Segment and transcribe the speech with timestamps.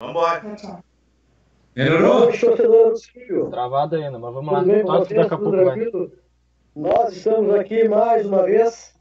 [0.00, 0.40] Vambora.
[1.74, 2.30] Melhorou?
[3.50, 4.60] Travado ainda, mas vamos lá.
[4.60, 5.20] Tudo bem com Toque vocês?
[5.20, 6.10] daqui a pouco vai.
[6.76, 8.94] Nós estamos aqui mais uma vez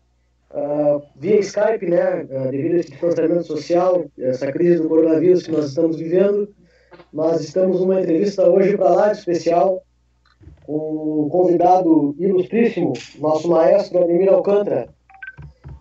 [0.50, 2.28] ah, via Skype, né?
[2.32, 6.52] ah, devido a esse distanciamento social, essa crise do coronavírus que nós estamos vivendo.
[7.14, 9.84] Mas estamos numa entrevista hoje para lá de especial
[10.66, 14.90] com um convidado ilustríssimo, nosso maestro Ademir Alcântara.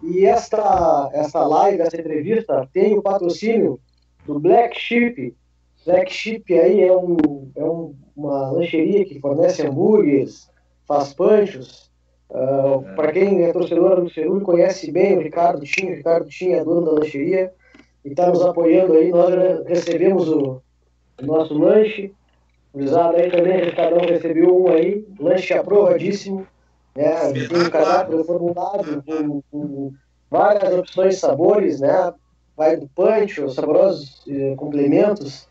[0.03, 3.81] E esta, esta live, essa entrevista, tem o patrocínio
[4.27, 5.35] do Black Sheep.
[5.85, 10.51] Black Sheep aí é, um, é um, uma lancheria que fornece hambúrgueres,
[10.87, 11.91] faz panchos.
[12.97, 16.57] Para quem é torcedor do Ceru e conhece bem o Ricardo Tinha, o Ricardo Tinha
[16.57, 17.53] é dono da lancheria
[18.05, 19.11] e está nos apoiando aí.
[19.11, 19.33] Nós
[19.67, 20.61] recebemos o,
[21.23, 22.13] o nosso lanche.
[22.75, 26.47] O Isado aí também, o Ricardão recebeu um aí, lanche aprovadíssimo.
[26.95, 27.33] Né?
[27.33, 29.93] Tem um cardápio formulado com, com
[30.31, 32.13] várias opções sabores, né?
[32.57, 35.47] Vai do pancho, saborosos eh, complementos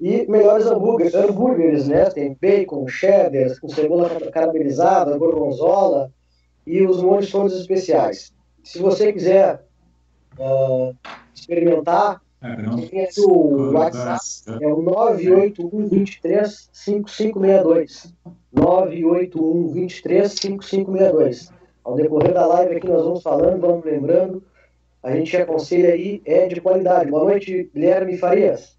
[0.00, 2.04] e melhores hambúrgueres, hambúrgueres, né?
[2.06, 6.10] Tem bacon, cheddar, com cebola caramelizada, gorgonzola
[6.66, 8.32] e os molhos todos especiais.
[8.62, 9.64] Se você quiser
[10.38, 10.92] ah,
[11.34, 18.14] experimentar, É, tem aqui o WhatsApp, é o 981 23 5562.
[18.52, 21.52] 981 23 5562.
[21.82, 24.40] Ao decorrer da live aqui nós vamos falando, vamos lembrando.
[25.08, 27.10] A gente aconselha aí, é de qualidade.
[27.10, 28.76] Boa noite, Guilherme Farias.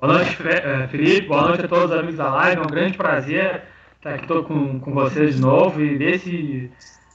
[0.00, 1.28] Boa noite, eh, Felipe.
[1.28, 2.60] Boa noite a todos os amigos da live.
[2.60, 3.62] É um grande prazer
[3.94, 6.68] estar aqui tô com, com vocês de novo e desse,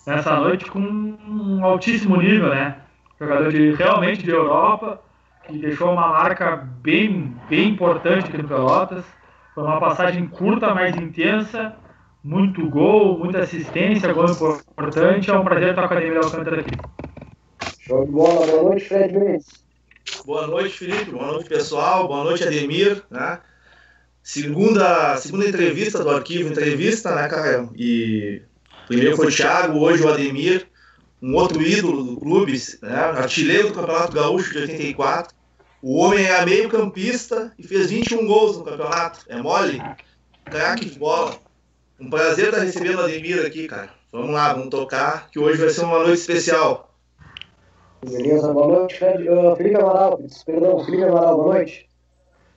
[0.08, 2.78] nessa noite com um altíssimo nível, né?
[3.20, 5.02] Jogador de, realmente de Europa,
[5.46, 9.04] que deixou uma marca bem, bem importante aqui no Pelotas.
[9.54, 11.76] Foi uma passagem curta, mas intensa.
[12.24, 15.30] Muito gol, muita assistência, gol importante.
[15.30, 17.01] É um prazer estar com a Academia Alcântara aqui.
[17.92, 18.48] Show de bola.
[18.48, 19.48] Boa noite, Fred Mendes.
[20.26, 21.12] Boa noite, Felipe.
[21.12, 22.08] Boa noite, pessoal.
[22.08, 23.04] Boa noite, Ademir.
[23.12, 23.38] Né?
[24.24, 27.68] Segunda, segunda entrevista do arquivo entrevista, né, cara?
[27.76, 28.44] E
[28.88, 30.68] primeiro foi o Thiago, hoje o Ademir,
[31.22, 32.96] um outro ídolo do clube, né?
[32.96, 35.36] Artilheiro do Campeonato Gaúcho de 84.
[35.82, 39.26] O homem é meio-campista e fez 21 gols no campeonato.
[39.28, 39.82] É mole?
[40.46, 41.38] Craque de bola.
[42.00, 43.90] Um prazer estar recebendo o Ademir aqui, cara.
[44.14, 46.91] Vamos lá, vamos tocar, que hoje vai ser uma noite especial.
[48.04, 49.30] Beleza, boa noite, Fred.
[49.30, 50.20] ah, Felipe Amaral.
[50.44, 51.90] Perdão, Felipe Amaral, boa noite.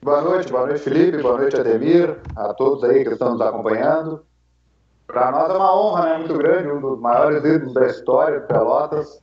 [0.01, 4.25] Boa noite, boa noite, Felipe, boa noite, Ademir, a todos aí que estão nos acompanhando.
[5.05, 8.47] Para nós é uma honra né, muito grande, um dos maiores ídolos da história do
[8.47, 9.21] Pelotas.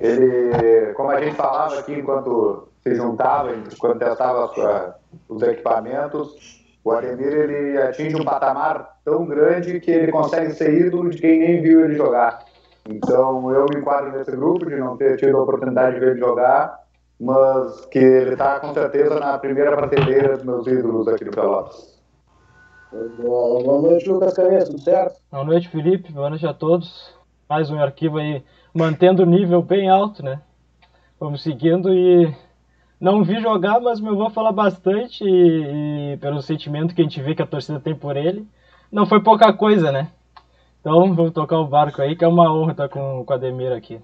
[0.00, 4.94] Ele, como a gente falava aqui enquanto se juntava, quando testava
[5.28, 11.10] os equipamentos, o Ademir ele atinge um patamar tão grande que ele consegue ser ídolo
[11.10, 12.47] de quem nem viu ele jogar.
[12.88, 16.20] Então eu me enquadro nesse grupo de não ter tido a oportunidade de ver ele
[16.20, 16.80] jogar,
[17.20, 21.98] mas que ele está com certeza na primeira prateleira dos meus ídolos aqui do Pelotas.
[23.18, 25.20] Boa, noite, Lucas Cabeça, tudo certo?
[25.30, 26.10] Boa noite, Felipe.
[26.10, 27.14] Boa noite a todos.
[27.46, 30.40] Mais um arquivo aí, mantendo o nível bem alto, né?
[31.20, 32.34] Vamos seguindo e
[32.98, 37.20] não vi jogar, mas meu avô fala bastante e, e pelo sentimento que a gente
[37.20, 38.48] vê que a torcida tem por ele,
[38.90, 40.10] não foi pouca coisa, né?
[40.80, 43.72] Então vamos tocar o barco aí, que é uma honra estar com, com o Ademir
[43.72, 44.00] aqui.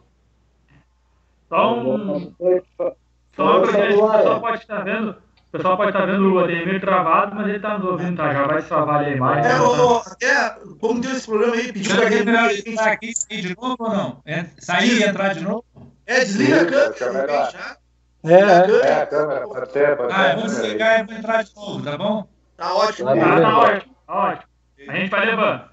[1.49, 2.93] Só um, noite, Fa-
[3.37, 6.81] Só coisa, noite, o pessoal pode estar vendo, o pessoal pode estar vendo o Ademir
[6.81, 8.33] travado, mas ele está nos ouvindo, tá?
[8.33, 9.45] Já vai se travar ali imagem.
[9.45, 9.62] É, tá?
[9.62, 12.19] ô, até, como deu esse problema aí, pediu pra é quem.
[12.19, 14.21] entrar aqui e sair de novo ou não?
[14.25, 15.65] É, Sair e entrar de novo?
[16.06, 17.77] É, desliga a câmera, é já.
[18.25, 18.67] É, Desliga a é.
[18.67, 18.87] câmera.
[18.89, 20.19] É, a câmera, pode ser, pode ser.
[20.21, 20.61] Ah, eu vou Peraí.
[20.62, 22.27] desligar e vou entrar de novo, tá bom?
[22.56, 23.09] Tá ótimo.
[23.09, 24.45] Tá, tá ótimo, tá ótimo.
[24.89, 25.65] A gente vai levando.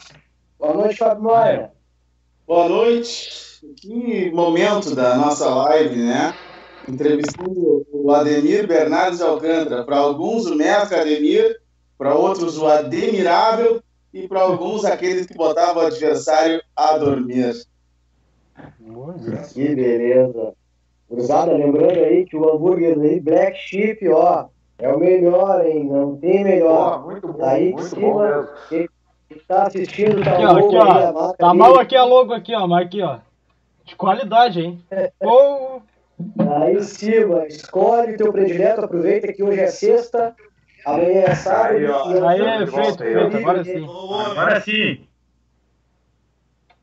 [0.62, 1.72] Boa noite, Fábio Maia.
[2.46, 3.66] Boa noite.
[3.78, 6.36] Que momento da nossa live, né?
[6.88, 9.84] Entrevistando o Ademir Bernardes de Alcântara.
[9.84, 11.60] Para alguns, o mestre Ademir,
[11.98, 13.82] para outros, o Ademirável
[14.14, 17.56] e para alguns, aqueles que botavam o adversário a dormir.
[19.52, 20.54] Que beleza.
[21.10, 24.46] Cruzada, lembrando aí que o hambúrguer aí, Black Sheep, ó,
[24.78, 25.86] é o melhor, hein?
[25.86, 27.02] Não tem melhor.
[27.02, 28.20] Pô, muito bom, Aí em muito cima, bom
[28.70, 28.91] mesmo.
[29.32, 31.14] Quem tá assistindo, tá Aqui, o ó, logo aqui, ó.
[31.14, 33.20] marca Tá mal aqui a logo aqui, ó, mas aqui, ó.
[33.86, 34.84] De qualidade, hein?
[35.18, 35.82] Pô,
[36.38, 40.36] Aí em cima, escolhe o teu predileto, aproveita que hoje é sexta,
[40.86, 41.78] amanhã é sábado.
[41.78, 42.12] Aí, ó.
[42.12, 43.86] e Aí, de feito, feito, agora sim.
[43.86, 45.08] Agora sim.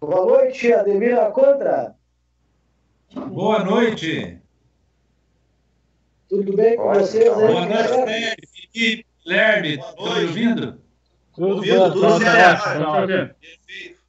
[0.01, 1.95] Boa noite, Ademir Alcântara.
[3.15, 4.41] Boa noite.
[6.31, 7.29] Tudo bem com vocês?
[7.29, 8.37] Boa noite,
[8.73, 9.75] Felipe, Guilherme.
[9.75, 10.88] Estão ouvindo?
[11.39, 12.65] Tudo Ouvindo, bom, tudo certo.
[13.39, 14.01] Perfeito.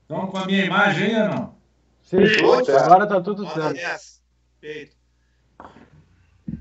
[0.00, 1.54] Estão com a minha imagem aí ou não?
[2.00, 2.70] Sim, certo.
[2.78, 4.22] agora tá tudo Bota certo.
[4.58, 4.96] Perfeito.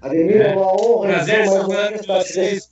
[0.01, 1.07] Ademir, é uma honra.
[1.07, 2.69] Prazer de tá vocês.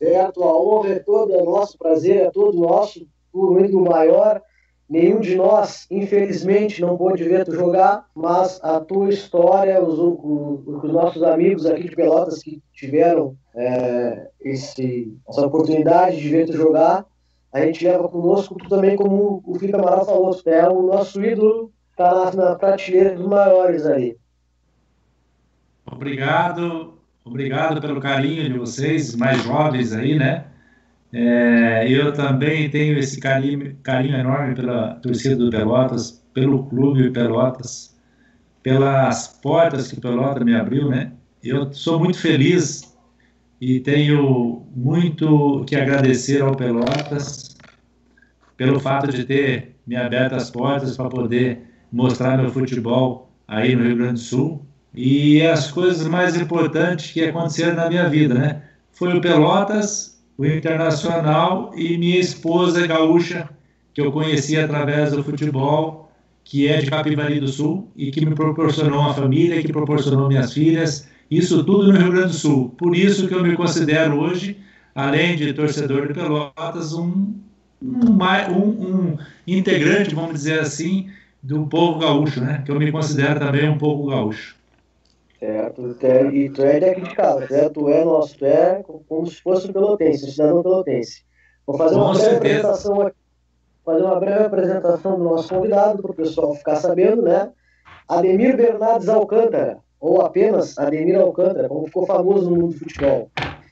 [0.00, 4.42] Certo, a honra é toda nosso, prazer é todo nosso, por muito maior.
[4.90, 10.80] Nenhum de nós, infelizmente, não pôde ver tu jogar, mas a tua história, os, o-
[10.82, 16.54] os nossos amigos aqui de Pelotas que tiveram é, esse, essa oportunidade de ver tu
[16.54, 17.06] jogar,
[17.52, 21.24] a gente leva conosco tu também, como o Felipe Amaral falou, tu é o nosso
[21.24, 24.16] ídolo, tá na, na prateleira dos maiores ali.
[25.90, 26.94] Obrigado,
[27.24, 30.46] obrigado pelo carinho de vocês, mais jovens aí, né?
[31.12, 37.96] É, eu também tenho esse carinho, carinho enorme pela torcida do Pelotas, pelo clube Pelotas,
[38.62, 41.12] pelas portas que o Pelotas me abriu, né?
[41.42, 42.96] Eu sou muito feliz
[43.60, 47.56] e tenho muito que agradecer ao Pelotas
[48.56, 53.84] pelo fato de ter me aberto as portas para poder mostrar meu futebol aí no
[53.84, 58.62] Rio Grande do Sul e as coisas mais importantes que aconteceram na minha vida, né?
[58.92, 60.09] Foi o Pelotas,
[60.40, 63.46] o Internacional e minha esposa gaúcha,
[63.92, 66.10] que eu conheci através do futebol,
[66.42, 70.54] que é de Capivari do Sul e que me proporcionou uma família, que proporcionou minhas
[70.54, 72.74] filhas, isso tudo no Rio Grande do Sul.
[72.78, 74.56] Por isso que eu me considero hoje,
[74.94, 77.34] além de torcedor de Pelotas, um,
[77.82, 81.10] um, um, um integrante, vamos dizer assim,
[81.42, 82.62] do povo gaúcho, né?
[82.64, 84.56] Que eu me considero também um pouco gaúcho.
[85.40, 88.84] Certo, é, e tu é daqui de casa, tu é, tu é nosso, tu é
[89.08, 91.24] como se fosse um pelotense, um cidadão pelotense.
[91.66, 92.58] Vou fazer uma Com breve certeza.
[92.58, 93.16] apresentação aqui,
[93.82, 97.50] fazer uma breve apresentação do nosso convidado, para o pessoal ficar sabendo, né?
[98.06, 103.30] Ademir Bernardes Alcântara, ou apenas Ademir Alcântara, como ficou famoso no mundo do futebol.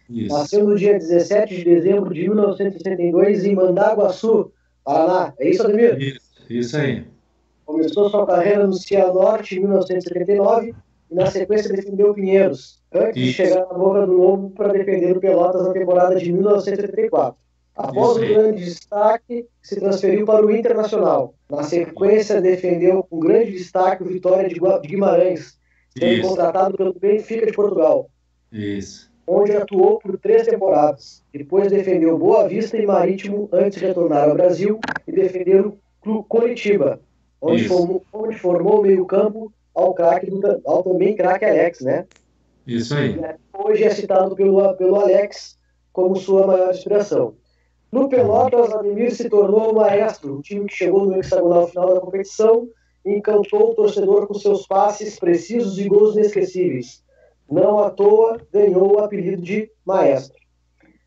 [0.08, 0.34] Isso.
[0.34, 4.50] Nasceu no dia 17 de dezembro de 1962 em Mandaguaçu,
[4.82, 5.34] Paraná.
[5.38, 6.00] É isso, Ademir?
[6.00, 7.04] Isso, isso aí.
[7.66, 10.74] Começou sua carreira no Cianorte em 1979
[11.10, 13.36] e na sequência defendeu o Pinheiros, antes de Isso.
[13.36, 17.38] chegar na Boca do Lobo para defender o Pelotas na temporada de 1974.
[17.74, 18.34] Após o aí.
[18.34, 21.34] grande destaque, se transferiu para o Internacional.
[21.48, 25.56] Na sequência, defendeu com grande destaque o Vitória de de Guimarães,
[25.96, 28.10] sendo contratado pelo Benfica de Portugal,
[28.50, 29.10] Isso.
[29.26, 31.22] onde atuou por três temporadas.
[31.32, 36.26] Depois defendeu Boa Vista e Marítimo antes de retornar ao Brasil e defender o Clube
[36.28, 37.00] Coritiba,
[37.40, 42.06] onde formou, onde formou o meio-campo ao, craque do- ao também craque Alex, né?
[42.66, 43.18] Isso aí.
[43.56, 45.56] Hoje é citado pelo, pelo Alex
[45.92, 47.34] como sua maior inspiração.
[47.90, 52.00] No Pelotas, Ademir se tornou o maestro, um time que chegou no hexagonal final da
[52.00, 52.68] competição
[53.04, 57.02] e encantou o torcedor com seus passes precisos e gols inesquecíveis.
[57.50, 60.36] Não à toa ganhou o apelido de maestro.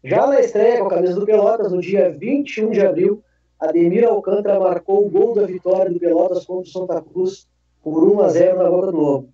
[0.04, 3.22] Já na estreia com a camisa do Pelotas, no dia 21 de abril,
[3.60, 7.48] Ademir Alcântara marcou o gol da vitória do Pelotas contra o Santa Cruz
[7.84, 9.30] por 1 a 0 na Boca do Lobo.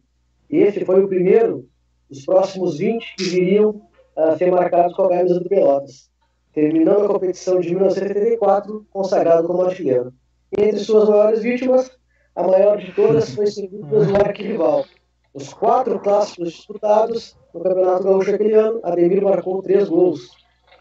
[0.50, 1.68] Este foi o primeiro
[2.10, 3.82] dos próximos 20 que viriam
[4.16, 6.10] a ser marcados com a camisa do Pelotas,
[6.54, 10.14] terminando a competição de 1974 consagrado como artilheiro.
[10.58, 11.92] Entre suas maiores vítimas,
[12.36, 14.86] a maior de todas foi servida do arquirrival.
[15.34, 20.30] Os quatro clássicos disputados no Campeonato Gaúcho aquele ano, Ademir marcou três gols.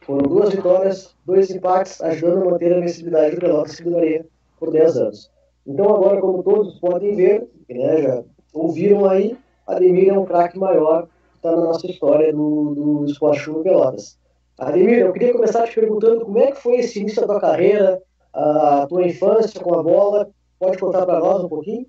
[0.03, 4.27] Foram duas vitórias, dois empates, ajudando a manter a vencibilidade do Pelotas que duraria
[4.59, 5.36] por 10 anos.
[5.67, 8.23] Então agora, como todos podem ver, né, já
[8.53, 9.37] ouviram aí,
[9.67, 14.17] Ademir é um craque maior que está na nossa história do, do Pelotas.
[14.59, 18.01] Ademir, eu queria começar te perguntando como é que foi esse início da tua carreira,
[18.33, 20.29] a tua infância com a bola.
[20.59, 21.87] Pode contar para nós um pouquinho?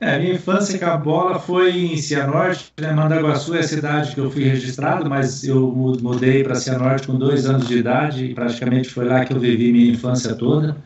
[0.00, 2.92] É, minha infância com a bola foi em Cianorte, né?
[2.92, 7.16] Mandaguaçu é a cidade que eu fui registrado, mas eu mu- mudei para Cianorte com
[7.16, 10.76] dois anos de idade e praticamente foi lá que eu vivi minha infância toda.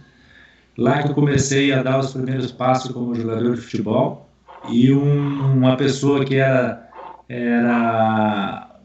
[0.80, 4.26] Lá que eu comecei a dar os primeiros passos como jogador de futebol
[4.70, 6.88] e um- uma pessoa que era,
[7.28, 8.76] era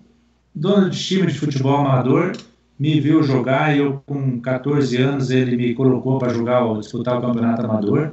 [0.53, 2.33] dono de time de futebol amador
[2.77, 7.21] me viu jogar e eu com 14 anos ele me colocou para jogar, disputar o
[7.21, 8.11] campeonato amador.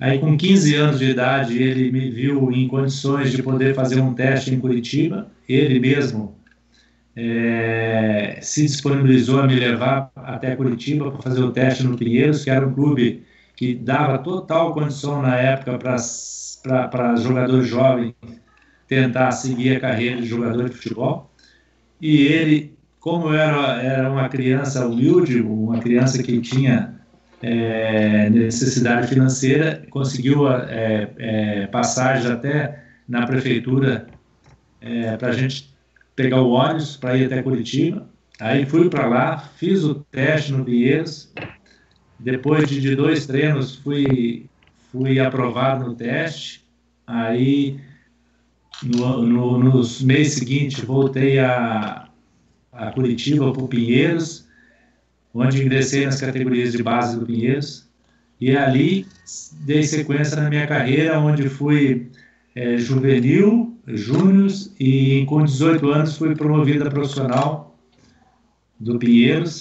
[0.00, 4.12] Aí, com 15 anos de idade, ele me viu em condições de poder fazer um
[4.12, 5.28] teste em Curitiba.
[5.48, 6.35] Ele mesmo
[7.16, 12.50] é, se disponibilizou a me levar até Curitiba para fazer o teste no Pinheiros, que
[12.50, 13.24] era um clube
[13.56, 18.14] que dava total condição na época para jogadores jovens
[18.86, 21.32] tentar seguir a carreira de jogador de futebol.
[22.00, 27.00] E ele, como era, era uma criança humilde, uma criança que tinha
[27.42, 34.06] é, necessidade financeira, conseguiu é, é, passagem até na prefeitura
[35.18, 35.75] para a gente
[36.16, 38.08] pegar o ônibus para ir até Curitiba.
[38.40, 41.32] Aí fui para lá, fiz o teste no Pinheiros.
[42.18, 44.46] Depois de, de dois treinos, fui,
[44.90, 46.64] fui aprovado no teste.
[47.06, 47.78] Aí
[48.82, 52.08] no, no, no mês seguinte, voltei a,
[52.72, 54.46] a Curitiba para o Pinheiros,
[55.32, 57.86] onde ingressei nas categorias de base do Pinheiros.
[58.40, 59.06] E ali
[59.60, 62.10] dei sequência na minha carreira, onde fui
[62.54, 64.50] é, juvenil, júnior
[64.80, 67.76] e com 18 anos fui promovido a profissional
[68.78, 69.60] do Pinheiros.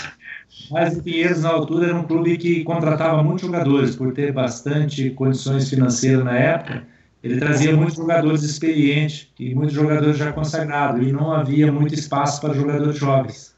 [0.72, 5.10] Mas o Pinheiros, na altura, era um clube que contratava muitos jogadores, por ter bastante
[5.12, 6.84] condições financeiras na época.
[7.22, 12.40] Ele trazia muitos jogadores experientes e muitos jogadores já consagrados, e não havia muito espaço
[12.40, 13.56] para jogadores jovens.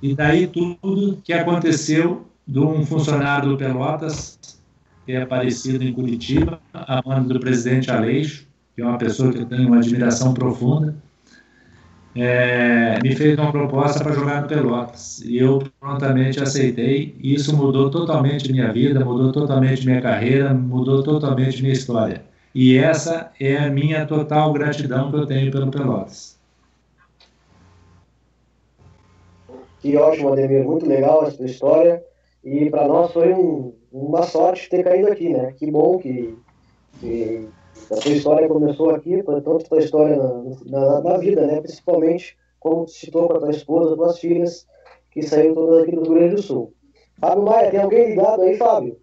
[0.00, 4.38] E daí tudo que aconteceu de um funcionário do Pelotas
[5.06, 9.46] ter aparecido em Curitiba, a mando do presidente Aleixo, que é uma pessoa que eu
[9.46, 10.94] tenho uma admiração profunda,
[12.14, 15.20] é, me fez uma proposta para jogar no Pelotas.
[15.24, 17.16] E eu prontamente aceitei.
[17.18, 22.22] E isso mudou totalmente minha vida, mudou totalmente minha carreira, mudou totalmente minha história.
[22.54, 26.38] E essa é a minha total gratidão que eu tenho pelo Pelotas.
[29.80, 30.64] Que ótimo, Ademir.
[30.64, 32.02] Muito legal essa história.
[32.44, 35.52] E para nós foi um, uma sorte ter caído aqui, né?
[35.52, 36.36] Que bom que,
[37.00, 37.48] que
[37.90, 41.60] a tua história começou aqui, tanto a tua história na, na, na, vida, né?
[41.60, 44.66] Principalmente como citou com a tua esposa, tuas filhas,
[45.10, 46.72] que saíram todas aqui do Rio Grande do Sul.
[47.20, 48.98] Fábio Maia, tem alguém ligado aí, Fábio?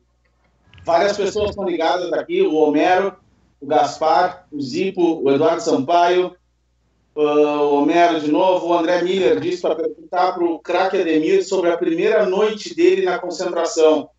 [0.83, 3.15] Várias pessoas estão ligadas aqui, o Homero,
[3.61, 6.35] o Gaspar, o Zipo, o Eduardo Sampaio,
[7.13, 11.69] o Homero de novo, o André Miller disse para perguntar para o craque Ademir sobre
[11.69, 14.09] a primeira noite dele na concentração.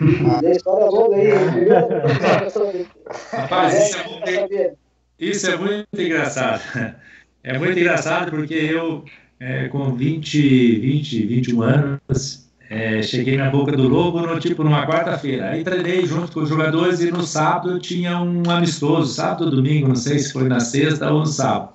[0.00, 1.28] A história longa aí.
[3.32, 4.08] Rapaz, isso é,
[4.40, 4.78] muito,
[5.18, 6.62] isso é muito engraçado.
[7.44, 9.04] É muito engraçado porque eu,
[9.40, 14.86] é, com 20, 20, 21 anos, é, cheguei na Boca do Lobo no, tipo, numa
[14.86, 15.50] quarta-feira.
[15.50, 19.88] Aí treinei junto com os jogadores e no sábado tinha um amistoso, sábado ou domingo,
[19.88, 21.70] não sei se foi na sexta ou no sábado.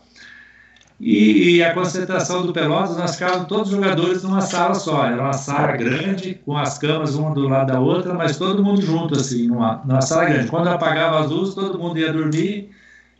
[1.00, 5.06] E, e, a concentração do Pelotas, nós ficávamos todos os jogadores numa sala só.
[5.06, 8.82] Era uma sala grande, com as camas uma do lado da outra, mas todo mundo
[8.82, 10.50] junto, assim, numa, numa sala grande.
[10.50, 12.72] Quando apagava as luzes, todo mundo ia dormir.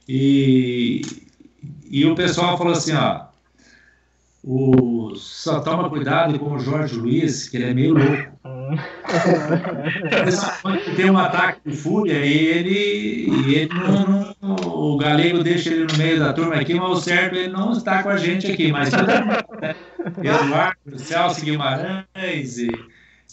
[0.10, 1.02] E,
[1.90, 3.28] e o pessoal falou assim: ó,
[4.44, 8.40] o, só toma cuidado com o Jorge Luiz, que ele é meio louco.
[10.62, 15.98] Quando tem um ataque de fúria, ele, ele não, não, o galego deixa ele no
[15.98, 18.72] meio da turma aqui, mas o certo ele não está com a gente aqui.
[18.72, 19.76] Mas né?
[20.24, 22.70] Eduardo, Celso Guimarães e,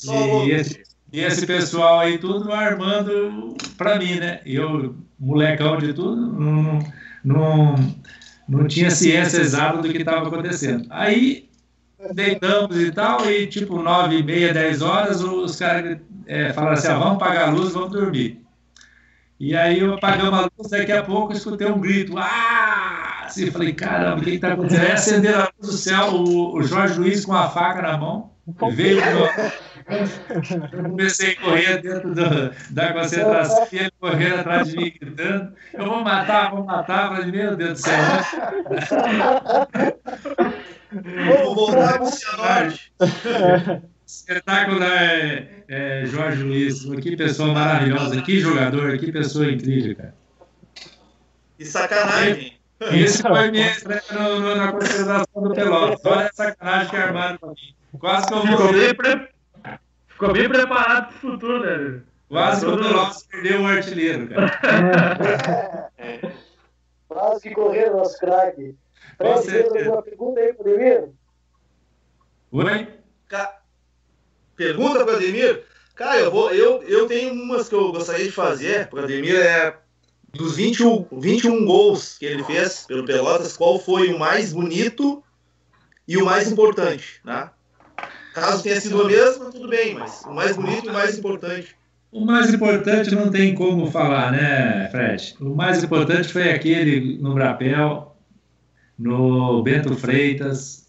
[0.05, 4.41] e, esse, e esse pessoal aí, tudo armando para mim, né?
[4.45, 6.79] Eu, molecão de tudo, não,
[7.25, 7.75] não,
[8.49, 10.87] não tinha ciência exata do que estava acontecendo.
[10.91, 11.49] Aí
[12.13, 16.89] deitamos e tal, e tipo nove e meia, dez horas, os caras é, falaram assim,
[16.89, 18.43] ah, vamos apagar a luz, vamos dormir.
[19.39, 23.25] E aí eu apagamos a luz, daqui a pouco eu escutei um grito, ah!
[23.25, 24.85] Assim, falei, caramba, o que está acontecendo?
[24.85, 28.31] Aí acenderam a luz do céu, o, o Jorge Luiz com a faca na mão,
[28.73, 29.01] veio
[29.87, 35.53] eu comecei a correr dentro do, da concentração e ele correndo atrás de mim, gritando:
[35.75, 37.11] Eu vou matar, vou matar.
[37.11, 37.99] Eu falei: Meu Deus do céu.
[41.45, 42.93] Vou voltar para o Cianorte.
[44.07, 46.85] Espetáculo é, é, Jorge Luiz.
[46.85, 50.15] Que pessoa maravilhosa, que jogador, que pessoa incrível, cara.
[51.59, 52.59] E sacanagem.
[52.93, 56.05] Esse foi minha estreia no, no, na concentração do Pelotas.
[56.05, 57.75] Olha a sacanagem que armaram para mim.
[57.99, 59.29] Quase que eu Ficou bem, pre...
[60.09, 62.01] Ficou bem preparado para o futuro, né?
[62.29, 65.91] Quase que o Pelotas perdeu o artilheiro, cara.
[67.09, 68.77] Quase que correu nosso craque.
[69.17, 71.09] Fred, alguma pergunta aí para o Ademir?
[72.53, 72.89] Oi?
[74.57, 75.65] Pergunta para o Ademir?
[75.95, 79.37] Cara, eu, vou, eu, eu tenho umas que eu gostaria de fazer para o Ademir.
[79.37, 79.77] É,
[80.35, 85.23] dos 21, 21 gols que ele fez pelo Pelotas, qual foi o mais bonito
[86.07, 87.51] e o mais importante, né?
[88.35, 91.77] Caso tenha sido a mesma, tudo bem, mas o mais bonito e o mais importante.
[92.11, 95.37] O mais importante não tem como falar, né, Fred?
[95.41, 98.14] O mais importante foi aquele no Brapel,
[98.99, 100.87] no Bento Freitas,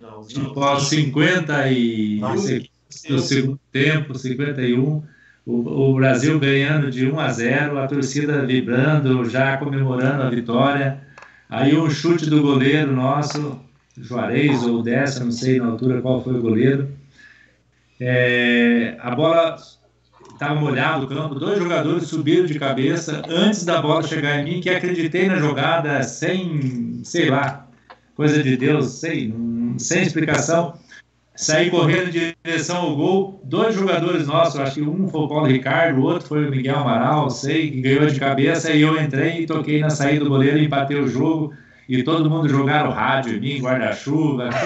[0.00, 5.02] não, tipo, aos 50 e não, no segundo tempo, 51,
[5.44, 11.00] o, o Brasil ganhando de 1 a 0, a torcida vibrando, já comemorando a vitória.
[11.48, 13.60] Aí um chute do goleiro nosso,
[13.96, 16.90] Juarez ou Dessa, não sei na altura qual foi o goleiro.
[18.00, 19.56] É, a bola
[20.38, 24.60] estava molhado o campo, dois jogadores subiram de cabeça antes da bola chegar em mim,
[24.60, 27.66] que acreditei na jogada sem, sei lá,
[28.14, 30.74] coisa de Deus, sem, sem explicação.
[31.34, 33.40] saí correndo em direção ao gol.
[33.44, 36.76] Dois jogadores nossos, acho que um foi o Paulo Ricardo, o outro foi o Miguel
[36.76, 38.70] Amaral, sei, que ganhou de cabeça.
[38.70, 41.52] E eu entrei e toquei na saída do goleiro, empatei o jogo.
[41.88, 44.50] E todo mundo jogaram rádio em mim, guarda-chuva.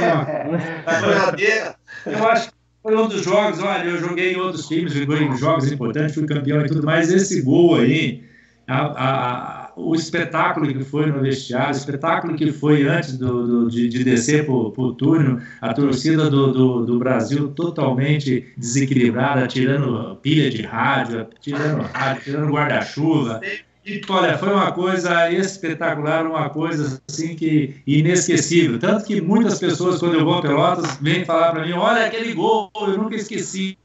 [2.05, 2.52] eu acho que
[2.83, 3.61] foi um dos jogos.
[3.61, 7.11] Olha, eu joguei em outros times, joguei em jogos importantes, fui campeão e tudo mais.
[7.11, 8.25] Esse gol aí,
[8.67, 13.71] a, a o espetáculo que foi no vestiário, o espetáculo que foi antes do, do
[13.71, 20.17] de, de, descer para o túnel, a torcida do, do, do, Brasil totalmente desequilibrada, tirando
[20.17, 23.41] pilha de rádio, tirando rádio, tirando guarda-chuva.
[23.85, 28.79] E, olha, foi uma coisa espetacular, uma coisa assim que inesquecível.
[28.79, 32.33] Tanto que muitas pessoas, quando eu vou a Pelotas, vêm falar para mim: olha aquele
[32.33, 33.77] gol, eu nunca esqueci.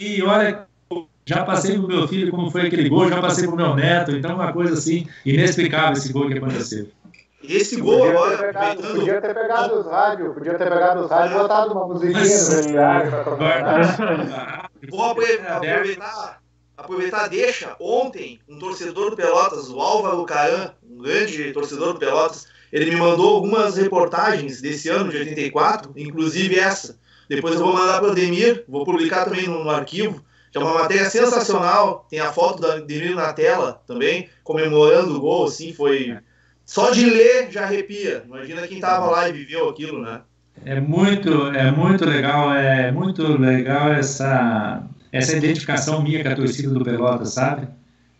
[0.00, 0.66] E olha
[1.26, 4.34] já passei pro meu filho como foi aquele gol, já passei pro meu neto, então
[4.34, 6.88] uma coisa assim, inexplicável esse gol que aconteceu.
[7.42, 8.36] Esse gol podia agora.
[8.36, 11.86] Ter pegado, podia ter pegado os rádios, podia ter pegado os rádios e botado uma
[11.86, 13.36] musiquinha no
[14.90, 16.40] Vou aproveitar,
[16.80, 17.76] aproveitar, deixa.
[17.78, 22.96] Ontem, um torcedor do Pelotas, o Álvaro Caran, um grande torcedor do Pelotas, ele me
[22.96, 26.98] mandou algumas reportagens desse ano de 84, inclusive essa.
[27.28, 30.60] Depois eu vou mandar para o Ademir, vou publicar também no, no arquivo que é
[30.60, 32.06] uma matéria sensacional.
[32.10, 36.16] Tem a foto da Deniro na tela também, comemorando o gol, assim, foi.
[36.64, 38.22] Só de ler já arrepia.
[38.26, 40.20] Imagina quem estava lá e viveu aquilo, né?
[40.64, 44.82] É muito, é muito legal, é muito legal essa,
[45.12, 47.68] essa identificação minha com a torcida do Pelotas, sabe?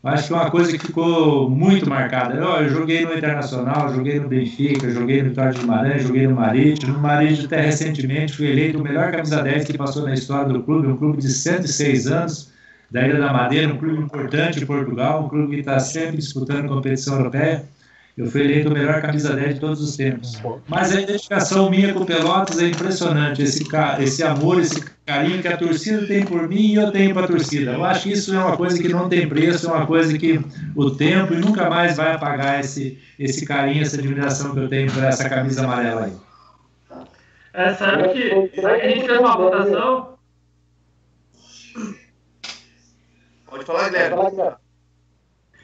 [0.02, 2.34] Acho que é uma coisa que ficou muito marcada.
[2.34, 6.34] Eu, eu, joguei no Internacional, joguei no Benfica, joguei no Vitória de Guimarães, joguei no
[6.34, 6.94] Marítimo.
[6.94, 10.62] No Marítimo, até recentemente, fui eleito o melhor camisa 10 que passou na história do
[10.62, 12.50] clube, um clube de 106 anos,
[12.90, 16.68] da Ilha da Madeira, um clube importante em Portugal, um clube que está sempre disputando
[16.68, 17.66] competição europeia.
[18.20, 20.38] Eu fui eleito o melhor camisa 10 de todos os tempos.
[20.68, 23.40] Mas a identificação minha com o Pelotas é impressionante.
[23.40, 23.66] Esse,
[23.98, 27.28] esse amor, esse carinho que a torcida tem por mim e eu tenho para a
[27.28, 27.72] torcida.
[27.72, 30.38] Eu acho que isso é uma coisa que não tem preço, é uma coisa que
[30.76, 35.02] o tempo nunca mais vai apagar esse, esse carinho, essa admiração que eu tenho por
[35.02, 36.12] essa camisa amarela aí.
[37.54, 40.18] É, sabe que a gente fez uma votação.
[43.46, 44.60] Pode falar, Guilherme.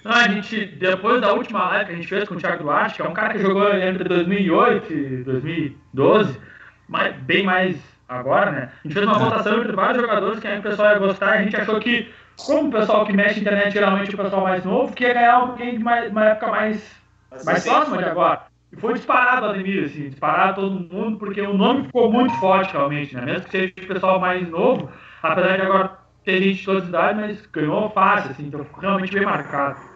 [0.07, 2.95] Não, a gente, depois da última live que a gente fez com o Thiago Duarte,
[2.95, 6.41] que é um cara que jogou entre 2008 e 2012,
[6.89, 7.77] mas bem mais
[8.09, 8.71] agora, né?
[8.85, 11.43] A gente fez uma votação entre vários jogadores que aí o pessoal ia gostar a
[11.43, 14.65] gente achou que, como o pessoal que mexe na internet geralmente é o pessoal mais
[14.65, 16.97] novo, que ia ganhar alguém de mais, uma época mais,
[17.45, 18.43] mais próxima de agora.
[18.73, 22.73] E foi disparado o Ademir, assim, disparado todo mundo, porque o nome ficou muito forte
[22.73, 23.23] realmente, né?
[23.23, 24.89] Mesmo que seja o pessoal mais novo,
[25.21, 28.83] apesar de agora ter gente de todas as idades, mas ganhou fácil, assim, então ficou
[28.83, 29.96] realmente bem marcado.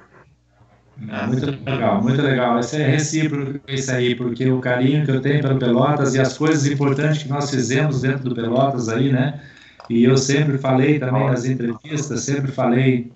[1.08, 2.58] É, muito legal, muito legal.
[2.60, 6.36] Isso é recíproco isso aí, porque o carinho que eu tenho pelo Pelotas e as
[6.36, 9.40] coisas importantes que nós fizemos dentro do Pelotas aí, né?
[9.88, 13.10] E eu sempre falei também nas entrevistas, sempre falei,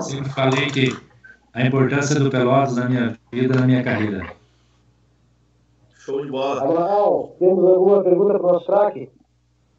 [0.00, 0.96] sempre falei que
[1.54, 4.26] a importância do Pelotas na minha vida, na minha carreira.
[5.98, 6.62] Show de bola.
[6.62, 9.08] Amaral, temos alguma pergunta para o nosso craque?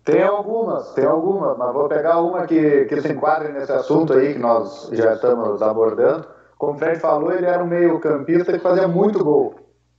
[0.06, 4.34] Tem algumas, tem algumas, mas vou pegar uma que, que se enquadre nesse assunto aí
[4.34, 8.86] que nós já estamos abordando como o Fred falou, ele era um meio-campista que fazia
[8.86, 9.56] muito gol.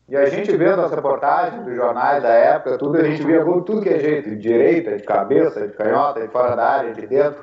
[0.06, 3.60] E a gente vendo as reportagens dos jornais da época, tudo, a gente via gol
[3.60, 6.92] de tudo que é jeito, de direita, de cabeça, de canhota, de fora da área,
[6.92, 7.42] de dentro.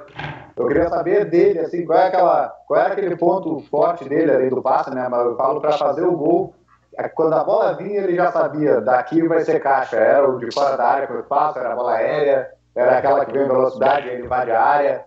[0.55, 4.49] Eu queria saber dele, assim, qual, é aquela, qual era aquele ponto forte dele além
[4.49, 5.07] do passe, né?
[5.09, 6.53] Mas eu falo para fazer o gol.
[6.95, 9.95] É quando a bola vinha, ele já sabia, daqui vai ser caixa.
[9.95, 13.25] Era o de fora da área com o espaço, era a bola aérea, era aquela
[13.25, 15.06] que vem em velocidade, ele invade a área.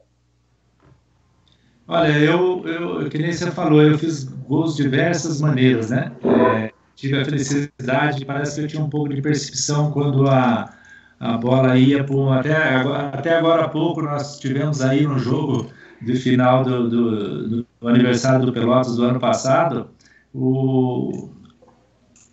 [1.93, 6.13] Olha, eu, eu, que nem você falou, eu fiz gols de diversas maneiras, né?
[6.23, 10.73] É, tive a felicidade, parece que eu tinha um pouco de percepção quando a,
[11.19, 12.33] a bola ia por.
[12.33, 15.69] Até até agora há pouco nós tivemos aí no jogo
[16.01, 17.47] de final do, do,
[17.81, 19.89] do aniversário do Pelotas do ano passado,
[20.33, 21.29] o,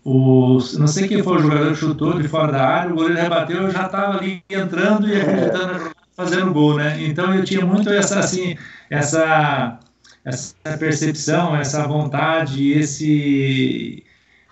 [0.03, 3.19] o, não sei quem foi o jogador que chutou de fora da área, o goleiro
[3.19, 6.97] rebateu, eu já estava ali entrando e acreditando fazendo gol, né?
[7.03, 8.57] Então eu tinha muito essa assim,
[8.89, 9.80] essa
[10.26, 14.04] essa percepção, essa vontade, esse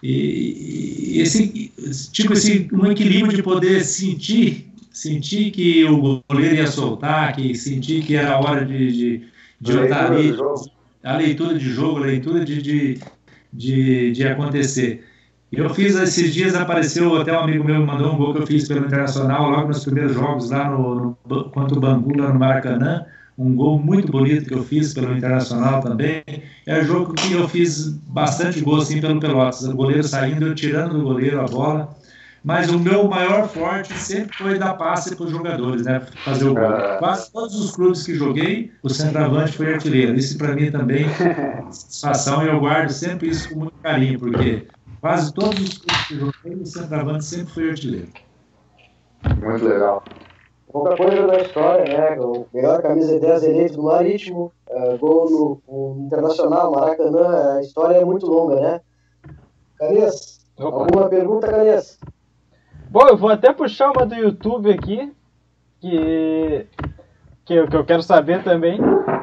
[0.01, 1.71] esse
[2.11, 8.03] tipo esse um equilíbrio de poder sentir sentir que o goleiro ia soltar, que sentir
[8.03, 9.27] que era a hora de, de,
[9.59, 10.33] de eu estar ali,
[11.03, 12.99] a leitura de jogo, a leitura de, de,
[13.51, 15.03] de, de acontecer.
[15.51, 18.47] Eu fiz esses dias, apareceu até um amigo meu me mandou um gol que eu
[18.47, 22.39] fiz pelo Internacional, logo nos primeiros jogos lá no, no contra o Bangu, lá no
[22.39, 23.05] Maracanã.
[23.37, 26.23] Um gol muito bonito que eu fiz pelo Internacional também.
[26.65, 29.63] É um jogo que eu fiz bastante gol assim pelo Pelotas.
[29.63, 31.95] O goleiro saindo, eu tirando do goleiro a bola.
[32.45, 35.99] mas o meu maior forte sempre foi dar passe para os jogadores, né?
[36.23, 36.69] Fazer o gol.
[36.99, 40.15] Quase todos os clubes que joguei, o centroavante foi artilheiro.
[40.15, 44.67] Isso para mim também é satisfação e eu guardo sempre isso com muito carinho, porque
[45.01, 48.09] quase todos os clubes que joguei, o centroavante sempre foi artilheiro.
[49.41, 50.03] Muito legal.
[50.75, 52.19] Pouca coisa da história, né?
[52.19, 57.95] O melhor camisa 10 eleito do Marítimo, uh, gol no, no, Internacional, Maracanã, a história
[57.95, 58.81] é muito longa, né?
[59.79, 61.97] Carias, alguma pergunta, Carias?
[62.89, 65.13] Bom, eu vou até puxar uma do YouTube aqui,
[65.79, 66.67] que,
[67.45, 68.77] que, eu, que eu quero saber também.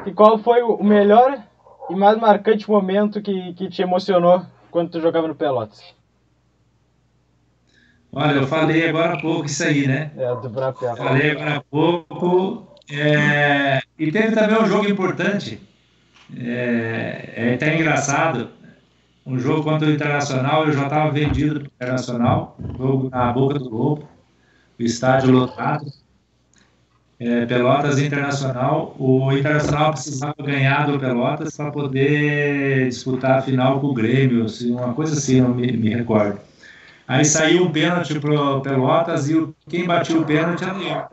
[0.07, 1.39] E qual foi o melhor
[1.87, 5.93] e mais marcante momento que, que te emocionou quando tu jogava no Pelotas?
[8.15, 10.11] Olha, eu falei agora há pouco isso aí, né?
[10.15, 10.95] É, do Brapé.
[10.95, 12.67] Falei agora há pouco.
[12.91, 13.81] É...
[13.97, 15.59] E teve também um jogo importante.
[16.37, 18.49] É, é até engraçado
[19.25, 23.57] um jogo contra o Internacional, eu já estava vendido para o Internacional, jogo na boca
[23.57, 24.07] do Globo,
[24.79, 25.85] o estádio lotado.
[27.19, 33.87] É, Pelotas Internacional, o Internacional precisava ganhar do Pelotas para poder disputar a final com
[33.87, 36.39] o Grêmio, assim, uma coisa assim, eu me, me recordo.
[37.13, 41.03] Aí saiu um pênalti para o Pelotas e quem bateu o pênalti era eu.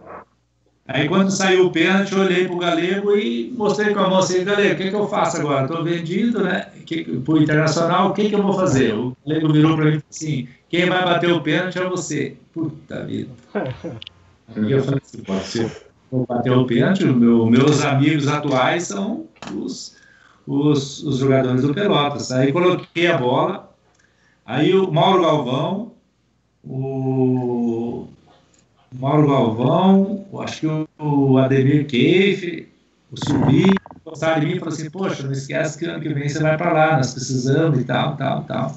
[0.88, 4.20] Aí quando saiu o pênalti, eu olhei para o Galego e mostrei com a mão
[4.20, 5.66] assim, Galego, o que, que eu faço agora?
[5.66, 6.68] Estou vendido, né?
[7.22, 8.94] Para o Internacional, o que, que eu vou fazer?
[8.94, 12.34] O Galego virou para mim assim, quem vai bater o pênalti é você.
[12.54, 13.30] Puta vida.
[14.56, 15.70] E eu falei assim, pode ser.
[16.10, 19.96] Vou bater o pênalti, meu, meus amigos atuais são os,
[20.44, 22.32] os, os jogadores do Pelotas.
[22.32, 23.69] Aí coloquei a bola,
[24.50, 25.92] aí o Mauro Galvão,
[26.64, 28.08] o
[28.92, 30.66] Mauro Galvão, acho que
[30.98, 32.68] o Ademir Keif,
[33.12, 36.28] o Subi, gostaram de mim e falaram assim, poxa, não esquece que ano que vem
[36.28, 38.76] você vai para lá, nós precisamos e tal, tal, tal.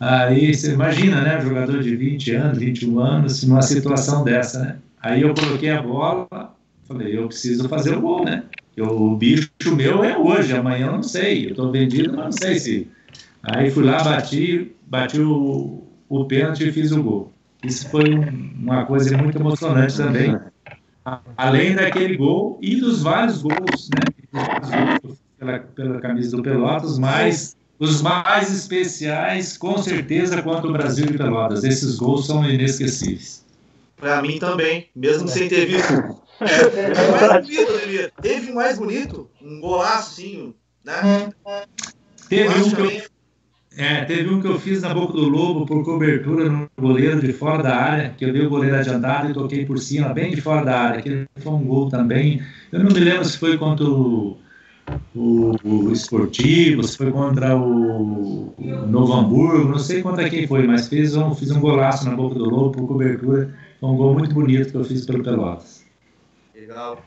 [0.00, 4.76] Aí você imagina, né, jogador de 20 anos, 21 anos, numa situação dessa, né?
[5.00, 6.54] Aí eu coloquei a bola,
[6.86, 8.44] falei, eu preciso fazer o gol, né?
[8.76, 12.32] Eu, o bicho meu é hoje, amanhã eu não sei, eu estou vendido, mas não
[12.32, 12.88] sei se...
[13.42, 17.32] Aí fui lá, bati, bati o, o pênalti e fiz o gol.
[17.62, 20.38] Isso foi uma coisa muito emocionante também.
[21.36, 25.00] Além daquele gol e dos vários gols, né?
[25.38, 31.16] Pela, pela camisa do Pelotas, mas os mais especiais, com certeza, quanto o Brasil e
[31.16, 31.64] Pelotas.
[31.64, 33.44] Esses gols são inesquecíveis.
[33.96, 35.92] Para mim também, mesmo sem ter visto.
[36.40, 41.30] É, mais bonito, Teve mais bonito, um golaço, sim, né?
[42.28, 43.02] Teve um que eu,
[43.78, 47.32] é, teve um que eu fiz na boca do lobo por cobertura no goleiro de
[47.32, 50.40] fora da área, que eu dei o goleiro adiantado e toquei por cima, bem de
[50.40, 52.42] fora da área, que foi um gol também.
[52.72, 54.36] Eu não me lembro se foi contra o,
[55.14, 60.66] o, o Esportivo, se foi contra o, o, Novo Hamburgo, não sei contra quem foi,
[60.66, 63.54] mas fiz um, fiz um golaço na boca do lobo por cobertura.
[63.78, 65.86] Foi um gol muito bonito que eu fiz pelo Pelotas.
[66.52, 67.00] Legal.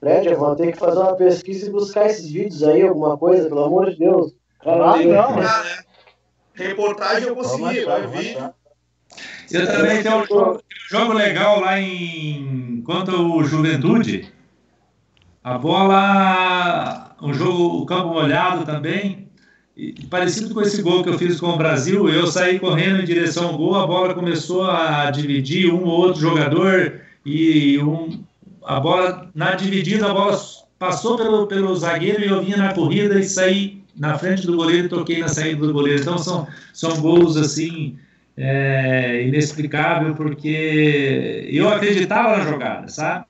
[0.00, 3.50] Fred, eu vou ter que fazer uma pesquisa e buscar esses vídeos aí, alguma coisa,
[3.50, 4.34] pelo amor de Deus.
[4.66, 5.78] Ah, não, né?
[6.54, 8.36] Reportagem eu consegui, eu vi.
[9.50, 14.32] Eu também tenho um jogo, jogo legal lá em contra o Juventude.
[15.42, 19.28] A bola, um jogo, o campo molhado também.
[19.76, 23.04] E, parecido com esse gol que eu fiz com o Brasil, eu saí correndo em
[23.04, 28.22] direção ao gol, a bola começou a dividir um ou outro jogador e um,
[28.64, 30.38] a bola na dividida a bola
[30.84, 34.86] passou pelo, pelo zagueiro e eu vinha na corrida e saí na frente do goleiro
[34.86, 36.00] e toquei na saída do goleiro.
[36.00, 37.96] Então são, são gols assim
[38.36, 43.24] é, inexplicável porque eu acreditava na jogada, sabe?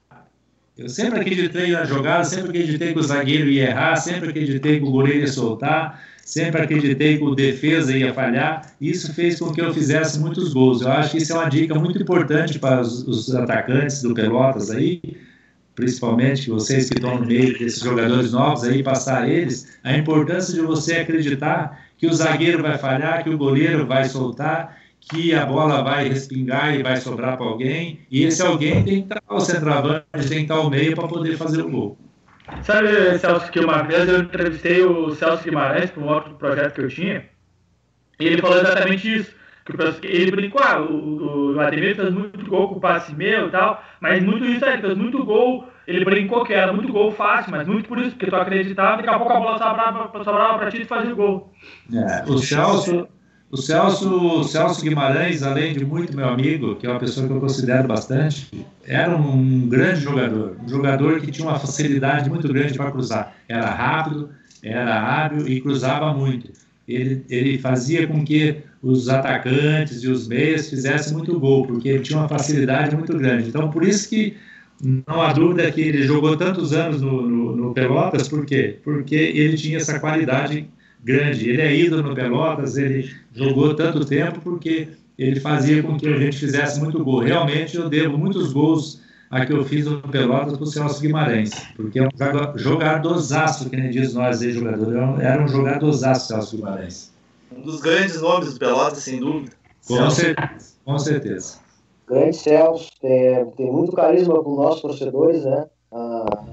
[0.77, 4.85] Eu sempre acreditei na jogada, sempre acreditei que o zagueiro ia errar, sempre acreditei que
[4.85, 8.75] o goleiro ia soltar, sempre acreditei que o defesa ia falhar.
[8.81, 10.83] Isso fez com que eu fizesse muitos gols.
[10.83, 14.73] Eu acho que isso é uma dica muito importante para os, os atacantes do Pelotas
[14.73, 15.01] aí,
[15.75, 20.61] principalmente vocês que estão no meio desses jogadores novos aí, passar eles, a importância de
[20.61, 25.83] você acreditar que o zagueiro vai falhar, que o goleiro vai soltar, que a bola
[25.83, 30.05] vai respingar e vai sobrar para alguém, e esse alguém tem que estar o centroavante,
[30.13, 31.99] tem que estar ao meio para poder fazer o gol.
[32.63, 36.81] Sabe, Celso, que uma vez eu entrevistei o Celso Guimarães para um outro projeto que
[36.83, 37.25] eu tinha,
[38.21, 39.44] e ele falou exatamente isso
[40.03, 43.83] ele brincou, ah, o, o Ademir fez muito gol com o passe meu e tal,
[44.01, 45.69] mas muito isso aí, fez muito gol.
[45.87, 49.09] Ele brincou que era muito gol fácil, mas muito por isso, porque tu acreditava, daqui
[49.09, 51.53] a pouco a bola sobrava, pra ti e fazia gol.
[51.93, 53.07] É, o Celso,
[53.51, 57.33] o Celso, o Celso Guimarães, além de muito meu amigo, que é uma pessoa que
[57.33, 58.51] eu considero bastante,
[58.87, 63.35] era um grande jogador, um jogador que tinha uma facilidade muito grande para cruzar.
[63.49, 64.31] Era rápido,
[64.63, 66.51] era hábil e cruzava muito.
[66.87, 72.03] Ele, ele fazia com que os atacantes e os meias fizessem muito gol, porque ele
[72.03, 73.49] tinha uma facilidade muito grande.
[73.49, 74.37] Então, por isso que
[74.83, 78.79] não há dúvida que ele jogou tantos anos no, no, no Pelotas, por quê?
[78.83, 80.69] Porque ele tinha essa qualidade
[81.03, 81.49] grande.
[81.49, 86.19] Ele é ídolo no Pelotas, ele jogou tanto tempo porque ele fazia com que a
[86.19, 87.21] gente fizesse muito gol.
[87.21, 91.51] Realmente, eu devo muitos gols a que eu fiz no Pelotas para o Celso Guimarães,
[91.77, 92.09] porque é um
[92.57, 97.13] jogadorzaço, que nem diz nós aí, jogador, era um jogadorzaço Celso Guimarães.
[97.57, 99.53] Um dos grandes nomes do Pelotas, sem dúvida.
[99.87, 101.59] Com certeza, com certeza.
[102.07, 105.67] Grande Celso, tem, tem muito carisma com nossos torcedores, né?
[105.91, 106.45] Ah,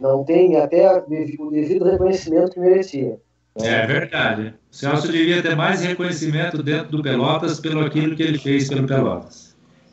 [0.00, 3.18] não tem até o devido reconhecimento que merecia.
[3.56, 4.54] É verdade.
[4.70, 8.86] O Celso devia ter mais reconhecimento dentro do Pelotas pelo aquilo que ele fez pelo
[8.86, 9.43] Pelotas.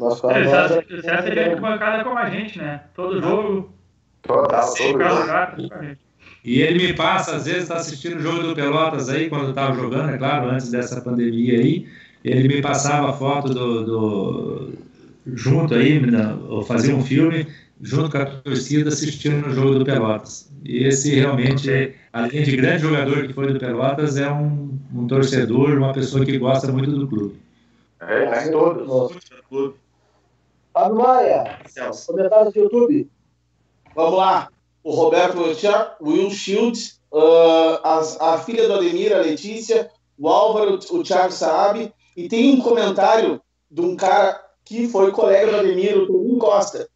[0.02, 2.82] Nossa, é, o Celso seria bancada como a gente, né?
[2.96, 3.72] Todo jogo.
[4.24, 5.58] Total, todo lugar.
[6.44, 9.50] E ele me passa, às vezes, está assistindo o jogo do Pelotas aí, quando eu
[9.52, 11.88] estava jogando, é claro, antes dessa pandemia aí,
[12.26, 14.74] ele me passava foto do, do
[15.36, 16.02] junto aí,
[16.50, 17.46] ou fazia um filme
[17.80, 20.52] junto com a torcida assistindo o jogo do Pelotas.
[20.66, 25.78] E esse realmente, além de grande jogador que foi do Pelotas, é um, um torcedor,
[25.78, 27.36] uma pessoa que gosta muito do clube.
[28.00, 28.88] É, é todos.
[30.74, 31.60] Fábio Maia,
[32.06, 33.10] comentário do YouTube.
[33.96, 34.50] Vamos lá.
[34.84, 35.38] O Roberto
[36.02, 41.94] Will Shield, uh, a, a, filha do Ademir, a Letícia, o Álvaro, o Thiago Saab,
[42.16, 46.88] e tem um comentário de um cara que foi colega do Ademir, o Toninho Costa.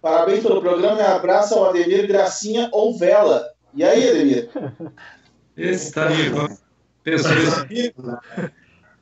[0.00, 3.44] Parabéns pelo programa e abraço ao Ademir Gracinha ou Vela.
[3.74, 4.50] E aí, Ademir?
[5.56, 6.48] Esse tá amigo.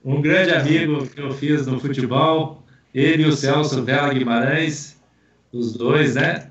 [0.04, 2.63] Um grande amigo que eu fiz no futebol,
[2.94, 4.96] ele e o Celso Vela Guimarães,
[5.52, 6.48] os dois, né?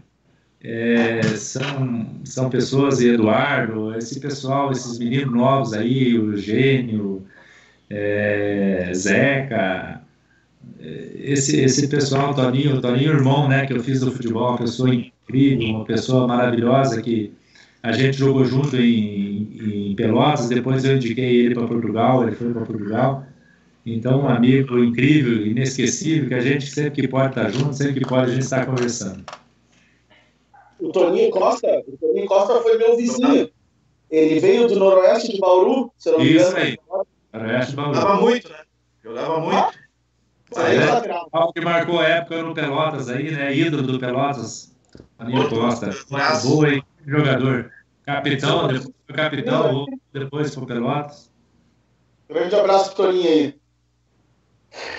[0.62, 7.26] É, são, são pessoas, e Eduardo, esse pessoal, esses meninos novos aí, o Gênio,
[7.90, 10.02] é, Zeca,
[10.80, 14.94] é, esse, esse pessoal, Toninho, Toninho irmão, né, que eu fiz do futebol, uma pessoa
[14.94, 17.34] incrível, uma pessoa maravilhosa que
[17.82, 22.54] a gente jogou junto em, em Pelotas, depois eu indiquei ele para Portugal, ele foi
[22.54, 23.26] para Portugal.
[23.86, 28.08] Então, um amigo incrível, inesquecível, que a gente sempre que pode estar junto, sempre que
[28.08, 29.26] pode a gente estar conversando.
[30.80, 33.50] O Toninho Costa, o Toninho Costa foi meu vizinho.
[34.10, 36.48] Ele veio do noroeste de Bauru, se não me engano.
[36.48, 36.78] Isso aí,
[37.34, 37.96] noroeste de Bauru.
[37.96, 38.60] Jogava muito, né?
[39.04, 39.84] Jogava muito.
[40.56, 43.54] Ah, é, que marcou a época no Pelotas aí, né?
[43.54, 44.74] Ídolo do Pelotas,
[45.18, 45.90] Toninho Costa.
[46.44, 47.72] Boa aí, jogador.
[48.06, 51.32] Capitão, depois foi capitão, depois foi Pelotas.
[52.30, 53.63] Grande abraço pro Toninho aí.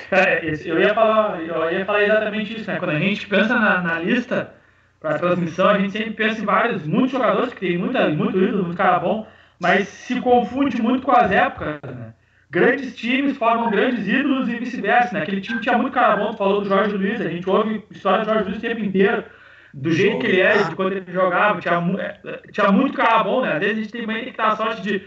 [0.09, 2.79] Cara, eu ia falar, eu ia falar exatamente isso, né?
[2.79, 4.55] Quando a gente pensa na, na lista
[5.01, 8.65] para transmissão, a gente sempre pensa em vários, muitos jogadores que tem muita, muito ídolo,
[8.65, 9.27] muito cara bom,
[9.61, 12.15] mas se confunde muito com as épocas, né?
[12.51, 15.23] Grandes times formam grandes ídolos e vice-versa, né?
[15.23, 18.27] Aquele time tinha muito cara bom, falou do Jorge Luiz, a gente ouve história do
[18.27, 19.25] Jorge Luiz o tempo inteiro,
[19.73, 23.43] do jeito que ele é, de quando ele jogava, tinha, é, tinha muito cara bom,
[23.43, 23.55] né?
[23.55, 25.03] Às vezes a gente tem que ter a sorte de,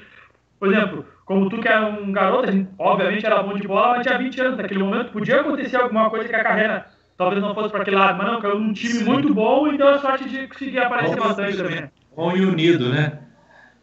[0.59, 2.47] por exemplo, como tu que é um garoto,
[2.79, 4.57] obviamente era bom de bola, mas tinha 20 anos.
[4.57, 8.17] Naquele momento podia acontecer alguma coisa que a carreira talvez não fosse para aquele lado,
[8.17, 11.27] mas não, caiu num time muito bom e deu a sorte de conseguir aparecer bom,
[11.27, 11.89] bastante também.
[12.15, 13.19] Bom e unido, né?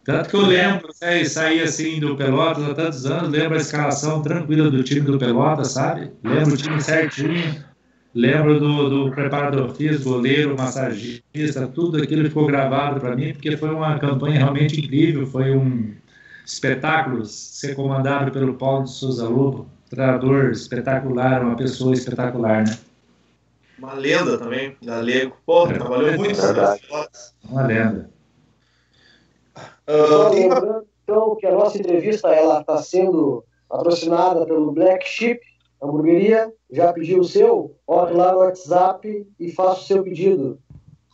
[0.05, 4.21] Tanto que eu lembro, né, saí assim do Pelotas há tantos anos, lembro a escalação
[4.21, 6.13] tranquila do time do Pelotas, sabe?
[6.23, 7.65] Lembro o time certinho,
[8.15, 13.71] lembro do, do preparador físico, goleiro, massagista, tudo aquilo ficou gravado para mim, porque foi
[13.71, 15.95] uma campanha realmente incrível, foi um
[16.45, 22.79] espetáculos ser comandado pelo Paulo de Souza Lobo, treinador espetacular, uma pessoa espetacular, né?
[23.79, 25.37] Uma lenda também, galego.
[25.45, 27.09] Pô, é, trabalhou é, muito é
[27.49, 28.11] Uma lenda.
[29.89, 35.41] Uh, então que a nossa entrevista ela está sendo patrocinada pelo Black Sheep
[35.83, 36.53] Hamburgueria.
[36.71, 37.77] Já pediu o seu?
[37.87, 40.59] Olhe lá no WhatsApp e faça o seu pedido.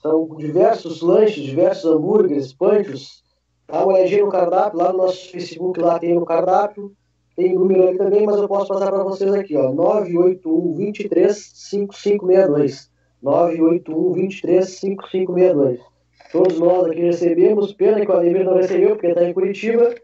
[0.00, 3.22] São diversos lanches, diversos hambúrgueres, panchos,
[3.70, 6.92] Dá uma olhadinha no cardápio, lá no nosso Facebook lá tem o cardápio,
[7.36, 11.52] tem o número ali também, mas eu posso passar para vocês aqui, ó, 981 23
[11.54, 12.90] 5562.
[13.22, 15.80] 981 23 5562.
[16.32, 19.94] Todos nós aqui recebemos, pena que o Ademir não recebeu, porque está em Curitiba,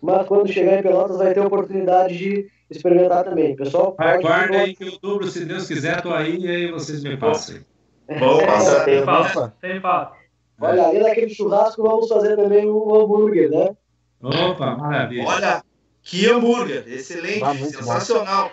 [0.00, 3.56] mas quando chegar em Pelotas vai ter a oportunidade de experimentar também.
[3.56, 7.60] Pessoal, aguarde aí que outubro, se Deus quiser, estou aí e aí vocês me passem.
[8.08, 8.84] Vamos passar.
[8.84, 10.23] Tem falta, tem falta.
[10.60, 13.76] Olha, além daquele churrasco, vamos fazer também um hambúrguer, né?
[14.22, 15.26] Opa, maravilha.
[15.26, 15.64] Olha,
[16.02, 18.50] que hambúrguer, excelente, ah, sensacional.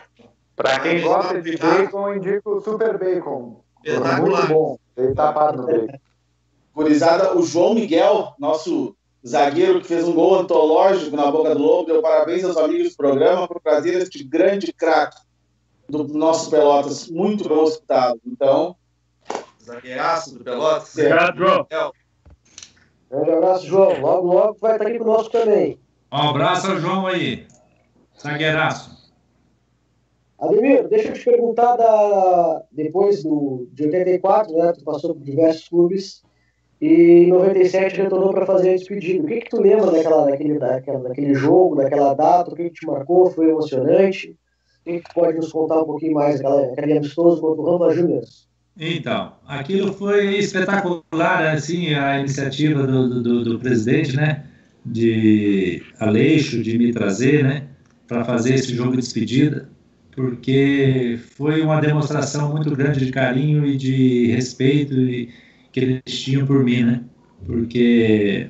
[0.56, 3.64] Para quem gosta de bacon, eu indico o Super Bacon.
[4.22, 4.78] Muito bom.
[4.98, 6.00] Ele tá tapado no bacon.
[6.74, 11.88] Gurizada, o João Miguel, nosso zagueiro que fez um gol antológico na Boca do Lobo.
[11.88, 15.18] Deu parabéns aos amigos do programa por trazer este grande craque
[15.88, 18.20] do nosso Pelotas, muito bem hospitado.
[18.26, 18.76] Então.
[19.64, 20.96] Zagueiraço do Pelotas.
[20.96, 21.68] Obrigado, João.
[23.10, 24.00] Grande abraço, João.
[24.00, 25.80] Logo, logo vai estar aqui conosco também.
[26.12, 27.46] Um abraço ao João aí.
[28.20, 29.02] Zagueiraço.
[30.40, 32.64] Ademir, deixa eu te perguntar da...
[32.72, 33.68] depois do...
[33.72, 34.74] de 84, né?
[34.74, 36.24] Tu passou por diversos clubes
[36.82, 39.24] e em 97 retornou para fazer a despedida.
[39.24, 42.52] O que, que tu lembra daquela, daquele, daquela, daquele jogo, daquela data?
[42.52, 43.30] O que, que te marcou?
[43.30, 44.36] Foi emocionante?
[44.80, 47.72] O que, que tu pode nos contar um pouquinho mais daquela, daquele amistoso contra o
[47.72, 48.24] Rampa Júnior?
[48.78, 54.46] Então, aquilo foi espetacular, assim, a iniciativa do, do, do presidente, né?
[54.86, 57.68] De Aleixo, de me trazer, né?
[58.08, 59.70] Para fazer esse jogo de despedida
[60.16, 64.96] porque foi uma demonstração muito grande de carinho e de respeito
[65.72, 67.04] que eles tinham por mim, né?
[67.46, 68.50] Porque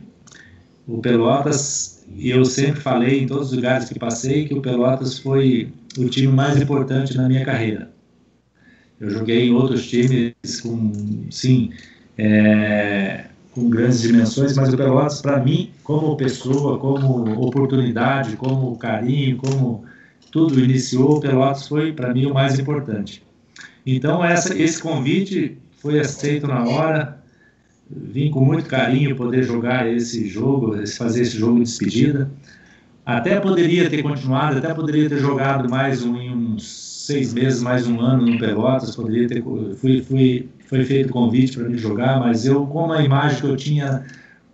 [0.88, 5.20] o Pelotas, e eu sempre falei em todos os lugares que passei, que o Pelotas
[5.20, 7.92] foi o time mais importante na minha carreira.
[9.02, 10.92] Eu joguei em outros times com,
[11.32, 11.72] sim,
[12.16, 19.38] é, com grandes dimensões, mas o Pelotas, para mim, como pessoa, como oportunidade, como carinho,
[19.38, 19.84] como
[20.32, 23.24] tudo iniciou, Pelotas foi para mim o mais importante.
[23.88, 27.24] Então essa, esse convite foi aceito na hora,
[27.90, 32.32] vim com muito carinho poder jogar esse jogo, fazer esse jogo de despedida.
[33.04, 38.00] Até poderia ter continuado, até poderia ter jogado mais um, uns seis meses, mais um
[38.00, 39.44] ano no Pelotas, poderia ter,
[39.78, 43.56] fui, fui, foi feito convite para me jogar, mas eu, como a imagem que eu
[43.56, 44.06] tinha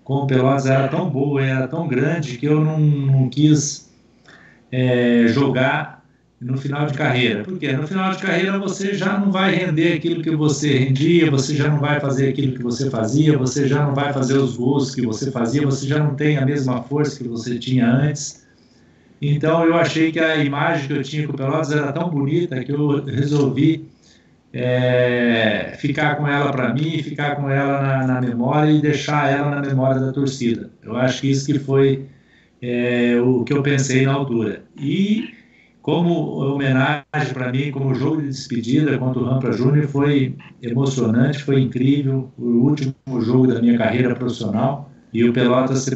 [0.04, 3.92] com o Pelotas era tão boa, era tão grande, que eu não, não quis
[4.72, 6.06] é, jogar
[6.40, 7.44] no final de carreira.
[7.44, 11.56] Porque no final de carreira você já não vai render aquilo que você rendia, você
[11.56, 14.96] já não vai fazer aquilo que você fazia, você já não vai fazer os gols
[14.96, 18.47] que você fazia, você já não tem a mesma força que você tinha antes.
[19.22, 22.64] Então eu achei que a imagem que eu tinha com o Pelotas era tão bonita
[22.64, 23.90] que eu resolvi
[24.54, 29.52] é, ficar com ela para mim, ficar com ela na, na memória e deixar ela
[29.52, 30.70] na memória da torcida.
[30.84, 32.06] Eu acho que isso que foi
[32.62, 34.64] é, o que eu pensei na altura.
[34.78, 35.34] E
[35.82, 41.62] como homenagem para mim, como jogo de despedida contra o Rampa Júnior, foi emocionante, foi
[41.62, 45.90] incrível, o último jogo da minha carreira profissional e o Pelotas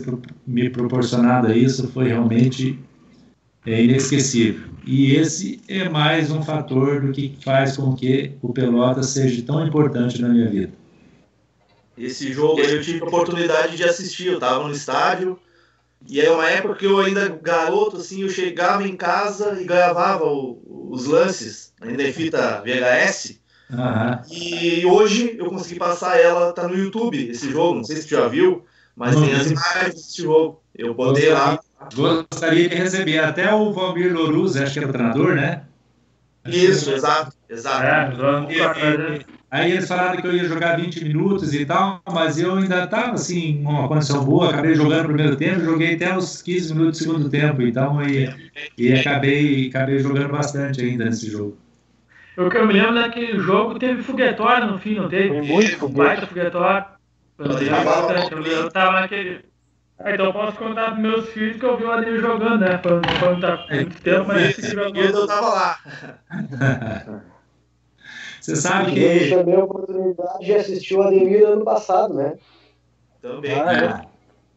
[0.47, 2.79] me proporcionado isso foi realmente
[3.65, 4.71] é, inesquecível.
[4.85, 9.65] E esse é mais um fator do que faz com que o Pelotas seja tão
[9.65, 10.73] importante na minha vida.
[11.97, 15.37] Esse jogo eu tive a oportunidade de assistir, eu estava no estádio,
[16.07, 20.25] e é uma época que eu ainda garoto, assim, eu chegava em casa e gravava
[20.25, 23.39] o, os lances, ainda em fita VHS.
[23.69, 24.35] Uhum.
[24.35, 28.15] E hoje eu consegui passar ela, tá no YouTube, esse jogo, não sei se você
[28.15, 30.61] já viu, mas não, tem as imagens desse jogo.
[30.75, 31.59] Eu botei lá.
[31.93, 35.63] Gostaria de receber até o Valmir Loruz, acho que é o treinador, né?
[36.45, 37.85] Isso, exato, exato.
[37.85, 39.19] É,
[39.51, 43.11] Aí eles falaram que eu ia jogar 20 minutos e tal, mas eu ainda estava
[43.11, 46.99] assim, em uma condição boa, acabei jogando no primeiro tempo, joguei até os 15 minutos
[46.99, 48.33] do segundo tempo, então e,
[48.77, 51.57] e acabei, acabei jogando bastante ainda nesse jogo.
[52.37, 55.27] O que eu me lembro daquele jogo teve foguetório no fim, não teve?
[55.27, 56.85] Foi muito um baita foguetório.
[57.37, 59.50] Eu, eu tava naquele.
[60.03, 62.79] Ah, então eu posso contar para meus filhos que eu vi o Ademir jogando, né?
[62.81, 64.97] Foi, foi muito tempo, mas esse jogo.
[64.97, 65.77] Eu tava lá.
[68.41, 68.99] Você sabe que.
[68.99, 72.33] Eu também a oportunidade de assistir o Ademir ano passado, né?
[73.21, 73.51] Também.
[73.51, 74.11] Ah, é.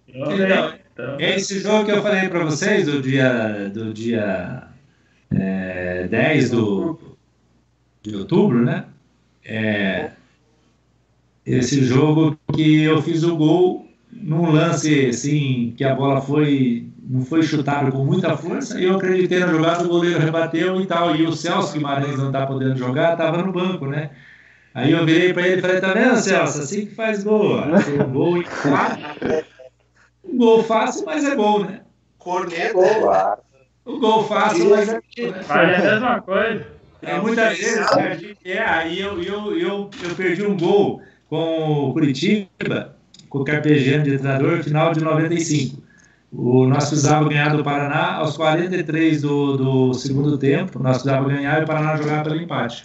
[0.09, 4.69] Então, então, esse jogo que eu falei para vocês, do dia, do dia
[5.31, 7.17] é, 10 do,
[8.01, 8.87] de outubro, né?
[9.45, 10.13] É,
[11.45, 13.84] esse jogo que eu fiz o gol
[14.23, 19.39] num lance assim, que a bola foi não foi chutado com muita força, eu acreditei
[19.39, 23.13] na jogada, o goleiro rebateu e tal, e o Celso Guimarães não tá podendo jogar,
[23.13, 24.11] estava no banco, né?
[24.73, 28.13] Aí eu virei para ele e falei, tá vendo, Celso, assim que faz gol, um
[28.13, 29.45] gol em quatro,
[30.25, 31.83] um gol fácil, mas é gol, né?
[32.19, 33.39] Corneta.
[33.85, 35.43] O gol fácil, mas é gol, né?
[35.43, 36.67] Faz a mesma coisa.
[37.03, 41.91] É, muitas vezes a gente é, aí eu, eu, eu, eu perdi um gol com
[41.91, 42.97] o Curitiba,
[43.35, 45.83] com o Carpegiani de treinador, final de 95.
[46.31, 50.81] O, nós precisávamos ganhar do Paraná aos 43 do, do segundo tempo.
[50.81, 52.85] Nós precisávamos ganhar e o Paraná jogar pelo empate.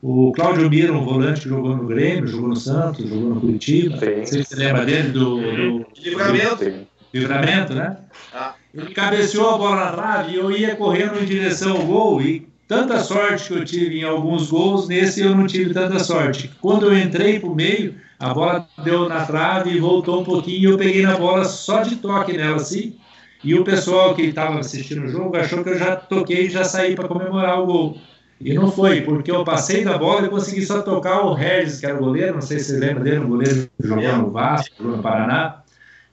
[0.00, 3.98] O Cláudio Mira, um volante que jogou no Grêmio, jogou no Santos, jogou no Curitiba.
[3.98, 4.24] Sim.
[4.24, 5.08] Você se lembra dele?
[5.08, 6.64] Do, do, livramento.
[6.64, 7.96] Do, livramento, né?
[8.32, 8.54] Ah.
[8.72, 12.46] Ele cabeceou a bola na trave e eu ia correndo em direção ao gol e
[12.68, 16.48] tanta sorte que eu tive em alguns gols, nesse eu não tive tanta sorte.
[16.60, 20.58] Quando eu entrei para o meio, a bola deu na trave e voltou um pouquinho,
[20.58, 22.96] e eu peguei na bola só de toque nela assim.
[23.44, 26.64] E o pessoal que estava assistindo o jogo achou que eu já toquei e já
[26.64, 27.98] saí para comemorar o gol.
[28.40, 31.86] E não foi, porque eu passei da bola e consegui só tocar o Regis, que
[31.86, 34.82] era o goleiro, não sei se você lembra dele, um goleiro que jogou no Vasco,
[34.82, 35.62] no Paraná.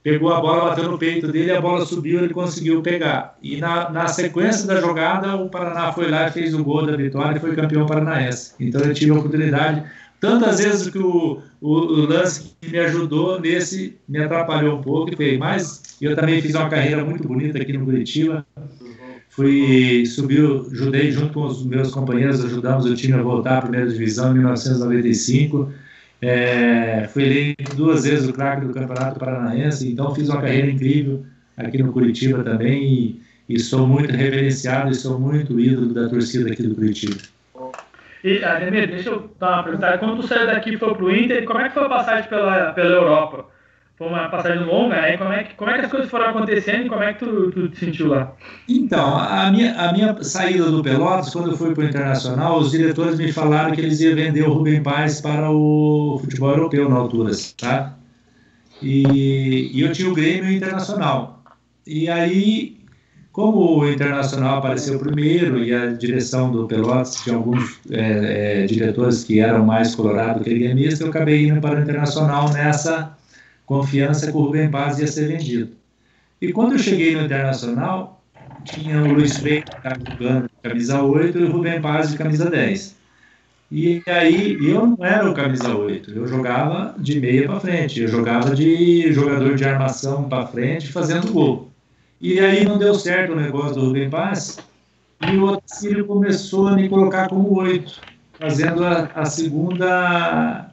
[0.02, 3.36] Pegou a bola, bateu no peito dele, a bola subiu, ele conseguiu pegar.
[3.42, 6.96] E na, na sequência da jogada, o Paraná foi lá e fez o gol da
[6.96, 8.54] vitória e foi campeão paranaense.
[8.60, 9.82] Então eu tive a oportunidade,
[10.20, 15.12] tantas vezes que o, o, o lance que me ajudou nesse me atrapalhou um pouco,
[15.38, 18.46] mas eu também fiz uma carreira muito bonita aqui no Curitiba
[19.36, 23.86] fui subiu, ajudei junto com os meus companheiros, ajudamos o time a voltar à primeira
[23.86, 25.70] divisão em 1995.
[26.22, 31.22] É, fui eleito duas vezes o craque do Campeonato Paranaense, então fiz uma carreira incrível
[31.54, 36.50] aqui no Curitiba também e, e sou muito reverenciado e sou muito ídolo da torcida
[36.50, 37.16] aqui do Curitiba.
[38.24, 39.98] E, Ademir, deixa eu dar uma pergunta.
[39.98, 42.72] Quando tu saiu daqui e foi pro Inter, como é que foi a passagem pela,
[42.72, 43.46] pela Europa?
[43.96, 46.84] foi uma passagem longa, aí como é que, como é que as coisas foram acontecendo
[46.86, 48.34] e como é que tu, tu te sentiu lá?
[48.68, 52.70] Então, a minha, a minha saída do Pelotas, quando eu fui para o Internacional, os
[52.70, 56.96] diretores me falaram que eles iam vender o Rubem Paz para o futebol europeu na
[56.96, 57.96] altura, tá?
[58.82, 61.42] E, e eu tinha o Grêmio Internacional.
[61.86, 62.76] E aí,
[63.36, 69.24] como o Internacional apareceu primeiro e a direção do Pelotas tinha alguns é, é, diretores
[69.24, 73.14] que eram mais colorados que gremista, eu acabei indo para o Internacional nessa
[73.66, 75.72] confiança que o Rubem Paz ia ser vendido.
[76.40, 78.24] E quando eu cheguei no Internacional,
[78.64, 79.66] tinha o Luiz Freire
[80.18, 82.96] jogando camisa 8 e o Rubem Paz de camisa 10.
[83.70, 88.08] E aí eu não era o camisa 8, eu jogava de meia para frente, eu
[88.08, 91.75] jogava de jogador de armação para frente fazendo gol.
[92.20, 94.58] E aí não deu certo o negócio do Rubem Paz
[95.20, 98.00] e o Otacílio começou a me colocar como 8,
[98.38, 100.70] fazendo a, a segunda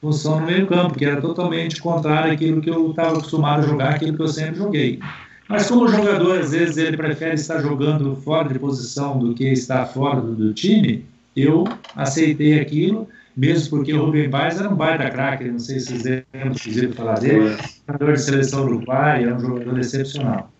[0.00, 3.94] função no meio campo, que era totalmente contrário àquilo que eu estava acostumado a jogar,
[3.94, 5.00] aquilo que eu sempre joguei.
[5.48, 9.84] Mas como jogador, às vezes, ele prefere estar jogando fora de posição do que estar
[9.86, 11.04] fora do, do time,
[11.36, 11.64] eu
[11.94, 16.24] aceitei aquilo, mesmo porque o Rubem Paz era um baita craque, não sei se vocês
[16.32, 17.56] lembram, ouviram falar dele,
[17.86, 20.50] jogador de seleção do pai, é um jogador excepcional.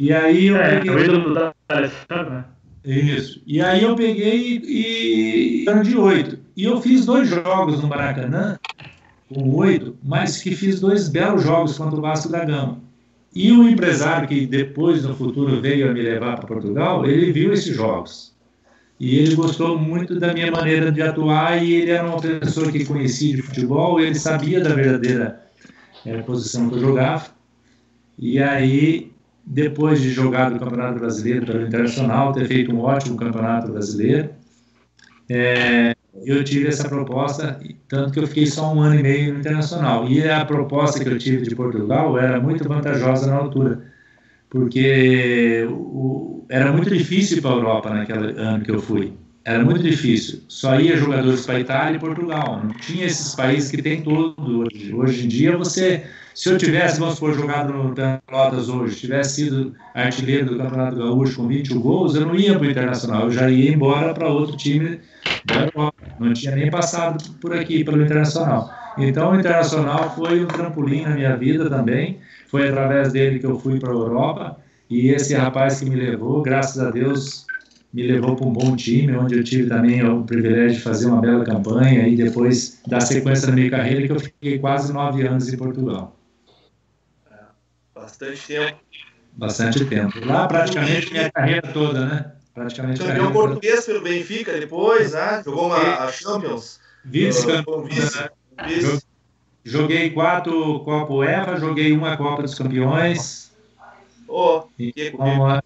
[0.00, 1.08] E aí eu é, peguei...
[1.10, 2.44] O da né?
[2.82, 3.42] Isso.
[3.46, 6.38] E aí eu peguei e ano de oito.
[6.56, 8.58] E eu fiz dois jogos no Maracanã
[9.28, 12.80] com oito, mas que fiz dois belos jogos contra o Vasco da Gama.
[13.34, 17.52] E o empresário que depois, no futuro, veio a me levar para Portugal, ele viu
[17.52, 18.34] esses jogos.
[18.98, 22.86] E ele gostou muito da minha maneira de atuar e ele era uma pessoa que
[22.86, 25.42] conhecia de futebol, ele sabia da verdadeira
[26.06, 27.26] é, posição que eu jogava.
[28.18, 29.09] E aí,
[29.44, 34.30] depois de jogar no Campeonato Brasileiro pelo Internacional, ter feito um ótimo Campeonato Brasileiro,
[35.28, 39.40] é, eu tive essa proposta, tanto que eu fiquei só um ano e meio no
[39.40, 40.08] Internacional.
[40.08, 43.82] E a proposta que eu tive de Portugal era muito vantajosa na altura,
[44.48, 49.12] porque o, era muito difícil para a Europa naquele ano que eu fui.
[49.44, 50.42] Era muito difícil.
[50.48, 52.60] Só ia jogadores para Itália e Portugal.
[52.62, 54.92] Não tinha esses países que tem todo hoje.
[54.94, 59.74] Hoje em dia, você, se eu tivesse, vamos supor, jogado no Pelotas hoje, tivesse sido
[59.94, 63.22] artilheiro do Campeonato Gaúcho com 21 gols, eu não ia para o Internacional.
[63.24, 65.00] Eu já ia embora para outro time
[65.46, 68.70] da Europa não tinha nem passado por aqui, pelo Internacional.
[68.98, 72.20] Então, o Internacional foi um trampolim na minha vida também.
[72.48, 74.58] Foi através dele que eu fui para a Europa.
[74.90, 77.46] E esse rapaz que me levou, graças a Deus,
[77.92, 81.20] me levou para um bom time, onde eu tive também o privilégio de fazer uma
[81.20, 85.52] bela campanha e depois dar sequência na minha carreira, que eu fiquei quase nove anos
[85.52, 86.16] em Portugal.
[87.30, 87.36] É,
[87.94, 88.78] bastante tempo.
[89.32, 90.24] Bastante tempo.
[90.24, 92.32] Lá praticamente minha carreira toda, né?
[92.54, 93.00] praticamente.
[93.00, 95.42] Campeão português pelo Benfica depois, né?
[95.44, 96.80] Jogou uma a Champions.
[97.04, 97.84] Vice-campeão.
[97.84, 98.28] Vice,
[98.66, 99.02] vice.
[99.64, 103.50] Joguei quatro Copa UEFA, joguei uma Copa dos Campeões.
[104.28, 105.62] Oh, então, a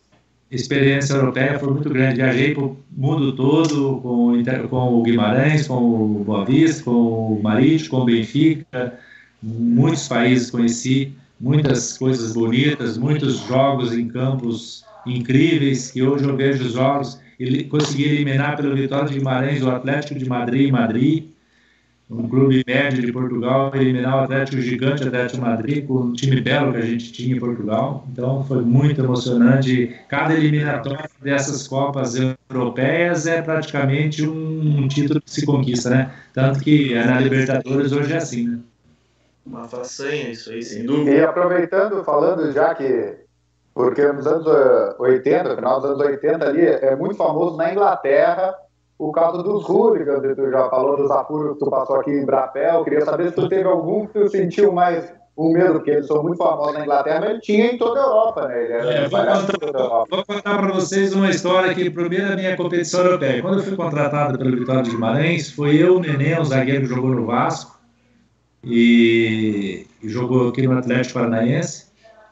[0.51, 2.17] experiência europeia foi muito grande.
[2.17, 7.43] Viajei para o mundo todo com, com o Guimarães, com o Boa Vista, com o
[7.43, 8.99] Marítimo, com o Benfica.
[9.43, 16.65] Muitos países conheci, muitas coisas bonitas, muitos jogos em campos incríveis, que hoje eu vejo
[16.65, 21.25] os jogos, ele conseguiu eliminar pelo Vitória de Guimarães o Atlético de Madrid em Madrid,
[22.11, 26.41] um clube médio de Portugal, eliminar o Atlético Gigante Atlético de Madrid, com um time
[26.41, 28.07] belo que a gente tinha em Portugal.
[28.13, 29.95] Então foi muito emocionante.
[30.09, 32.15] Cada eliminatória dessas Copas
[32.51, 36.13] Europeias é praticamente um, um título que se conquista, né?
[36.33, 38.59] Tanto que é na Libertadores hoje é assim, né?
[39.47, 41.11] Uma façanha isso aí, sem dúvida.
[41.11, 43.17] E aproveitando, falando já que
[43.75, 44.47] Porque nos anos
[44.99, 48.55] 80, final dos anos 80 ali, é muito famoso na Inglaterra
[48.99, 52.77] o caso dos hooligans, tu já falou dos apuros que tu passou aqui em Brapel,
[52.77, 56.07] eu queria saber se tu teve algum que tu sentiu mais o medo, porque eles
[56.07, 58.67] são muito famosos na Inglaterra, mas ele tinha em toda a Europa, né?
[58.71, 63.43] É, vou, contar, vou contar para vocês uma história que, primeiro, minha competição europeia.
[63.43, 66.95] Quando eu fui contratado pelo Vitória de Guimarães, foi eu, o Nenê, um zagueiro que
[66.95, 67.77] jogou no Vasco,
[68.63, 71.87] e, e jogou aqui no Atlético Paranaense,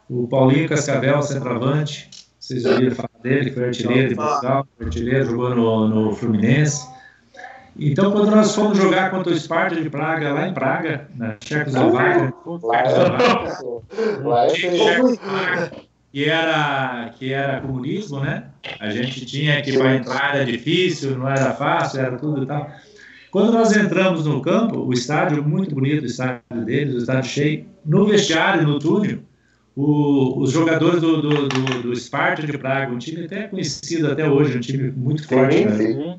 [0.08, 2.08] o Paulinho Cascavel, centroavante,
[2.38, 6.86] vocês ouviram falar dele, foi artilheiro de Portugal, artilheiro, jogou no, no Fluminense.
[7.78, 12.32] Então, quando nós fomos jogar contra o Sparta de Praga, lá em Praga, na Tchecoslováquia,
[16.12, 18.44] que era, que era comunismo, né?
[18.78, 22.70] A gente tinha que para entrar era difícil, não era fácil, era tudo e tal.
[23.30, 27.66] Quando nós entramos no campo, o estádio, muito bonito o estádio deles, o estádio cheio,
[27.82, 29.20] no vestiário, no túnel,
[29.74, 34.28] o, os jogadores do, do, do, do, Sparta de Praga, um time até conhecido até
[34.28, 35.64] hoje, um time muito forte.
[35.64, 36.18] Né?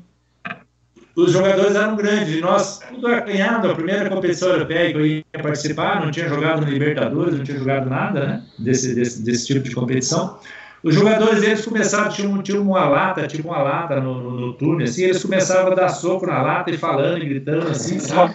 [1.16, 5.24] Os jogadores eram grandes, e nós, tudo acanhado, a primeira competição europeia que eu ia
[5.40, 9.60] participar, não tinha jogado no Libertadores, não tinha jogado nada né, desse, desse, desse tipo
[9.60, 10.40] de competição.
[10.82, 14.82] Os jogadores, eles começaram, tinham, tinham uma lata, tipo uma lata no, no, no turno,
[14.82, 18.34] assim, eles começavam a dar soco na lata e falando e gritando assim, sabe?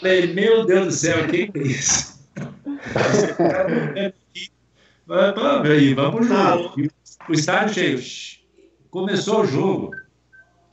[0.00, 2.18] Falei, meu Deus do céu, o que é isso?
[5.10, 6.88] Vamos, vamos jogo.
[7.28, 8.00] O estádio cheio.
[8.92, 9.90] Começou o jogo.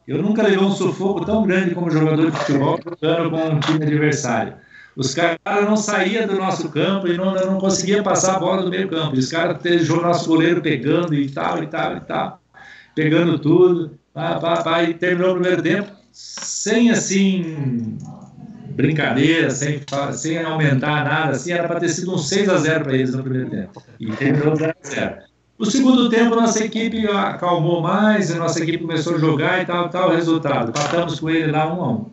[0.07, 3.83] Eu nunca levei um sufoco tão grande como jogador de futebol jogando com um time
[3.83, 4.53] adversário.
[4.95, 8.69] Os caras não saíam do nosso campo e não, não conseguiam passar a bola do
[8.69, 9.17] meio campo.
[9.17, 12.41] Os caras, o nosso goleiro pegando e tal, e tal, e tal.
[12.93, 13.97] Pegando tudo.
[14.13, 17.97] Pá, pá, pá, e terminou o primeiro tempo sem, assim,
[18.77, 19.81] brincadeira, sem,
[20.13, 23.23] sem aumentar nada, assim, era para ter sido um 6 a 0 para eles no
[23.23, 23.83] primeiro tempo.
[23.99, 25.15] E terminou 0 a 0.
[25.57, 29.89] No segundo tempo, nossa equipe acalmou mais, a nossa equipe começou a jogar e tal,
[29.89, 30.71] tal, resultado.
[30.71, 32.05] Patamos com ele lá 1 a 1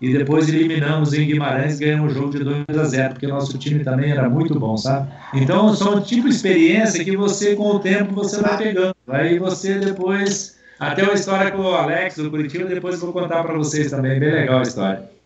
[0.00, 3.84] E depois eliminamos em Guimarães, ganhamos o jogo de 2 a 0 porque nosso time
[3.84, 5.10] também era muito bom, sabe?
[5.34, 8.94] Então, são tipo experiência que você, com o tempo, você vai pegando.
[9.06, 10.56] Aí você depois...
[10.80, 14.30] Até uma história com o Alex, do Curitiba, depois vou contar para vocês também, bem
[14.30, 15.17] legal a história.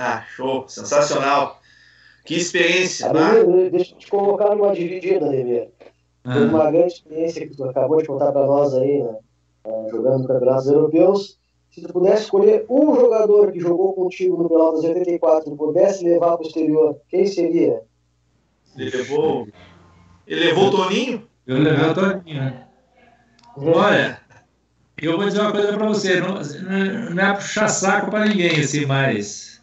[0.00, 1.60] Ah, show, sensacional.
[2.24, 3.10] Que experiência.
[3.10, 5.70] Ademir, deixa eu te colocar numa dividida, Ademir.
[6.22, 6.34] Ah.
[6.34, 9.16] Foi uma grande experiência que tu acabou de contar para nós aí, né?
[9.64, 11.38] É, jogando campeonatos europeus.
[11.72, 16.36] Se tu pudesse escolher um jogador que jogou contigo no Pelotas 84 e pudesse levar
[16.36, 17.82] para o exterior, quem seria?
[18.76, 19.48] Ele levou,
[20.28, 21.28] ele levou o Toninho?
[21.44, 22.68] Eu levei o Toninho, né?
[23.56, 24.20] Olha,
[24.96, 26.34] eu vou dizer uma coisa para você, não,
[27.14, 29.57] não é puxar saco para ninguém, assim, mas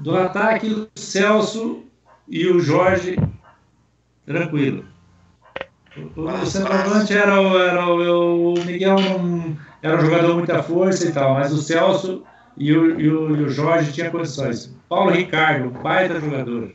[0.00, 1.84] do ataque, o Celso
[2.26, 3.16] e o Jorge,
[4.26, 4.84] tranquilo.
[6.16, 8.96] O, o centroavante era, o, era o, o Miguel,
[9.82, 12.24] era um jogador muita força e tal, mas o Celso
[12.56, 14.74] e o, e o, e o Jorge tinham condições.
[14.88, 16.74] Paulo Ricardo, baita jogador.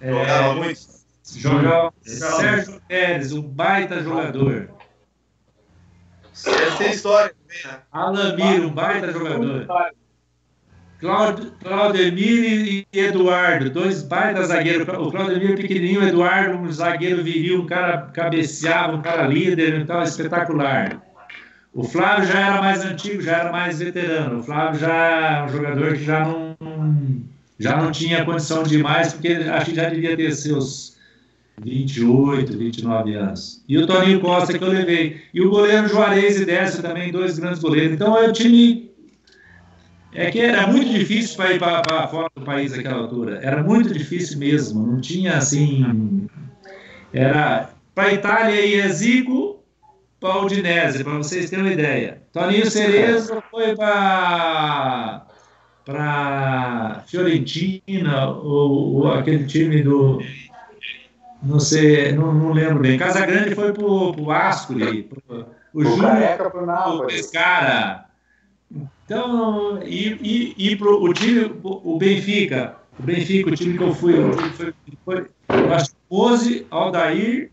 [0.00, 0.80] É, jogava muito.
[1.36, 1.92] Jogava.
[2.02, 4.68] Sérgio Pérez, um baita jogador.
[6.32, 7.82] Sérgio tem história também, né?
[7.90, 9.66] Alamir, um baita jogador.
[11.00, 14.86] Claudemir e Eduardo, dois baitas zagueiros.
[14.88, 21.02] O Claudemir pequenininho, Eduardo, um zagueiro viril, um cara cabeceava, um cara líder, tal espetacular.
[21.74, 24.38] O Flávio já era mais antigo, já era mais veterano.
[24.38, 26.56] O Flávio já é um jogador que já não,
[27.58, 30.96] já não tinha condição de mais, porque acho que já devia ter seus
[31.62, 33.64] 28, 29 anos.
[33.68, 35.20] E o Toninho Costa que eu levei.
[35.34, 37.92] E o goleiro Juarez e Décio também, dois grandes goleiros.
[37.92, 38.83] Então é o time
[40.14, 43.40] é que era muito difícil para ir para fora do país naquela altura.
[43.42, 44.86] Era muito difícil mesmo.
[44.86, 46.28] Não tinha assim.
[47.12, 49.62] Era para a Itália ia Zico,
[50.20, 52.22] para Udinese, para vocês terem uma ideia.
[52.32, 55.26] Toninho Cerezo foi para
[55.84, 60.18] para Fiorentina ou, ou, aquele time do
[61.42, 62.96] não sei, não, não lembro bem.
[62.96, 66.16] Casa Grande foi para o Ascoli, pro, o, Júnior,
[66.94, 68.06] o Pescara.
[69.04, 73.94] Então, e, e, e pro, o time, o Benfica, o Benfica, o time que eu
[73.94, 74.74] fui, o time foi,
[75.04, 75.26] foi
[76.08, 77.50] Pose, Aldair,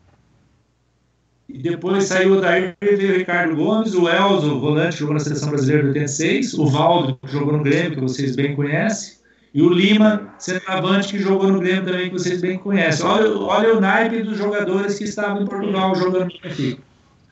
[1.50, 5.20] e depois saiu o Aldair, veio o Ricardo Gomes, o Elzo, o volante, jogou na
[5.20, 9.20] Seleção Brasileira de 86, o Valdo, que jogou no Grêmio, que vocês bem conhecem,
[9.54, 13.06] e o Lima, centroavante, que jogou no Grêmio também, que vocês bem conhecem.
[13.06, 16.82] Olha, olha o naipe dos jogadores que estavam em Portugal jogando no Benfica.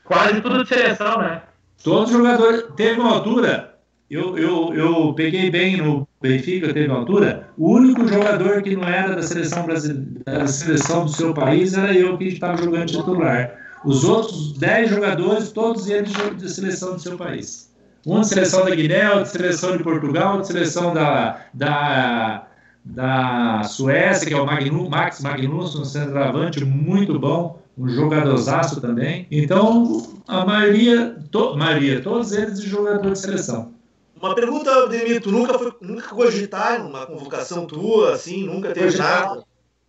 [0.04, 1.40] Quase tudo de seleção, né?
[1.82, 2.64] Todos os jogadores.
[2.76, 3.69] Teve uma altura
[4.10, 9.14] eu, eu, eu peguei bem no Benfica, teve altura, o único jogador que não era
[9.14, 13.54] da seleção da seleção do seu país era eu que estava jogando titular.
[13.84, 17.70] Os outros 10 jogadores, todos eles da seleção do seu país.
[18.04, 22.46] Um de seleção da Guiné, outro de seleção de Portugal, outro de seleção da, da,
[22.84, 29.26] da Suécia, que é o Max Magnusson, um centroavante muito bom, um jogadorzaço também.
[29.30, 33.79] Então, a maioria, to, maioria, todos eles de jogador de seleção.
[34.20, 39.42] Uma pergunta, Demir, tu nunca, foi, nunca cogitaram uma convocação tua, assim, nunca teve nada?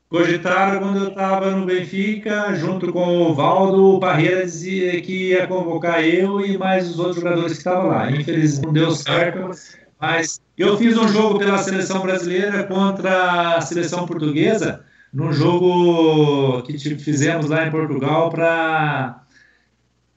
[0.10, 5.48] Cogitaram quando eu estava no Benfica, junto com o Valdo, o Parreira dizia que ia
[5.48, 8.10] convocar eu e mais os outros jogadores que estavam lá.
[8.12, 9.52] Infelizmente não deu certo,
[10.00, 16.78] mas eu fiz um jogo pela seleção brasileira contra a seleção portuguesa, num jogo que
[16.78, 19.24] fizemos lá em Portugal para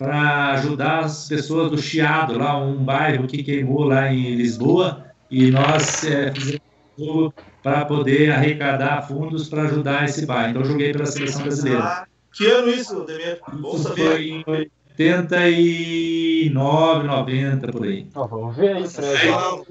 [0.05, 5.50] para ajudar as pessoas do Chiado, lá um bairro que queimou lá em Lisboa, e
[5.50, 6.61] nós é, fizemos
[6.98, 10.50] um jogo para poder arrecadar fundos para ajudar esse bairro.
[10.50, 11.82] Então, eu joguei pela seleção brasileira.
[11.82, 13.40] Ah, que ano isso, Demir?
[13.55, 14.05] Bom saber.
[14.05, 18.07] Foi em 89, 90, por aí.
[18.14, 19.00] Oh, vamos ver isso.
[19.00, 19.66] Aí, não,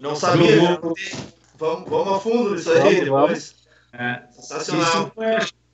[0.00, 0.60] não sabia.
[0.60, 0.94] Jogou...
[1.58, 3.54] Vamos, vamos a fundo nisso aí depois.
[3.92, 4.22] É.
[4.32, 5.12] Sensacional.
[5.14, 5.26] Foi,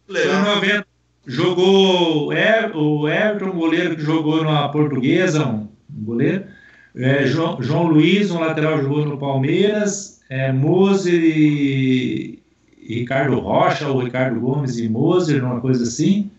[0.09, 0.45] Legal.
[0.45, 0.96] Foi 90.
[1.27, 6.45] Jogou o Everton, goleiro que jogou na Portuguesa, um goleiro.
[6.95, 12.39] É, João, João Luiz, um lateral, jogou no Palmeiras é, Moser e,
[12.89, 16.31] Ricardo Rocha, ou Ricardo Gomes e Moser, uma coisa assim.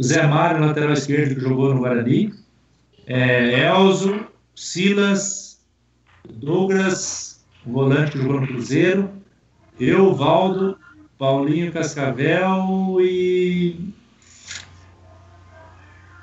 [0.00, 2.32] Zé Mário, lateral esquerdo, que jogou no Guarani.
[3.06, 5.60] É, Elzo, Silas,
[6.28, 9.10] Douglas, volante que jogou no Cruzeiro.
[9.78, 10.78] Eu, Valdo,
[11.18, 13.92] Paulinho Cascavel e.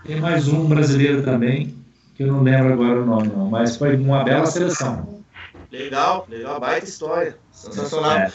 [0.06, 1.76] Tem mais um brasileiro também,
[2.14, 5.24] que eu não lembro agora o nome, não, mas foi uma bela seleção.
[5.72, 7.36] Legal, legal, baita história.
[7.52, 8.18] Sensacional.
[8.18, 8.32] É.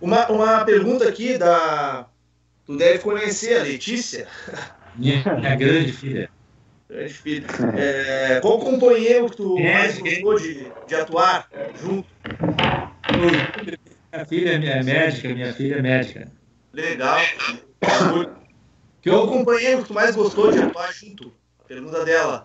[0.00, 2.06] Uma, uma pergunta aqui da.
[2.66, 4.28] Tu deve conhecer a Letícia.
[4.94, 6.28] Minha, minha grande filha.
[6.90, 7.46] Grande filha.
[7.76, 11.48] É, qual companheiro que tu é, mais gostou de, de atuar
[11.80, 12.08] junto?
[14.12, 16.28] Minha filha é médica, minha filha é médica.
[16.72, 17.18] Legal.
[19.02, 21.32] Qual companheiro que tu mais gostou de atuar junto?
[21.60, 22.44] A pergunta dela.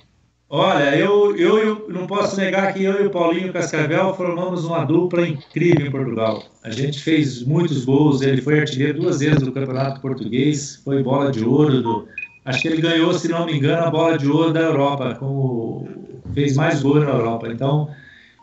[0.55, 4.85] Olha, eu, eu, eu, não posso negar que eu e o Paulinho Cascavel formamos uma
[4.85, 6.43] dupla incrível em Portugal.
[6.63, 11.31] A gente fez muitos gols, ele foi artilheiro duas vezes do Campeonato Português, foi bola
[11.31, 11.81] de ouro.
[11.81, 12.07] Do,
[12.45, 15.87] acho que ele ganhou, se não me engano, a bola de ouro da Europa, como,
[16.35, 17.47] fez mais gols na Europa.
[17.47, 17.89] Então,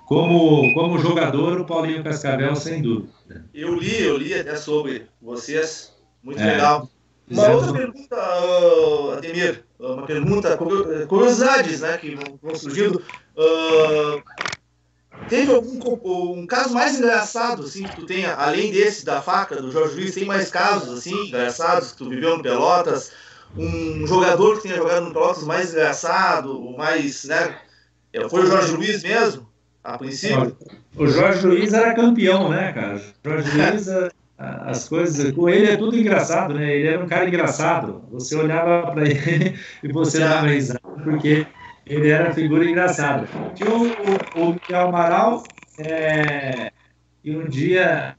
[0.07, 3.13] como, como jogador, o Paulinho Cascavel, sem dúvida.
[3.55, 5.95] Eu li, eu li até sobre vocês,
[6.25, 6.91] muito é, legal.
[7.31, 10.59] Uma outra pergunta, uh, Ademir uma pergunta,
[11.07, 13.03] curiosidades né, que vão surgindo.
[13.37, 14.22] Uh,
[15.28, 15.78] teve algum
[16.39, 20.14] um caso mais engraçado assim, que tu tenha, além desse da faca do Jorge Luiz,
[20.14, 23.12] tem mais casos assim, engraçados que tu viveu no Pelotas?
[23.57, 27.59] Um jogador que tenha jogado no Pelotas mais engraçado, mais, né?
[28.28, 29.49] Foi o Jorge Luiz mesmo,
[29.83, 30.57] a princípio?
[30.97, 32.97] O Jorge Luiz era campeão, né, cara?
[32.97, 33.89] O Jorge Luiz
[34.41, 35.32] as coisas.
[35.32, 36.74] Com ele é tudo engraçado, né?
[36.74, 38.03] Ele era um cara engraçado.
[38.11, 41.47] Você olhava para ele e você dava risada, porque
[41.86, 43.28] ele era figura engraçada.
[43.55, 45.45] Tinha o, o, o Miguel Amaral,
[45.78, 46.72] é,
[47.22, 48.16] e um dia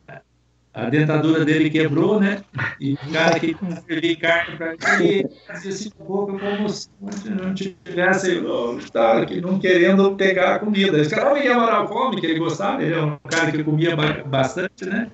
[0.74, 2.44] a dentadura dele quebrou, né?
[2.80, 3.58] E o cara que
[3.88, 6.90] servia carne para ele fazia assim a boca como se
[7.30, 11.00] não tivesse não, tá, que não querendo pegar a comida.
[11.00, 13.96] Esse cara, o Miguel Amaral come, que ele gostava, ele é um cara que comia
[14.26, 15.12] bastante, né?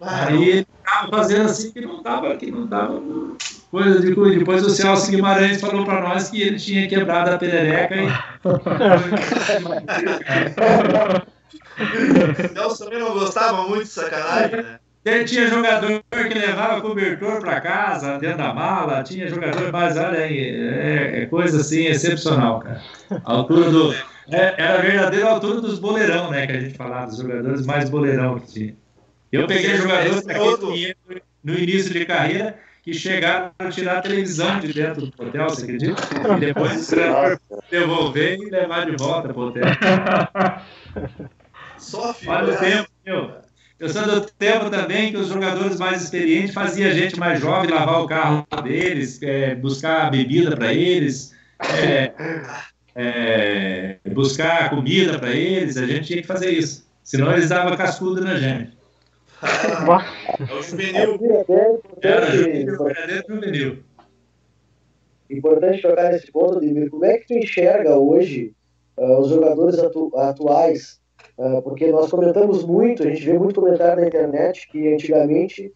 [0.00, 3.00] Aí ele estava fazendo assim que não estava, que não estava
[3.70, 4.38] coisa de coisa.
[4.38, 8.08] Depois o Celso Guimarães falou para nós que ele tinha quebrado a perereca e.
[12.54, 14.78] Celso também não gostava muito de sacanagem, né?
[15.04, 20.20] Ele tinha jogador que levava cobertor para casa, dentro da mala, tinha jogador, mas olha
[20.20, 22.80] aí, é, é coisa assim excepcional, cara.
[23.10, 23.92] A altura do.
[24.30, 26.46] É, era a verdadeira altura dos boleirão, né?
[26.46, 28.74] Que a gente falava, dos jogadores mais boleirão que tinha.
[29.34, 30.94] Eu peguei jogadores aqui
[31.42, 35.64] no início de carreira que chegaram a tirar a televisão de dentro do hotel, você
[35.64, 36.02] acredita?
[36.36, 36.90] E depois
[37.70, 39.64] devolver e levar de volta para o hotel.
[41.78, 43.32] Só Olha o tempo, meu.
[43.80, 47.70] Eu sou do tempo também que os jogadores mais experientes faziam a gente mais jovem
[47.70, 52.12] lavar o carro deles, é, buscar bebida para eles, é,
[52.94, 55.76] é, buscar comida para eles.
[55.76, 56.86] A gente tinha que fazer isso.
[57.02, 58.83] Senão eles davam cascudo na gente
[60.94, 61.82] é o juvenil.
[62.02, 63.78] Era juvenil, verdadeiro juvenil.
[65.30, 66.90] Importante tocar nesse ponto, Dimir.
[66.90, 68.54] Como é que tu enxerga hoje
[68.96, 71.00] uh, os jogadores atu atuais,
[71.38, 75.72] uh, porque nós comentamos muito, a gente vê muito comentário na internet que antigamente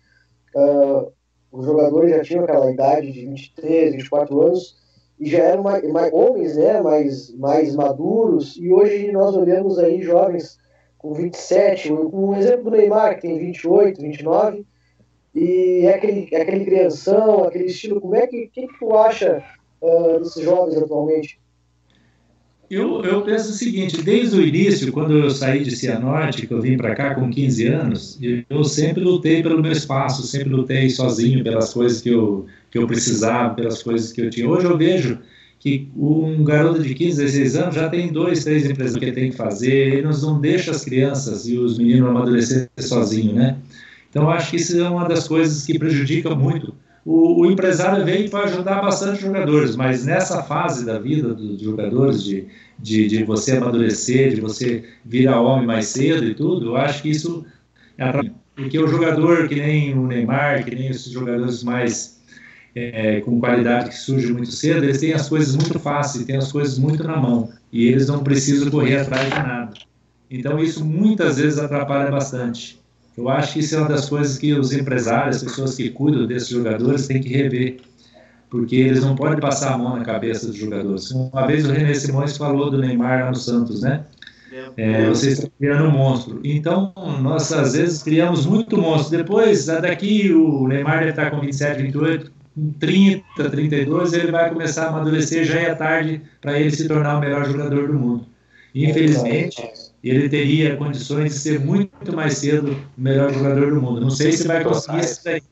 [0.55, 1.13] uh,
[1.51, 4.77] os jogadores já tinham aquela idade de 23, 24 anos
[5.19, 10.01] e já eram mais, mais, homens, né, mais, mais maduros, e hoje nós olhamos aí
[10.01, 10.59] jovens
[10.99, 14.67] com 27, um, exemplo do Neymar, que tem 28, 29,
[15.35, 19.43] e é aquele, é aquele crianção, aquele estilo, como é que, que, que tu acha
[19.81, 21.39] uh, desses jovens atualmente?
[22.71, 26.61] Eu, eu penso o seguinte, desde o início, quando eu saí de Cianorte, que eu
[26.61, 28.21] vim para cá com 15 anos,
[28.51, 32.87] eu sempre lutei pelo meu espaço, sempre lutei sozinho pelas coisas que eu, que eu
[32.87, 34.47] precisava, pelas coisas que eu tinha.
[34.47, 35.19] Hoje eu vejo
[35.59, 39.31] que um garoto de 15, 16 anos já tem dois, três empresas que ele tem
[39.31, 43.57] que fazer, ele não deixa as crianças e os meninos amadurecer sozinho, né?
[44.09, 46.75] Então, acho que isso é uma das coisas que prejudica muito
[47.09, 52.23] o, o empresário veio para ajudar bastante jogadores, mas nessa fase da vida dos jogadores,
[52.23, 52.47] de,
[52.79, 57.09] de, de você amadurecer, de você virar homem mais cedo e tudo, eu acho que
[57.09, 57.47] isso
[57.97, 58.13] é
[58.55, 62.18] porque o jogador que nem o Neymar, que nem esses jogadores mais
[62.75, 66.53] é, com qualidade que surgem muito cedo, eles têm as coisas muito fáceis, têm as
[66.53, 69.75] coisas muito na mão e eles não precisam correr atrás de nada.
[70.31, 72.79] Então isso muitas vezes atrapalha bastante.
[73.17, 76.27] Eu acho que isso é uma das coisas que os empresários, as pessoas que cuidam
[76.27, 77.79] desses jogadores, têm que rever,
[78.49, 81.11] porque eles não podem passar a mão na cabeça dos jogadores.
[81.11, 84.05] Uma vez o René Simões falou do Neymar no Santos, né?
[84.77, 86.41] É, vocês estão criando um monstro.
[86.45, 89.19] Então, nós às vezes criamos muito monstro.
[89.19, 92.33] Depois, daqui o Neymar deve estar com 27, 28,
[92.79, 97.21] 30, 32, ele vai começar a amadurecer, já é tarde para ele se tornar o
[97.21, 98.27] melhor jogador do mundo.
[98.75, 99.71] Infelizmente,
[100.03, 104.01] ele teria condições de ser muito mais cedo o melhor jogador do mundo.
[104.01, 105.43] Não sei se vai conseguir isso daí,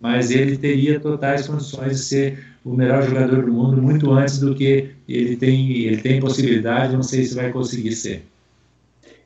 [0.00, 4.54] mas ele teria totais condições de ser o melhor jogador do mundo muito antes do
[4.54, 8.24] que ele tem, ele tem possibilidade, não sei se vai conseguir ser.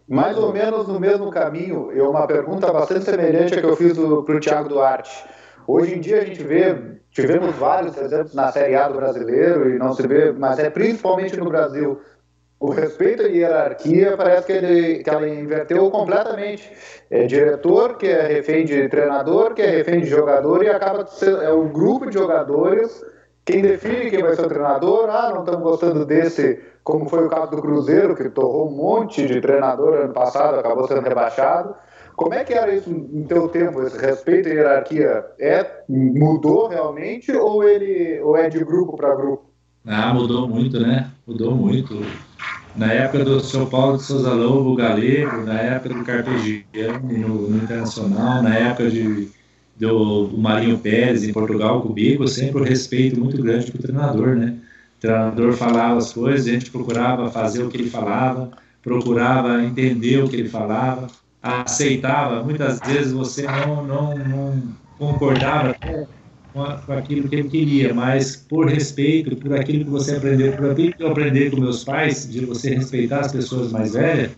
[0.09, 3.93] Mais ou menos no mesmo caminho, é uma pergunta bastante semelhante à que eu fiz
[3.93, 5.11] para o Thiago Duarte.
[5.69, 6.75] Hoje em dia a gente vê,
[7.11, 11.37] tivemos vários exemplos na Série A do brasileiro e não se vê, mas é principalmente
[11.37, 12.01] no Brasil,
[12.59, 16.73] o respeito à hierarquia parece que, ele, que ela inverteu completamente.
[17.11, 21.43] É diretor que é refém de treinador, que é refém de jogador e acaba sendo
[21.43, 23.05] é um grupo de jogadores
[23.45, 25.09] quem define quem vai ser o treinador.
[25.11, 29.27] Ah, não estamos gostando desse, como foi o caso do Cruzeiro, que torrou um monte
[29.27, 31.75] de treinador ano passado, acabou sendo rebaixado.
[32.19, 35.25] Como é que era isso no teu tempo, esse respeito à hierarquia?
[35.39, 39.49] É, mudou realmente ou ele ou é de grupo para grupo?
[39.87, 41.13] Ah, mudou muito, né?
[41.25, 42.05] Mudou muito
[42.75, 47.57] na época do São Paulo de Souza Lobo, Galego, na época do Carpegiani no, no
[47.57, 49.29] Internacional, na época de,
[49.77, 53.79] do, do, Marinho Pérez em Portugal, com o Bico, sempre o respeito muito grande para
[53.79, 54.57] o treinador, né?
[54.97, 58.51] O treinador falava as coisas, a gente procurava fazer o que ele falava,
[58.83, 61.07] procurava entender o que ele falava,
[61.49, 62.43] aceitava.
[62.43, 64.63] Muitas vezes você não, não, não
[64.99, 65.75] concordava
[66.53, 70.93] com, aquilo que ele queria, mas por respeito, por aquilo que você aprendeu, por aquilo
[70.93, 74.33] que eu aprendi com meus pais, de você respeitar as pessoas mais velhas,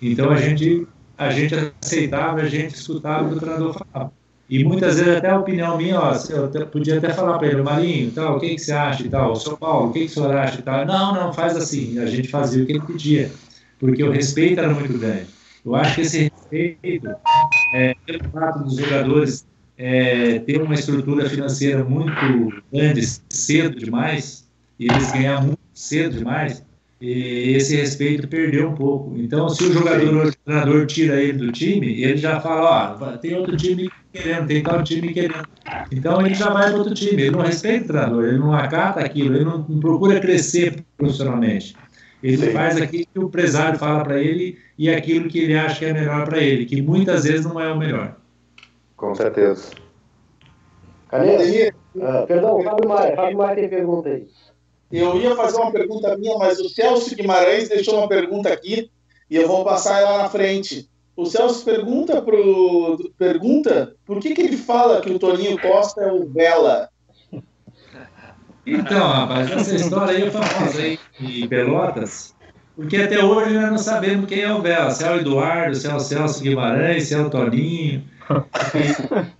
[0.00, 0.86] então a gente,
[1.16, 4.12] a gente aceitava, a gente escutava o que o treinador falava.
[4.48, 8.12] E muitas vezes até a opinião minha, ó, eu podia até falar para ele, Marinho,
[8.12, 10.36] tal, o que, que você acha e tal, São Paulo, o que, que o senhor
[10.36, 10.86] acha e tal.
[10.86, 11.98] Não, não, faz assim.
[11.98, 13.32] A gente fazia o que ele pedia,
[13.80, 15.26] porque o respeito era muito grande.
[15.64, 17.08] Eu acho que esse respeito,
[17.74, 19.46] é, pelo fato dos jogadores
[19.78, 26.64] é, ter uma estrutura financeira muito grande cedo demais, e eles ganhar muito cedo demais,
[27.00, 29.14] e esse respeito perdeu um pouco.
[29.18, 33.34] Então, se o jogador, o treinador tira ele do time, ele já fala, ó, tem
[33.34, 35.46] outro time querendo, tem tal time querendo.
[35.92, 39.00] Então ele já vai para outro time, ele não respeita o treinador, ele não acata
[39.00, 41.76] aquilo, ele não, não procura crescer profissionalmente.
[42.22, 42.52] Ele Sim.
[42.52, 45.92] faz aquilo que o empresário fala para ele e aquilo que ele acha que é
[45.92, 48.16] melhor para ele, que muitas vezes não é o melhor.
[48.96, 49.70] Com certeza.
[51.08, 51.72] Cadê?
[51.94, 53.16] Uh, perdão, Fábio Maia.
[53.16, 54.26] Fábio Maia tem pergunta aí.
[54.90, 58.90] Eu ia fazer uma pergunta minha, mas o Celso Guimarães deixou uma pergunta aqui
[59.28, 60.88] e eu vou passar ela na frente.
[61.16, 66.12] O Celso pergunta pro pergunta por que, que ele fala que o Toninho Costa é
[66.12, 66.88] o Bela.
[68.66, 72.34] Então, rapaz, essa história aí é famosa aí em Pelotas,
[72.74, 75.86] porque até hoje nós não sabemos quem é o Bela, se é o Eduardo, se
[75.86, 78.02] é o Celso Guimarães, se é o Toninho.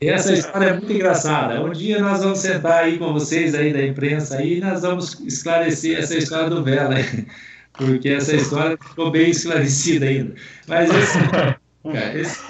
[0.00, 1.60] E essa história é muito engraçada.
[1.60, 5.20] Um dia nós vamos sentar aí com vocês aí da imprensa aí, e nós vamos
[5.20, 6.94] esclarecer essa história do Vela,
[7.72, 10.34] porque essa história ficou bem esclarecida ainda.
[10.68, 11.18] Mas esse,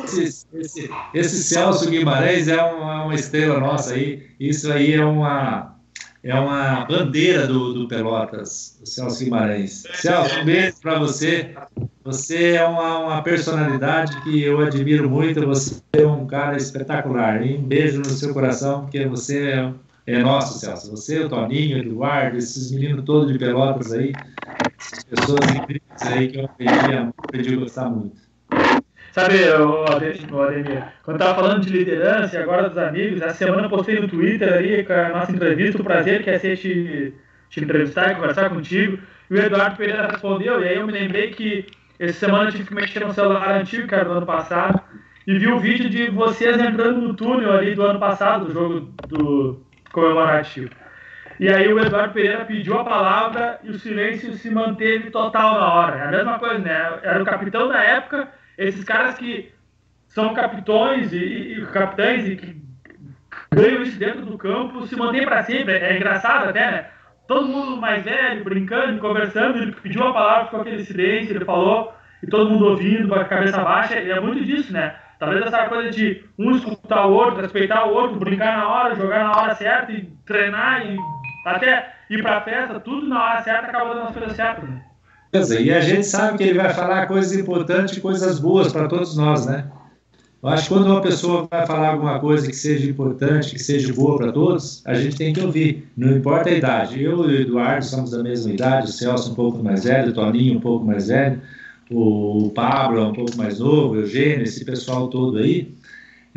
[0.05, 4.27] esse, esse, esse, Celso Guimarães é uma, uma, estrela nossa aí.
[4.39, 5.76] Isso aí é uma
[6.27, 9.85] é uma bandeira do, do Pelotas, o Celso Guimarães.
[9.95, 11.55] Celso, um beijo para você.
[12.03, 15.47] Você é uma, uma, personalidade que eu admiro muito.
[15.47, 17.41] Você é um cara espetacular.
[17.41, 19.73] Um beijo no seu coração, porque você é,
[20.07, 20.91] é nosso, Celso.
[20.91, 24.13] Você, o Toninho, o Eduardo, esses meninos todos de Pelotas aí,
[25.09, 28.26] pessoas incríveis aí que eu aprendi, aprendi a gostar muito.
[29.17, 33.99] Sabe, o Ademir, quando estava falando de liderança e agora dos amigos, essa semana postei
[33.99, 37.15] no Twitter ali com a nossa entrevista, o prazer que é ser te,
[37.49, 38.99] te entrevistar e conversar contigo.
[39.31, 41.65] E o Eduardo Pereira respondeu, e aí eu me lembrei que
[41.99, 44.83] essa semana eu tive que mexer no celular antigo, era do ano passado,
[45.27, 48.81] e vi o vídeo de vocês entrando no túnel ali do ano passado, do jogo
[49.09, 49.63] do
[49.93, 50.69] comemorativo.
[51.41, 55.73] E aí o Eduardo Pereira pediu a palavra e o silêncio se manteve total na
[55.73, 55.97] hora.
[55.97, 56.99] É a mesma coisa, né?
[57.03, 58.29] Era o capitão da época
[58.59, 59.53] esses caras que
[60.09, 62.57] são capitões e, e capitães e que
[63.53, 65.75] ganham isso dentro do campo se mantém para sempre.
[65.75, 66.87] É engraçado até, né?
[67.29, 71.93] Todo mundo mais velho, brincando, conversando, ele pediu a palavra, com aquele silêncio, ele falou,
[72.23, 74.95] e todo mundo ouvindo, com a cabeça baixa, e é muito disso, né?
[75.19, 79.25] Talvez essa coisa de um escutar o outro, respeitar o outro, brincar na hora, jogar
[79.25, 80.97] na hora certa e treinar e
[81.47, 84.85] até ir pra festa, tudo na hora certa acaba dando as coisas certas, né?
[85.33, 89.47] E a gente sabe que ele vai falar coisas importantes, coisas boas para todos nós,
[89.47, 89.67] né?
[90.43, 93.93] Eu acho que quando uma pessoa vai falar alguma coisa que seja importante, que seja
[93.93, 97.03] boa para todos, a gente tem que ouvir, não importa a idade.
[97.03, 100.15] Eu e o Eduardo somos da mesma idade, o Celso um pouco mais velho, o
[100.15, 101.41] Toninho um pouco mais velho,
[101.91, 105.76] o Pablo é um pouco mais novo, o Eugênio, esse pessoal todo aí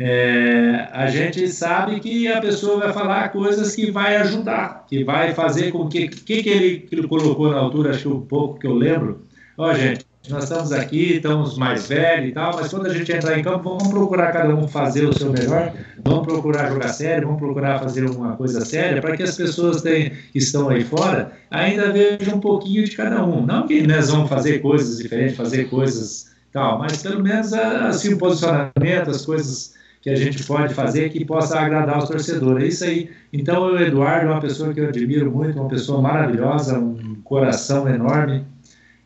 [0.02, 5.34] é, a gente sabe que a pessoa vai falar coisas que vai ajudar, que vai
[5.34, 6.06] fazer com que.
[6.06, 8.72] O que, que, ele, que ele colocou na altura, acho que um pouco que eu
[8.72, 9.26] lembro.
[9.58, 13.38] Ó, gente, nós estamos aqui, estamos mais velhos e tal, mas quando a gente entrar
[13.38, 17.42] em campo, vamos procurar cada um fazer o seu melhor, vamos procurar jogar sério, vamos
[17.42, 22.36] procurar fazer alguma coisa séria, para que as pessoas que estão aí fora ainda vejam
[22.36, 23.44] um pouquinho de cada um.
[23.44, 28.18] Não que nós vamos fazer coisas diferentes, fazer coisas tal, mas pelo menos assim, o
[28.18, 32.64] posicionamento, as coisas que a gente pode fazer que possa agradar os torcedores.
[32.64, 33.10] É isso aí.
[33.32, 37.88] Então, o Eduardo é uma pessoa que eu admiro muito, uma pessoa maravilhosa, um coração
[37.88, 38.44] enorme.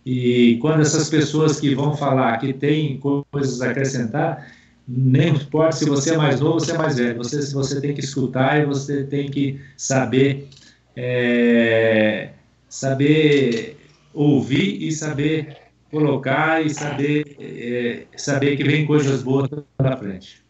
[0.07, 3.01] E quando essas pessoas que vão falar que têm
[3.33, 4.47] coisas a acrescentar,
[4.87, 7.95] nem importa se você é mais novo ou se é mais velho, você, você tem
[7.95, 10.49] que escutar e você tem que saber,
[10.95, 12.31] é,
[12.69, 13.79] saber
[14.13, 15.57] ouvir e saber
[15.91, 20.44] colocar e saber, é, saber que vem coisas boas pela frente.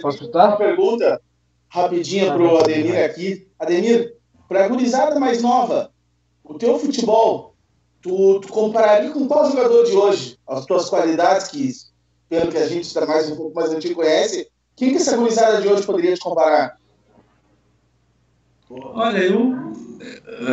[0.00, 0.48] Posso escutar?
[0.48, 1.20] Uma pergunta
[1.68, 3.48] rapidinha para o Ademir aqui.
[3.58, 4.16] Ademir,
[4.48, 5.90] para a gurizada mais nova,
[6.44, 7.54] o teu futebol,
[8.00, 10.38] tu, tu compararia com qual jogador de hoje?
[10.46, 11.70] As tuas qualidades, que
[12.28, 15.60] pelo que a gente está mais um pouco mais antigo conhece, quem que essa gurizada
[15.60, 16.78] de hoje poderia te comparar?
[18.70, 19.54] Olha, eu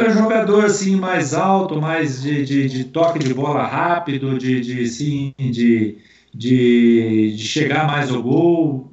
[0.06, 4.84] é jogador assim mais alto, mais de, de, de toque de bola rápido, de, de,
[4.84, 5.98] assim, de,
[6.34, 8.92] de, de chegar mais ao gol.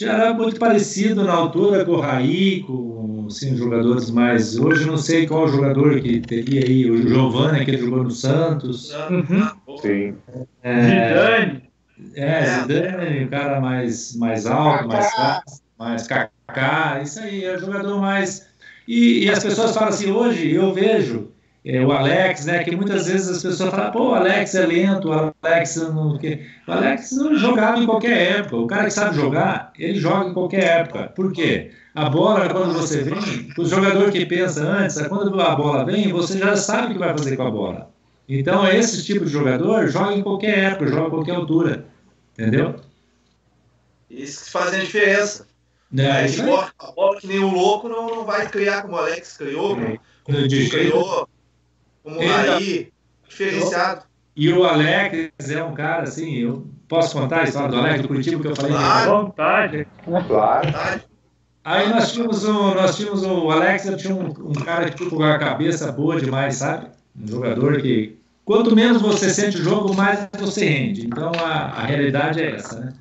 [0.00, 4.58] Era muito parecido na altura com o Raí, com assim, jogadores mais.
[4.58, 8.94] Hoje não sei qual jogador que teria aí, o Giovanni, que jogou no Santos.
[9.10, 9.78] Uhum.
[9.80, 10.14] Sim.
[10.62, 11.62] É, Zidane.
[12.14, 17.58] É, Zidane, o cara mais, mais alto, mais fácil, mais cacá, isso aí, é o
[17.58, 18.48] jogador mais.
[18.86, 21.30] E, e as pessoas falam assim, hoje eu vejo
[21.64, 22.62] é, o Alex, né?
[22.62, 26.14] Que muitas vezes as pessoas falam, pô, o Alex é lento, o Alex não.
[26.14, 28.56] O Alex não jogava em qualquer época.
[28.56, 31.12] O cara que sabe jogar, ele joga em qualquer época.
[31.14, 31.72] Por quê?
[31.94, 36.38] A bola, quando você vem, o jogador que pensa antes, quando a bola vem, você
[36.38, 37.90] já sabe o que vai fazer com a bola.
[38.28, 41.86] Então, esse tipo de jogador joga em qualquer época, joga em qualquer altura.
[42.38, 42.76] Entendeu?
[44.08, 45.46] Isso que faz a diferença.
[45.96, 49.38] É, a, bola, a bola que nem louco não, não vai criar como o Alex
[49.38, 51.28] criou, como, como criou
[52.08, 52.90] como o Raí,
[53.28, 54.02] diferenciado.
[54.34, 58.08] E o Alex é um cara assim, eu posso contar a história do Alex do
[58.08, 58.72] Curitiba que eu falei?
[58.72, 59.86] Claro, vontade.
[60.28, 61.02] Claro.
[61.64, 65.22] Aí nós tínhamos um, nós tínhamos um, o Alex tinha um, um cara que com
[65.22, 66.86] a cabeça boa demais, sabe?
[67.20, 71.06] Um jogador que quanto menos você sente o jogo, mais você rende.
[71.06, 72.94] Então a, a realidade é essa, né?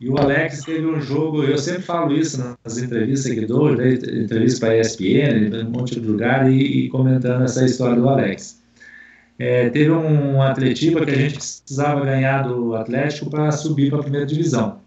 [0.00, 4.60] E o Alex teve um jogo, eu sempre falo isso nas entrevistas que dou, entrevistas
[4.60, 8.62] para a ESPN, um monte de lugar, e, e comentando essa história do Alex.
[9.38, 14.02] É, teve um Atletiba que a gente precisava ganhar do Atlético para subir para a
[14.02, 14.80] primeira divisão.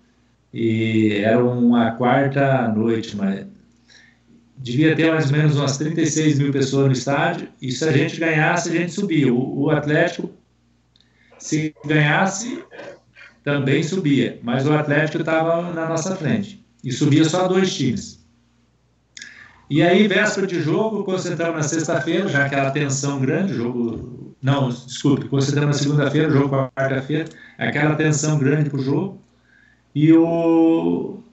[0.54, 3.46] E era uma quarta noite, mas
[4.58, 8.20] devia ter mais ou menos umas 36 mil pessoas no estádio, e se a gente
[8.20, 9.34] ganhasse, a gente subia.
[9.34, 10.30] O, o Atlético,
[11.38, 12.64] se ganhasse,
[13.44, 16.64] também subia, mas o Atlético estava na nossa frente.
[16.84, 18.20] e subia só dois times.
[19.70, 24.36] E aí, véspera de jogo, concentramos na sexta-feira, já aquela tensão grande, jogo.
[24.42, 29.22] Não, desculpe, concentramos na segunda-feira, jogo quarta-feira, aquela tensão grande para o jogo.
[29.94, 31.24] E o,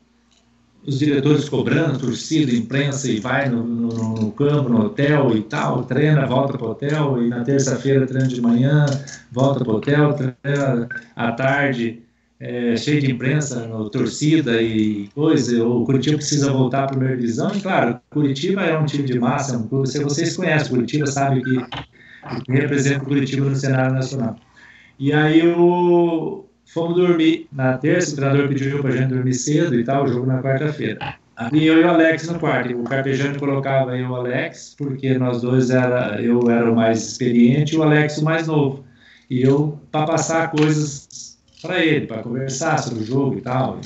[0.88, 5.84] os diretores cobrando, torcida, imprensa, e vai no, no, no, campo, no hotel e tal,
[5.84, 8.86] treina, volta para o hotel, e na terça-feira treina de manhã,
[9.30, 12.02] volta para o hotel, treina à tarde,
[12.40, 17.16] é, cheio de imprensa, no, torcida e coisa, o Curitiba precisa voltar para a primeira
[17.16, 20.70] divisão, e claro, Curitiba é um time de massa, é um clube, se vocês conhecem
[20.70, 21.56] Curitiba, sabem que,
[22.44, 24.36] que representa o Curitiba no cenário nacional.
[24.98, 29.74] E aí o, fomos dormir na terça, o treinador pediu para a gente dormir cedo
[29.74, 31.16] e tal, o jogo na quarta-feira.
[31.52, 32.76] E eu e o Alex no quarto.
[32.76, 36.98] O Carpejante colocava eu e o Alex, porque nós dois era, eu era o mais
[37.06, 38.84] experiente e o Alex o mais novo.
[39.30, 43.80] E eu para passar coisas para ele, para conversar sobre o jogo e tal.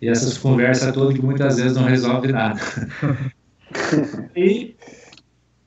[0.00, 2.60] E essas conversas todas que muitas vezes não resolve nada.
[4.36, 4.76] e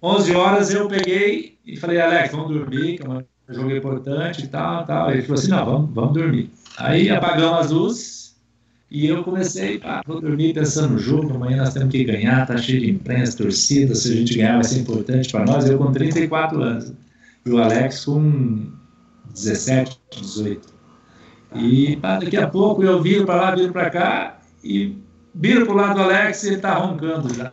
[0.02, 3.24] 11 horas eu peguei e falei, Alex, vamos dormir, que um
[3.54, 5.12] jogo importante e tal, tal.
[5.12, 6.50] Ele falou assim, não, vamos, vamos dormir.
[6.78, 8.36] Aí apagamos as luzes
[8.90, 12.58] e eu comecei, pá, vou dormir pensando no jogo, amanhã nós temos que ganhar, tá
[12.58, 15.70] cheio de imprensa, torcida, se a gente ganhar vai ser importante para nós.
[15.70, 16.94] Eu com 34 anos
[17.46, 18.70] e o Alex com
[19.34, 20.74] 17, 18.
[21.56, 24.98] E pá, daqui a pouco eu viro para lá, viro para cá e
[25.34, 27.52] viro para o lado do Alex e ele está roncando já.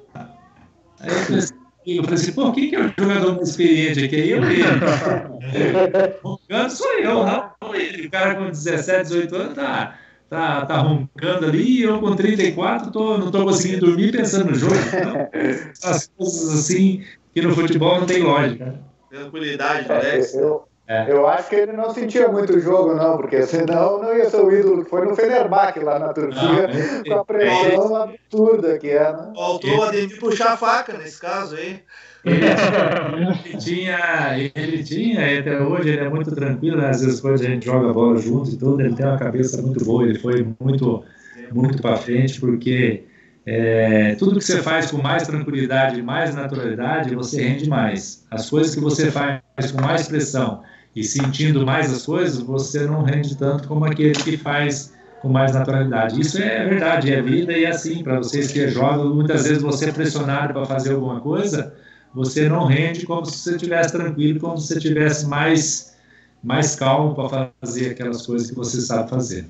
[1.00, 1.57] Aí eu falei
[1.88, 4.16] assim, eu falei assim, pô, quem que é o jogador mais experiente aqui?
[4.16, 4.62] Aí eu ele.
[6.22, 8.06] roncando sou eu, não ele.
[8.06, 12.90] O cara com 17, 18 anos tá, tá, tá roncando ali e eu com 34
[12.90, 14.74] tô, não estou conseguindo dormir pensando no jogo.
[14.74, 18.78] Então, as coisas assim que no futebol não tem lógica.
[19.10, 20.34] Tranquilidade, Alex.
[20.34, 21.04] Eu, é.
[21.12, 24.40] Eu acho que ele não sentia muito o jogo, não, porque senão não ia ser
[24.40, 28.78] o ídolo que foi no Fenerbahçe lá na Turquia, não, com a pressão é absurda
[28.78, 29.12] que é.
[29.12, 29.32] Né?
[29.36, 31.82] Faltou o Ademir puxar a faca nesse caso aí.
[32.24, 36.88] Ele tinha, ele tinha, até hoje ele é muito tranquilo, né?
[36.88, 39.84] às vezes quando a gente joga bola junto e tudo, ele tem uma cabeça muito
[39.84, 41.04] boa, ele foi muito,
[41.52, 43.04] muito para frente, porque
[43.44, 48.26] é, tudo que você faz com mais tranquilidade, mais naturalidade, você rende mais.
[48.30, 50.62] As coisas que você faz com mais pressão
[50.94, 55.52] e sentindo mais as coisas, você não rende tanto como aquele que faz com mais
[55.52, 56.20] naturalidade.
[56.20, 59.62] Isso é verdade, é vida e é assim, para vocês que é jovem, muitas vezes
[59.62, 61.74] você é pressionado para fazer alguma coisa,
[62.14, 65.96] você não rende como se você estivesse tranquilo, como se você estivesse mais,
[66.42, 69.46] mais calmo para fazer aquelas coisas que você sabe fazer.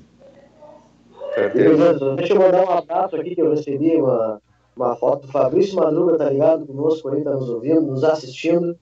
[2.17, 4.41] Deixa eu mandar um abraço aqui que eu recebi uma,
[4.75, 8.77] uma foto do Fabrício Madruga, tá ligado conosco aí, tá nos ouvindo, nos assistindo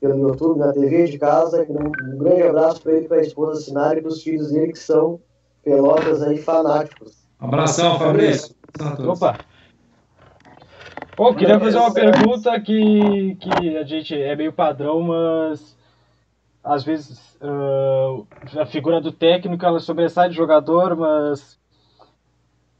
[0.00, 1.66] pelo YouTube, na TV de casa.
[1.68, 4.72] Um, um grande abraço para ele, para a esposa Sinara e para os filhos dele
[4.72, 5.20] que são
[5.62, 7.16] pelotas aí fanáticos.
[7.40, 8.54] Um abração, Fabrício.
[9.06, 9.38] Opa!
[11.16, 15.76] Bom, queria fazer uma pergunta que, que a gente é meio padrão, mas
[16.62, 18.24] às vezes uh,
[18.56, 21.58] a figura do técnico ela sobressai de jogador, mas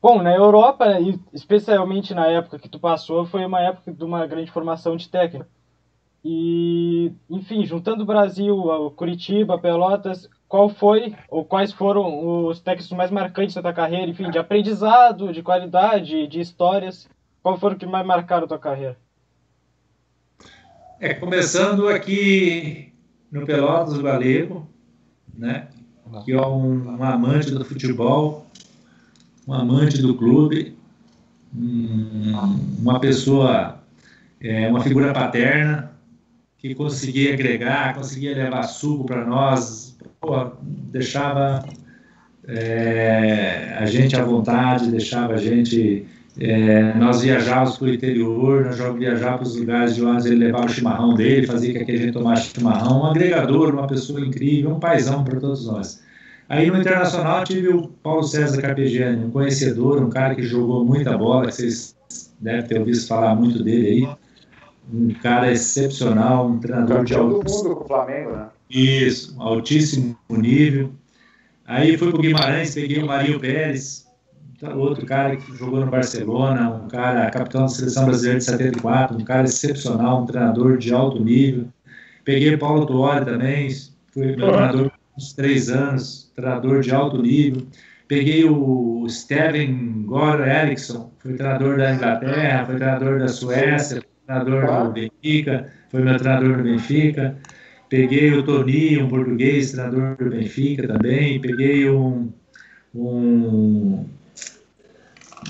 [0.01, 4.25] bom, na Europa, e especialmente na época que tu passou, foi uma época de uma
[4.25, 5.51] grande formação de técnico.
[6.25, 8.57] E, enfim, juntando o Brasil,
[8.97, 14.31] Curitiba, Pelotas, qual foi ou quais foram os técnicos mais marcantes da tua carreira, enfim,
[14.31, 17.09] de aprendizado, de qualidade, de histórias?
[17.43, 18.97] Qual foram que mais marcaram a tua carreira?
[21.01, 22.93] É, começando aqui
[23.31, 24.69] no Pelotas, o Galego,
[25.33, 25.69] né?
[26.25, 28.47] Que é um, um amante do futebol,
[29.47, 30.77] um amante do clube,
[31.55, 32.33] um,
[32.81, 33.79] uma pessoa,
[34.41, 35.93] é, uma figura paterna,
[36.59, 41.65] que conseguia agregar, conseguia levar suco para nós, pô, deixava
[42.47, 46.05] é, a gente à vontade, deixava a gente.
[46.41, 50.67] É, nós viajávamos para o interior, nós viajávamos para os lugares de onde ele levava
[50.67, 53.03] o chimarrão dele, fazia com que a gente tomasse chimarrão.
[53.03, 56.01] Um agregador, uma pessoa incrível, um paizão para todos nós.
[56.49, 61.17] Aí no Internacional tive o Paulo César Carpegiani, um conhecedor, um cara que jogou muita
[61.19, 61.97] bola, que vocês
[62.41, 64.09] devem ter ouvido falar muito dele aí
[64.93, 68.49] um cara excepcional, um treinador de altíssimo, mundo Flamengo, né?
[68.71, 70.93] Isso, altíssimo nível.
[71.67, 74.07] Aí fui para o Guimarães, peguei o Marinho Pérez,
[74.75, 79.25] outro cara que jogou no Barcelona, um cara capitão da seleção brasileira de 74, um
[79.25, 81.69] cara excepcional, um treinador de alto nível.
[82.25, 83.69] Peguei o Paulo Tuori também,
[84.13, 87.67] fui meu treinador uns três anos, treinador de alto nível.
[88.07, 94.93] Peguei o Steven Gore Eriksson, foi treinador da Inglaterra, foi treinador da Suécia, treinador do
[94.93, 97.37] Benfica, foi meu treinador do Benfica.
[97.89, 101.41] Peguei o Toni, um português, treinador do Benfica também.
[101.41, 102.31] Peguei um,
[102.95, 104.05] um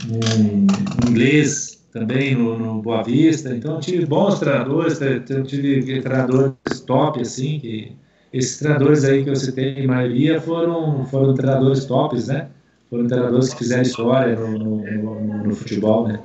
[0.06, 3.54] um inglês também no, no, Boa Vista.
[3.54, 5.00] Então, tive bons treinadores,
[5.46, 7.96] tive treinadores top, assim, que
[8.32, 12.48] esses treinadores aí que eu citei, maioria foram, foram treinadores tops, né?
[12.88, 16.20] Foram treinadores que fizeram história no, no, no futebol, né?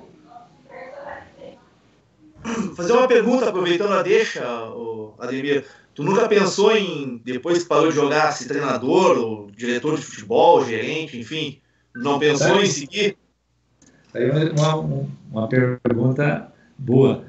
[2.76, 4.44] Fazer uma pergunta, aproveitando a deixa,
[5.20, 5.66] Ademir.
[5.96, 10.66] Tu nunca pensou em, depois que parou de jogar, se treinador, ou diretor de futebol,
[10.66, 11.60] gerente, enfim,
[11.96, 13.16] não pensou em seguir?
[14.14, 17.24] Aí uma, uma pergunta boa.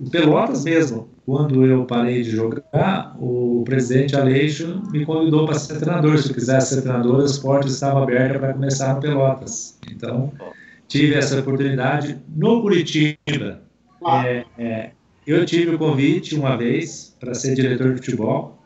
[0.00, 5.78] O Pelotas mesmo, quando eu parei de jogar, o presidente Aleixo me convidou para ser
[5.78, 6.18] treinador.
[6.18, 9.78] Se eu quisesse ser treinador, as portas estavam abertas para começar no Pelotas.
[9.90, 10.32] Então,
[10.88, 13.67] tive essa oportunidade no Curitiba.
[14.06, 14.90] É, é,
[15.26, 18.58] eu tive o convite uma vez para ser diretor de futebol.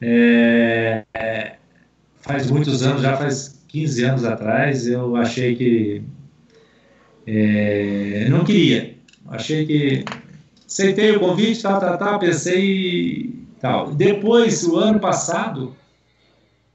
[0.00, 1.04] É,
[2.20, 6.02] faz muitos anos, já faz 15 anos atrás, eu achei que
[7.26, 8.94] é, não queria.
[9.28, 10.04] Achei que
[10.66, 13.92] aceitei o convite, tal, tal, tal, pensei tal.
[13.92, 15.74] Depois, o ano passado,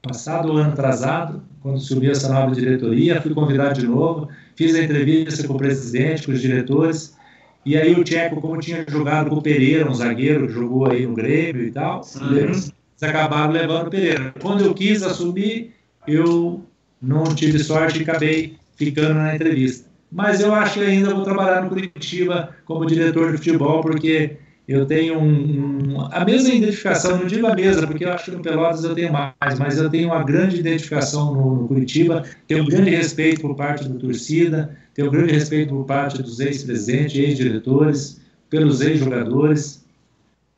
[0.02, 4.82] passado o ano atrasado, quando subiu essa nova diretoria, fui convidado de novo, fiz a
[4.82, 7.16] entrevista com o presidente, com os diretores,
[7.64, 11.06] e aí o Tcheco, como tinha jogado com o Pereira, um zagueiro que jogou aí
[11.06, 12.36] no Grêmio e tal, uhum.
[12.36, 14.34] eles acabaram levando o Pereira.
[14.40, 15.72] Quando eu quis assumir,
[16.06, 16.64] eu
[17.00, 19.90] não tive sorte e acabei ficando na entrevista.
[20.10, 24.36] Mas eu acho que ainda vou trabalhar no Curitiba como diretor de futebol, porque
[24.66, 28.30] eu tenho um, um, a mesma identificação, não digo a mesma, porque eu acho que
[28.30, 32.62] no Pelotas eu tenho mais, mas eu tenho uma grande identificação no, no Curitiba, tenho
[32.62, 37.16] um grande respeito por parte da torcida, tenho um grande respeito por parte dos ex-presidentes,
[37.16, 39.82] ex-diretores, pelos ex-jogadores.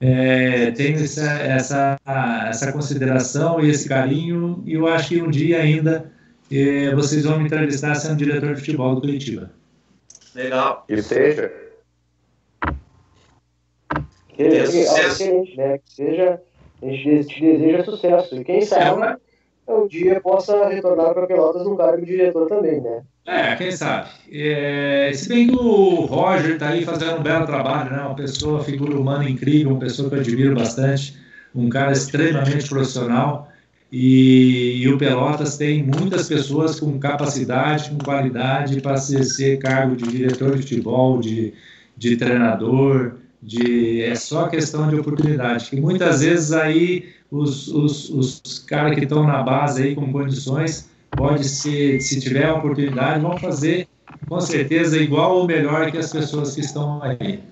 [0.00, 2.00] É, tenho essa, essa,
[2.46, 6.12] essa consideração e esse carinho, e eu acho que um dia ainda
[6.50, 9.50] é, vocês vão me entrevistar sendo diretor de futebol do Curitiba.
[10.34, 10.84] Legal.
[10.86, 11.64] Que seja.
[14.35, 15.78] Que, é excelente, né?
[15.78, 16.41] Que seja,
[16.82, 18.37] a gente te deseja sucesso.
[18.37, 19.16] E quem sabe
[19.66, 23.03] um dia possa retornar para Pelotas no cargo de diretor também, né?
[23.26, 24.11] É, quem sabe.
[24.30, 28.03] É, se bem que o Roger está aí fazendo um belo trabalho, né?
[28.03, 31.16] Uma pessoa, figura humana incrível, uma pessoa que eu admiro bastante,
[31.55, 33.49] um cara extremamente profissional.
[33.91, 40.07] E, e o Pelotas tem muitas pessoas com capacidade, com qualidade para ser cargo de
[40.09, 41.55] diretor de futebol, de,
[41.97, 43.14] de treinador,
[43.45, 45.70] de é só questão de oportunidade.
[45.70, 50.88] Que muitas vezes aí os, os, os caras que estão na base aí com condições,
[51.11, 53.86] pode ser, se tiver a oportunidade, vão fazer
[54.28, 57.42] com certeza igual ou melhor que as pessoas que estão aí.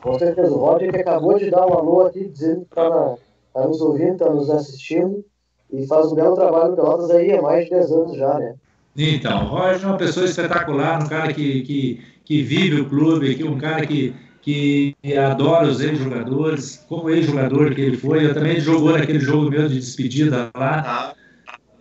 [0.00, 0.50] Com certeza.
[0.50, 3.16] O Roger que acabou de dar um alô aqui, dizendo que está
[3.52, 5.24] tá nos ouvindo, está nos assistindo
[5.72, 8.54] e faz um belo trabalho no Pelotas aí há mais de 10 anos já, né?
[8.96, 13.34] Então, o Roger é uma pessoa espetacular, um cara que, que, que vive o clube,
[13.34, 18.60] que um cara que que adora os ex-jogadores, como ex-jogador que ele foi, eu também
[18.60, 21.14] jogou naquele jogo meu de despedida lá.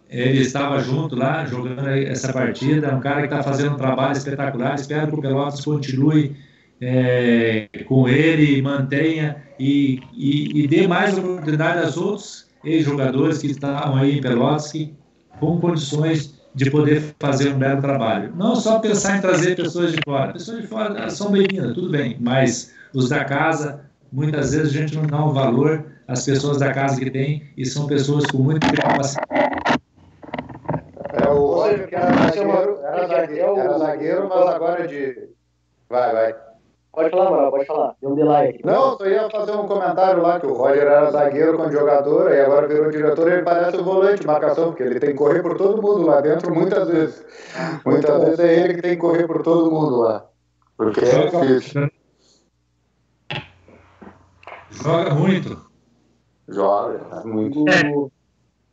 [0.09, 2.87] Ele estava junto lá, jogando essa partida.
[2.87, 4.75] É um cara que está fazendo um trabalho espetacular.
[4.75, 6.35] Espero que o Pelotas continue
[6.81, 13.97] é, com ele, mantenha e, e, e, dê mais oportunidade aos outros ex-jogadores que estavam
[13.97, 14.93] aí em Pelotas, que,
[15.39, 18.33] com condições de poder fazer um belo trabalho.
[18.35, 20.33] Não só pensar em trazer pessoas de fora.
[20.33, 24.97] Pessoas de fora são bem-vindas, tudo bem, mas os da casa, muitas vezes a gente
[24.97, 28.39] não dá o um valor às pessoas da casa que tem e são pessoas com
[28.39, 29.79] muita capacidade.
[31.13, 35.29] É o Roger que era zagueiro, era zagueiro, era zagueiro, mas agora é de.
[35.87, 36.35] Vai, vai.
[36.91, 37.95] Pode falar, Manuel, pode falar.
[38.01, 38.65] Deu um delay aqui.
[38.65, 42.41] Não, só ia fazer um comentário lá que o Roger era zagueiro com jogador e
[42.41, 43.31] agora virou diretor.
[43.31, 46.19] Ele parece o volante de marcação, porque ele tem que correr por todo mundo lá
[46.19, 47.25] dentro muitas vezes.
[47.85, 50.25] Muitas vezes é ele que tem que correr por todo mundo lá.
[50.75, 51.89] Porque é difícil.
[54.71, 55.61] Joga muito.
[56.47, 57.65] Joga, muito.
[57.69, 58.18] É.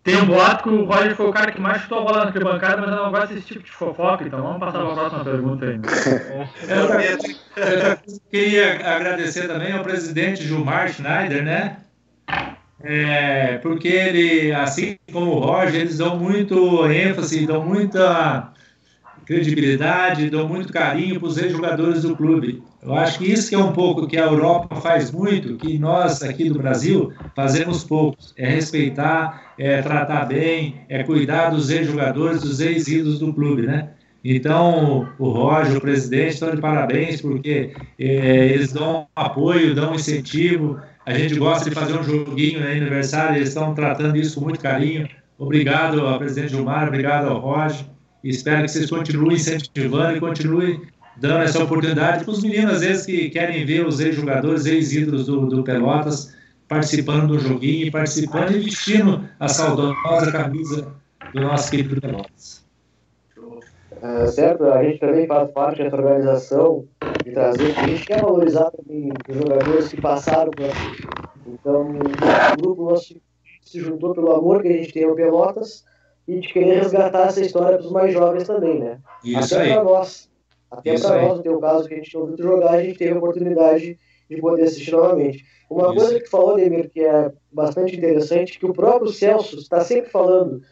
[0.07, 2.27] Tem um boato que o Roger foi o cara que mais chutou a bola na
[2.27, 5.24] arquibancada, mas eu não gosto desse tipo de fofoca, então vamos passar para a próxima
[5.24, 5.81] pergunta aí.
[7.59, 11.78] Eu queria agradecer também ao presidente Gilmar Schneider, né?
[12.85, 18.53] É, porque ele, assim como o Roger, eles dão muito ênfase, dão muita
[19.27, 22.62] credibilidade, dão muito carinho para os ex-jogadores do clube.
[22.81, 26.23] Eu acho que isso que é um pouco que a Europa faz muito, que nós
[26.23, 32.61] aqui do Brasil fazemos poucos, é respeitar, é tratar bem, é cuidar dos ex-jogadores, dos
[32.61, 33.90] ex-ídolos do clube, né?
[34.24, 40.81] Então, o Roger, o presidente, estão de parabéns, porque é, eles dão apoio, dão incentivo.
[41.05, 44.61] A gente gosta de fazer um joguinho no aniversário, eles estão tratando isso com muito
[44.61, 45.09] carinho.
[45.39, 47.95] Obrigado ao presidente Gilmar, obrigado ao Roger.
[48.28, 50.81] Espero que vocês continuem incentivando e continuem
[51.16, 55.47] dando essa oportunidade para os meninos, às vezes, que querem ver os ex-jogadores, ex-ídolos do,
[55.47, 56.35] do Pelotas
[56.69, 60.93] participando do joguinho, participando e vestindo a saudosa camisa
[61.32, 62.66] do nosso querido Pelotas.
[64.03, 66.85] É, certo, a gente também faz parte dessa organização
[67.24, 71.07] de trazer, a gente quer valorizar também os jogadores que passaram por aqui.
[71.47, 73.16] Então, o grupo nosso
[73.62, 75.85] se juntou pelo amor que a gente tem ao Pelotas
[76.27, 78.98] e de querer resgatar essa história para os mais jovens também, né?
[79.24, 80.31] Isso Até para nós.
[80.70, 83.12] Até para nós, no teu caso, que a gente não viu jogar, a gente teve
[83.12, 83.98] a oportunidade
[84.28, 85.44] de poder assistir novamente.
[85.70, 85.94] Uma Isso.
[85.94, 90.62] coisa que falou, Demir, que é bastante interessante, que o próprio Celso está sempre falando,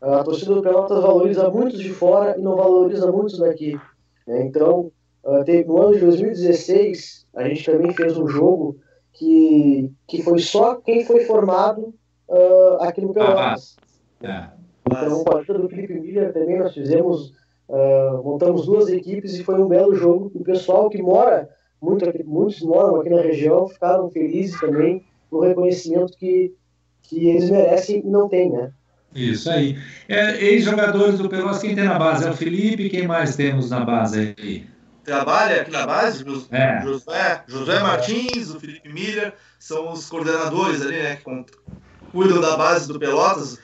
[0.00, 3.78] a torcida do Pelotas valoriza muitos de fora e não valoriza muitos daqui.
[4.26, 4.44] né?
[4.44, 4.90] Então,
[5.24, 8.76] ah, no ano de 2016, a gente também fez um jogo
[9.12, 11.94] que, que foi só quem foi formado
[12.28, 13.76] ah, aqui no Pelotas.
[14.22, 14.61] É.
[14.86, 17.32] Então, com a ajuda do Felipe Miller também nós fizemos,
[17.70, 20.30] ah, montamos duas equipes e foi um belo jogo.
[20.34, 21.48] O pessoal que mora,
[21.80, 26.54] muito aqui, muitos moram aqui na região, ficaram felizes também no reconhecimento que,
[27.02, 28.72] que eles merecem e não tem, né?
[29.14, 29.76] Isso aí.
[30.08, 32.26] É, Ex-jogadores do Pelotas, quem tem na base?
[32.26, 34.66] É o Felipe, quem mais temos na base aí?
[35.04, 36.80] Trabalha aqui na base, É.
[36.82, 41.44] Josué, Josué Martins, o Felipe Miller, são os coordenadores ali, né, que
[42.12, 43.58] cuidam da base do Pelotas.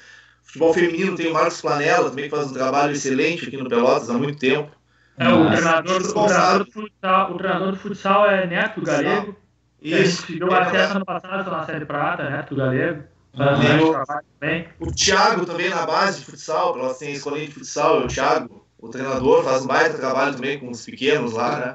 [0.58, 4.10] Futebol feminino tem o Marcos Planella, também que faz um trabalho excelente aqui no Pelotas
[4.10, 4.70] há muito tempo.
[5.16, 9.36] É, o, Mas- treinador, o, treinador do futsal, o treinador do futsal é Neto Galego.
[9.80, 10.26] que Isso.
[10.26, 13.02] gente deu acesso ano passado na Série Prata, Neto Galego.
[13.38, 14.66] Ah, um também.
[14.80, 18.08] O Thiago também na base de futsal, Pelotas tem a escolinha de futsal, é o
[18.08, 21.74] Thiago, o treinador, faz um baita trabalho também com os pequenos lá, né?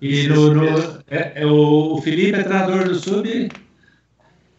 [0.00, 3.50] E no, no- é, é o Felipe é treinador do Sub,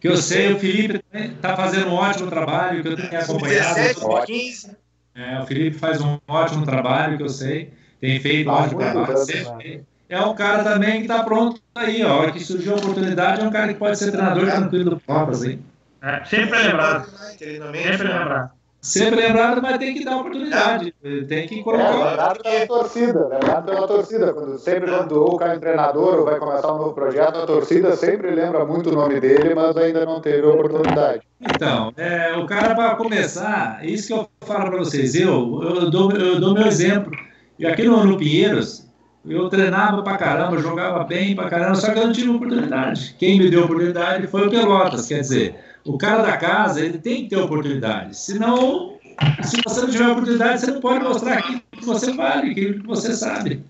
[0.04, 3.74] que eu sei, o Felipe está fazendo um ótimo trabalho, que eu tenho acompanhado.
[3.94, 4.76] Sub-17, sub-15,
[5.14, 7.72] É, o Felipe faz um ótimo trabalho, que eu sei,
[8.02, 9.16] tem feito Ah, ótimo trabalho.
[9.16, 9.82] sempre.
[10.06, 12.10] É um cara também que está pronto aí, ó.
[12.10, 15.00] A hora que surgiu a oportunidade, é um cara que pode ser treinador tranquilo do
[15.00, 15.64] Pelotas, hein?
[16.02, 17.08] É, sempre lembrado.
[17.38, 18.50] Sempre lembrado.
[18.84, 20.94] Sempre lembrado, mas tem que dar oportunidade.
[21.26, 21.90] Tem que É, colocar.
[21.90, 24.34] lembrado pela torcida, lembrado pela torcida.
[24.34, 28.30] Quando, sempre quando ou cai treinador ou vai começar um novo projeto, a torcida sempre
[28.30, 31.22] lembra muito o nome dele, mas ainda não teve oportunidade.
[31.40, 35.14] Então, é, o cara para começar, é isso que eu falo para vocês.
[35.14, 37.10] Eu, eu, dou, eu dou meu exemplo.
[37.58, 38.86] E aqui no, no Pinheiros,
[39.26, 43.16] eu treinava pra caramba, jogava bem pra caramba, só que eu não tive oportunidade.
[43.18, 45.06] Quem me deu oportunidade foi o Pelotas.
[45.08, 48.16] Quer dizer, o cara da casa, ele tem que ter oportunidade.
[48.16, 48.96] Senão,
[49.42, 52.86] se você não tiver oportunidade, você não pode mostrar aquilo que você vale, aquilo que
[52.86, 53.62] você sabe.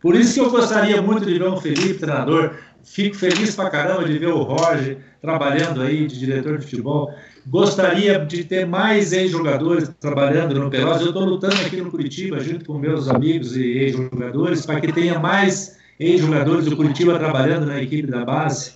[0.00, 2.54] Por isso que eu gostaria muito de ver um Felipe treinador.
[2.84, 7.12] Fico feliz pra caramba de ver o Roger trabalhando aí de diretor de futebol.
[7.46, 11.02] Gostaria de ter mais ex-jogadores trabalhando no Pelotas.
[11.02, 15.18] Eu estou lutando aqui no Curitiba, junto com meus amigos e ex-jogadores, para que tenha
[15.18, 18.74] mais ex-jogadores do Curitiba trabalhando na equipe da base.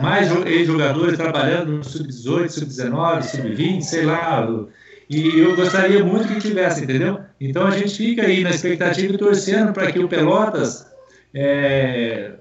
[0.00, 4.46] Mais jo- ex-jogadores trabalhando no Sub-18, Sub-19, Sub-20, sei lá.
[5.08, 7.20] E eu gostaria muito que tivesse, entendeu?
[7.40, 10.90] Então a gente fica aí na expectativa e torcendo para que o Pelotas
[11.32, 12.32] é,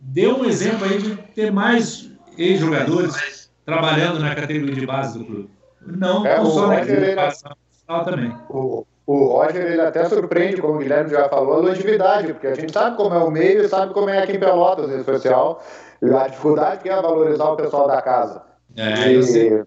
[0.00, 5.50] dê um exemplo aí de ter mais ex-jogadores trabalhando na categoria de base do clube.
[5.86, 7.44] Não, É, não só na categoria de base,
[7.88, 8.34] mas também.
[8.48, 12.54] O, o Roger, ele até surpreende, como o Guilherme já falou, a longevidade, porque a
[12.54, 15.87] gente sabe como é o meio sabe como é aqui em Pelotas, em especial, e
[16.02, 18.42] a dificuldade que é valorizar o pessoal da casa.
[18.76, 19.12] É.
[19.12, 19.64] E,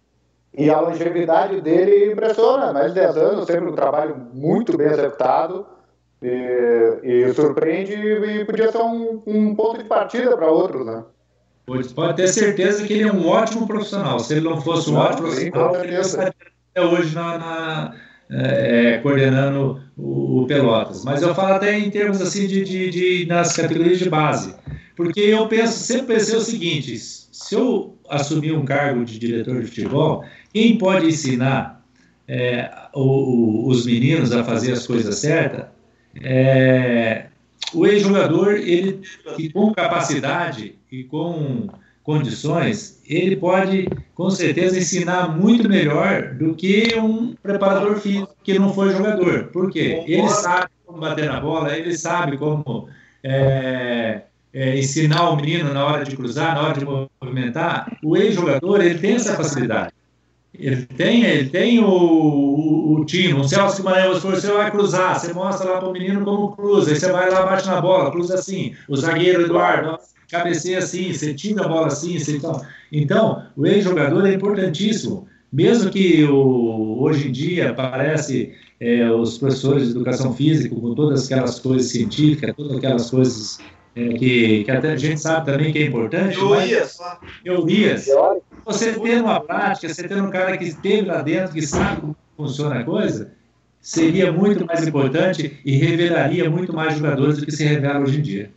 [0.54, 5.66] e a longevidade dele impressiona, mais de 10 anos, sempre um trabalho muito bem executado,
[6.22, 11.04] e, e surpreende e podia ser um, um ponto de partida para outros, né?
[11.66, 14.20] Pode, pode ter certeza que ele é um ótimo profissional.
[14.20, 16.34] Se ele não fosse um ótimo profissional, ele estaria
[16.76, 17.96] até hoje na, na-
[18.32, 21.04] é, coordenando o, o Pelotas.
[21.04, 24.56] Mas eu falo até em termos assim de, de, de- nas categorias de base.
[24.96, 29.68] Porque eu penso, sempre pensei o seguinte: se eu assumir um cargo de diretor de
[29.68, 31.84] futebol, quem pode ensinar
[32.28, 35.66] é, o- o- os meninos a fazer as coisas certas
[36.24, 37.26] é
[37.74, 39.00] o ex-jogador, ele
[39.54, 41.68] com capacidade e com
[42.04, 48.74] condições, ele pode com certeza ensinar muito melhor do que um preparador físico que não
[48.74, 49.46] foi jogador.
[49.46, 50.04] Por quê?
[50.08, 52.88] Ele sabe como bater na bola, ele sabe como
[53.24, 54.24] é,
[54.54, 57.98] é, ensinar o menino na hora de cruzar, na hora de movimentar.
[58.04, 59.94] O ex-jogador ele tem essa facilidade.
[60.54, 65.18] Ele tem, ele tem o, o, o tino, o Celso Guimarães, se você vai cruzar,
[65.18, 68.12] você mostra lá para o menino como cruza, aí você vai lá, bate na bola,
[68.12, 69.98] cruza assim, o zagueiro Eduardo,
[70.32, 72.40] cabeceia assim, você tira a bola assim, você,
[72.92, 79.86] então, o ex-jogador é importantíssimo, Mesmo que o, hoje em dia parece é, os professores
[79.86, 83.60] de educação física com todas aquelas coisas científicas, todas aquelas coisas
[83.94, 86.36] é, que, que até a gente sabe também que é importante.
[86.36, 87.20] Teorias, só.
[87.44, 88.08] Teorias.
[88.64, 92.16] Você ter uma prática, você ter um cara que esteve lá dentro, que sabe como
[92.38, 93.34] funciona a coisa,
[93.82, 98.22] seria muito mais importante e revelaria muito mais jogadores do que se revela hoje em
[98.22, 98.52] dia.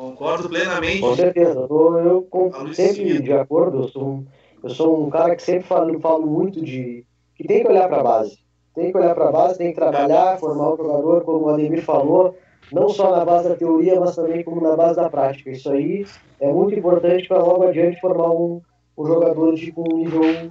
[0.00, 1.02] Concordo plenamente.
[1.02, 4.26] Com certeza, eu, eu com, sempre de acordo, eu sou, um,
[4.62, 7.04] eu sou um cara que sempre falo, falo muito de
[7.34, 8.38] que tem que olhar para a base.
[8.74, 11.82] Tem que olhar para a base, tem que trabalhar, formar o jogador, como o Ademir
[11.82, 12.34] falou,
[12.72, 15.50] não só na base da teoria, mas também como na base da prática.
[15.50, 16.06] Isso aí
[16.40, 18.62] é muito importante para logo adiante formar um,
[18.96, 20.50] um jogador de um nível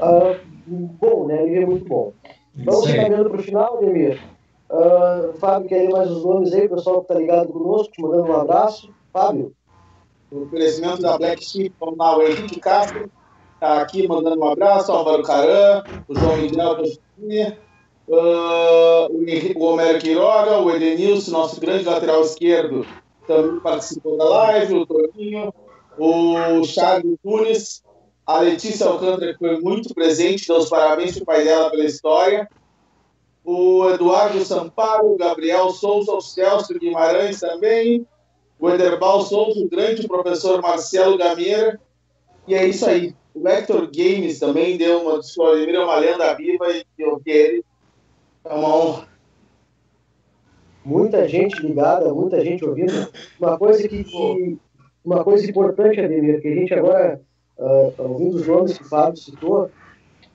[0.00, 0.36] uh,
[1.00, 1.44] bom, né?
[1.44, 2.12] Nível muito bom.
[2.56, 4.20] Vamos caminhando para o final, Ademir.
[4.70, 8.36] Uh, Fábio, quer mais os nomes aí, pessoal que está ligado conosco, te mandando um
[8.36, 8.90] abraço.
[9.12, 9.52] Fábio.
[10.30, 13.10] O oferecimento da Black Sheep, vamos lá, o Henrique Castro
[13.54, 16.76] está aqui mandando um abraço, Álvaro Caran, o João Miguel
[18.08, 22.86] uh, o, Henrique, o Homero Quiroga, o Edenilson, nosso grande lateral esquerdo,
[23.26, 25.52] também participou da live, o Toninho,
[25.98, 27.82] o Charles Nunes,
[28.26, 31.84] a Letícia Alcântara, que foi muito presente, deu os parabéns para o pai dela pela
[31.84, 32.48] história,
[33.50, 38.06] o Eduardo Samparo, o Gabriel Souza, o Celso Guimarães também,
[38.60, 41.80] o Ederbal Souza, o grande professor Marcelo Gameira,
[42.46, 43.14] e é isso aí.
[43.34, 45.20] O Hector Games também deu uma.
[45.22, 47.64] É uma lenda viva e eu ele
[48.44, 49.08] é uma honra.
[50.84, 53.08] Muita gente ligada, muita gente ouvindo.
[53.40, 54.58] Uma coisa que, que
[55.02, 57.22] uma coisa importante, Ademir, que a gente agora,
[57.56, 59.70] uh, ouvindo os nomes que o Fábio citou,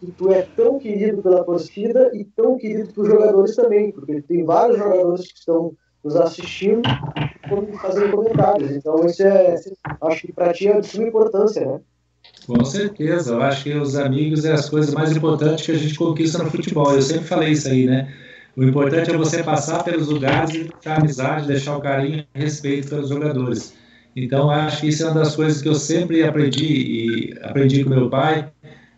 [0.05, 4.43] que tu é tão querido pela torcida e tão querido pelos jogadores também, porque tem
[4.43, 5.73] vários jogadores que estão
[6.03, 8.71] nos assistindo e fazendo comentários.
[8.71, 9.55] Então, isso é,
[10.01, 11.79] acho que para ti é de suma importância, né?
[12.45, 15.95] Com certeza, eu acho que os amigos é as coisas mais importantes que a gente
[15.95, 16.93] conquista no futebol.
[16.93, 18.13] Eu sempre falei isso aí, né?
[18.55, 22.89] O importante é você passar pelos lugares e deixar amizade, deixar o carinho e respeito
[22.89, 23.73] pelos jogadores.
[24.15, 27.89] Então, acho que isso é uma das coisas que eu sempre aprendi, e aprendi com
[27.89, 28.51] meu pai,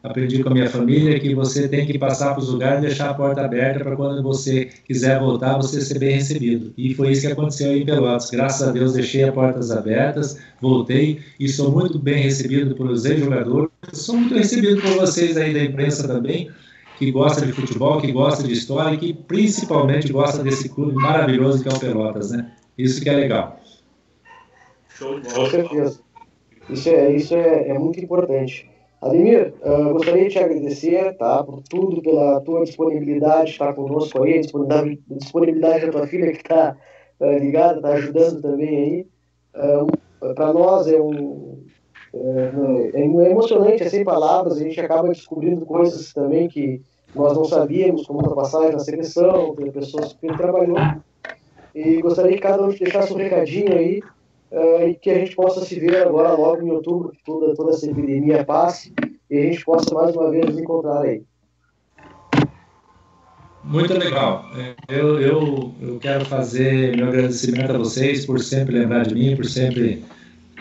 [0.05, 3.09] aprendi com a minha família que você tem que passar para os lugares e deixar
[3.09, 6.73] a porta aberta para quando você quiser voltar, você ser bem recebido.
[6.77, 8.29] E foi isso que aconteceu aí em Pelotas.
[8.29, 13.69] Graças a Deus deixei as portas abertas, voltei e sou muito bem recebido pelos ex-jogadores.
[13.93, 16.49] Sou muito recebido por vocês aí da imprensa também,
[16.99, 21.63] que gosta de futebol, que gosta de história e que principalmente gosta desse clube maravilhoso
[21.63, 22.51] que é o Pelotas, né?
[22.77, 23.59] Isso que é legal.
[24.89, 25.45] Show de bola.
[25.45, 25.99] Com certeza.
[26.69, 28.74] Isso é, isso é, é muito importante.
[29.05, 34.23] Ademir, uh, gostaria de te agradecer tá, por tudo, pela tua disponibilidade de estar conosco
[34.23, 36.75] aí, disponibilidade da tua filha que está
[37.19, 39.07] uh, ligada, está ajudando também aí.
[39.55, 41.63] Uh, Para nós é um,
[42.15, 46.81] é, é, emocionante, é sem palavras, a gente acaba descobrindo coisas também que
[47.13, 50.77] nós não sabíamos, como a passagem na seleção, pessoas que ele trabalhou.
[51.75, 54.01] E gostaria que cada um deixasse um recadinho aí
[54.55, 57.71] uh, e que a gente possa se ver agora logo em outubro, que toda, toda
[57.71, 58.93] essa epidemia passe
[59.29, 61.21] e a gente possa mais uma vez nos encontrar aí.
[63.63, 64.45] Muito legal.
[64.87, 69.45] Eu, eu, eu quero fazer meu agradecimento a vocês por sempre lembrar de mim, por
[69.45, 70.05] sempre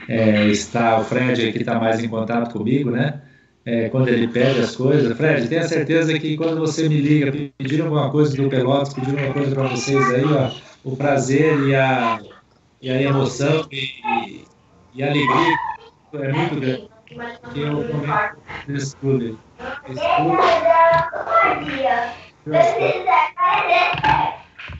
[0.08, 1.00] é, estar.
[1.00, 3.20] O Fred aí que está mais em contato comigo, né?
[3.66, 5.14] É, quando ele pede as coisas.
[5.18, 9.34] Fred, tenha certeza que quando você me liga, pedindo alguma coisa do Pelotas, pedindo alguma
[9.34, 10.50] coisa para vocês aí, ó,
[10.82, 12.18] o prazer e a,
[12.84, 14.44] e a emoção e,
[14.94, 15.56] e a alegria
[16.12, 16.88] é muito grande.
[17.54, 18.36] Que eu comento
[18.68, 19.38] nesse clube.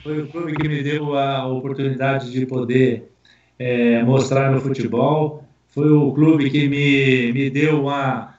[0.03, 3.11] Foi o clube que me deu a oportunidade de poder
[3.57, 5.43] é, mostrar meu futebol.
[5.69, 8.35] Foi o clube que me, me deu uma,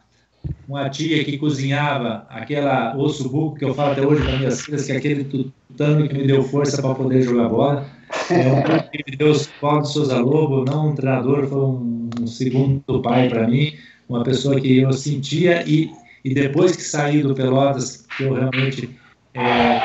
[0.69, 4.87] uma tia que cozinhava aquela osso buco que eu falo até hoje para minhas filhas,
[4.87, 7.96] que é aquele tutano que me deu força para poder jogar bola.
[8.29, 12.23] É um clube que me deu os Paulo Souza Lobo, não um treinador, foi um,
[12.23, 13.73] um segundo pai para mim,
[14.09, 15.91] uma pessoa que eu sentia e,
[16.25, 18.99] e depois que saí do Pelotas, que eu realmente,
[19.35, 19.83] é,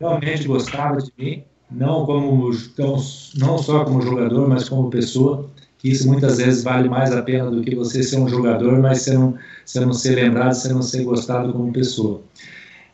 [0.00, 2.50] realmente gostava de mim, não como
[3.36, 7.50] não só como jogador, mas como pessoa, que isso muitas vezes vale mais a pena
[7.50, 10.82] do que você ser um jogador, mas você não, você não ser lembrado, você não
[10.82, 12.22] ser gostado como pessoa.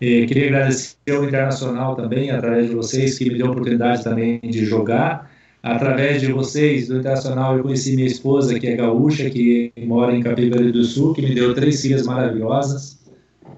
[0.03, 4.65] Queria agradecer ao Internacional também, através de vocês, que me deu a oportunidade também de
[4.65, 5.31] jogar.
[5.63, 10.21] Através de vocês, do Internacional, eu conheci minha esposa, que é gaúcha, que mora em
[10.21, 12.99] Capivari do Sul, que me deu três filhas maravilhosas,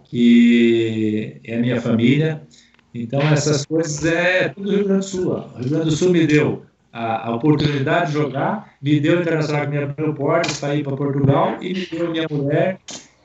[0.05, 2.43] que é a minha família.
[2.95, 5.33] Então, essas coisas é tudo Rio Grande do Sul.
[5.33, 6.63] O Rio Grande do Sul me deu
[6.93, 10.95] a, a oportunidade de jogar, me deu o Internacional me abriu portas para ir para
[10.95, 12.79] Portugal e me deu minha mulher,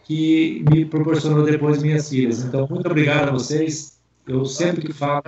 [0.10, 2.44] que me proporcionou depois minhas filhas.
[2.44, 4.00] Então, muito obrigado a vocês.
[4.28, 5.22] Eu sempre que falo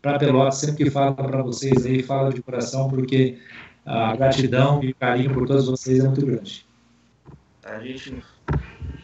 [0.00, 3.36] para Pelotas, sempre que falo para vocês aí, falo de coração, porque
[3.84, 6.64] a gratidão e o carinho por todos vocês é muito grande.
[7.64, 8.22] A gente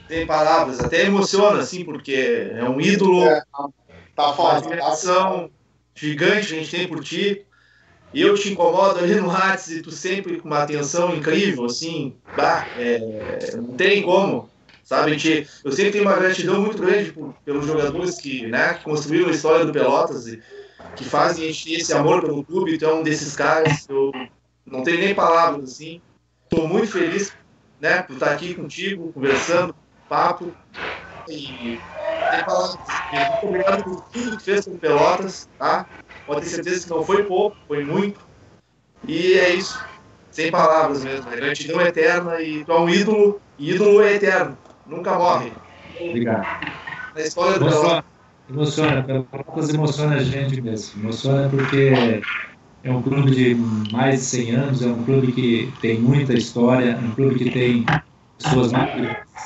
[0.07, 3.43] tem palavras, até emociona, assim, porque é um ídolo, é,
[4.15, 5.51] tá foda, uma admiração
[5.97, 7.45] gigante que a gente tem por ti.
[8.13, 12.15] E eu te incomodo ali no Whats e tu sempre com uma atenção incrível, assim,
[12.37, 14.49] bah, é, não tem como,
[14.85, 15.19] sabe?
[15.19, 19.29] Gente, eu sempre tenho uma gratidão muito grande por, pelos jogadores que, né, que construíram
[19.29, 20.43] a história do Pelotas e
[20.95, 24.13] que fazem a gente ter esse amor pelo clube, tu é desses caras, eu
[24.65, 26.01] não tenho nem palavras, assim,
[26.45, 27.33] estou muito feliz,
[27.81, 29.75] né, por estar aqui contigo, conversando,
[30.09, 30.55] papo,
[31.27, 31.81] e
[32.31, 32.79] tem palavras,
[33.11, 35.89] muito obrigado por tudo que fez com Pelotas, tá?
[36.27, 38.21] Pode ter certeza que não foi pouco, foi muito.
[39.07, 39.79] E é isso.
[40.31, 41.31] Sem palavras mesmo.
[41.31, 44.59] A gratidão é eterna e tu é um ídolo, e ídolo é eterno.
[44.87, 45.53] Nunca morre.
[46.01, 46.47] Obrigado.
[47.15, 48.05] Na história do Emociona,
[48.51, 51.03] emociona Pelotas emociona a gente mesmo.
[51.03, 52.21] Emociona porque
[52.83, 53.55] é um clube de
[53.91, 57.51] mais de 100 anos, é um clube que tem muita história, é um clube que
[57.51, 57.87] tem
[58.37, 58.71] pessoas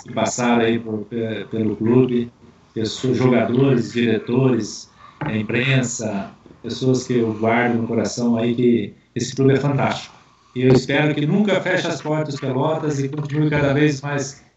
[0.02, 1.06] que passaram aí por,
[1.50, 2.32] pelo clube,
[2.74, 4.90] pessoas, jogadores, diretores,
[5.32, 10.14] imprensa, pessoas que eu guardo no coração aí que esse clube é fantástico.
[10.56, 14.47] E eu espero que nunca feche as portas Pelotas e continue cada vez mais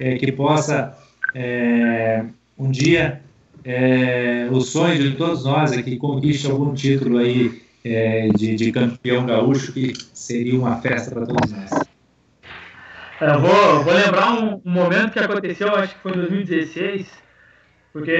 [0.00, 0.96] é, que possa
[1.34, 2.24] é,
[2.58, 3.20] um dia
[3.62, 8.72] é, o sonho de todos nós é que conquiste algum título aí é, de, de,
[8.72, 11.70] campeão gaúcho que seria uma festa para todos nós.
[13.20, 17.06] É, eu vou, vou lembrar um, um momento que aconteceu, acho que foi em 2016
[17.92, 18.16] porque,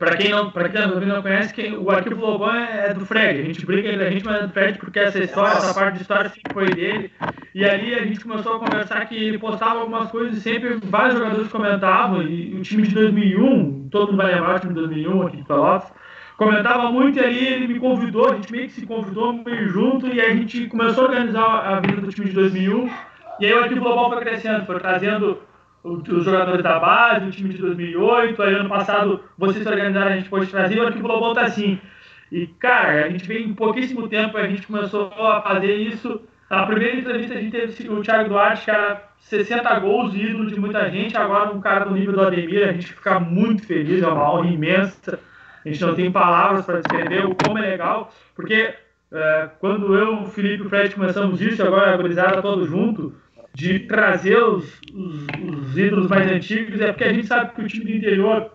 [0.00, 3.40] para quem não, quem não conhece, quem, o arquivo Lobão é, é do Fred.
[3.40, 5.96] A gente brinca entre a gente, mas é do Fred, porque essa história, essa parte
[5.96, 7.12] de história sempre foi dele.
[7.54, 11.16] E ali a gente começou a conversar que ele postava algumas coisas e sempre vários
[11.16, 12.22] jogadores comentavam.
[12.22, 15.44] E o time de 2001, todo mundo vai lembrar o time de 2001 aqui de
[15.44, 15.92] Pelotas,
[16.36, 20.08] comentava muito e ali ele me convidou, a gente meio que se convidou meio junto
[20.08, 22.90] e a gente começou a organizar a vida do time de 2001.
[23.38, 25.38] E aí o arquivo Global foi crescendo, foi trazendo
[25.82, 30.28] os jogadores da base, o time de 2008, aí ano passado vocês organizaram, a gente
[30.28, 31.78] pôde trazer, o Arquivo Global tá assim.
[32.30, 36.20] E, cara, a gente veio em pouquíssimo tempo, a gente começou a fazer isso.
[36.48, 40.58] Na primeira entrevista a gente teve o Thiago Duarte, que era 60 gols, ídolo de
[40.58, 44.06] muita gente, agora um cara do nível do Ademir, a gente fica muito feliz, é
[44.06, 45.18] uma honra imensa.
[45.64, 48.74] A gente não tem palavras para descrever o como é legal, porque
[49.12, 53.14] é, quando eu, o Felipe e o Fred começamos isso, agora a gurizada todo junto,
[53.54, 54.64] de trazer os,
[54.94, 58.52] os, os, ídolos mais antigos é porque a gente sabe que o time do interior,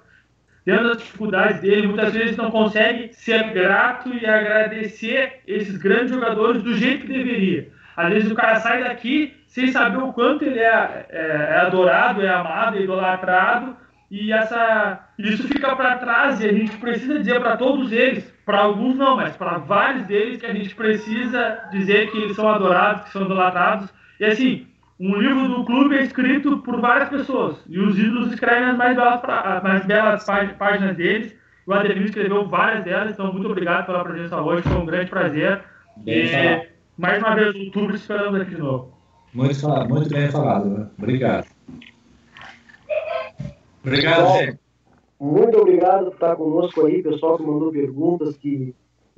[0.65, 6.63] dentro das dificuldades dele, muitas vezes não consegue ser grato e agradecer esses grandes jogadores
[6.63, 7.69] do jeito que deveria.
[7.95, 12.21] Às vezes o cara sai daqui sem saber o quanto ele é, é, é adorado,
[12.21, 13.77] é amado, é idolatrado,
[14.11, 18.59] e essa, isso fica para trás e a gente precisa dizer para todos eles, para
[18.59, 23.05] alguns não, mas para vários deles, que a gente precisa dizer que eles são adorados,
[23.05, 23.89] que são idolatrados.
[24.19, 24.67] E assim,
[24.99, 28.95] um livro do clube é escrito por várias pessoas e os ídolos escrevem as mais
[28.95, 30.25] belas, as mais belas
[30.57, 31.35] páginas deles.
[31.67, 35.63] O Ademir escreveu várias delas, então muito obrigado pela presença hoje, foi um grande prazer.
[35.97, 36.67] Bem e,
[36.97, 38.93] mais uma vez, outubro, esperamos aqui de novo.
[39.33, 40.87] Muito, falado, muito bem falado, né?
[40.97, 41.47] Obrigado.
[43.83, 44.59] Obrigado, gente.
[45.19, 48.73] Muito obrigado por estar conosco aí, pessoal que mandou perguntas, que,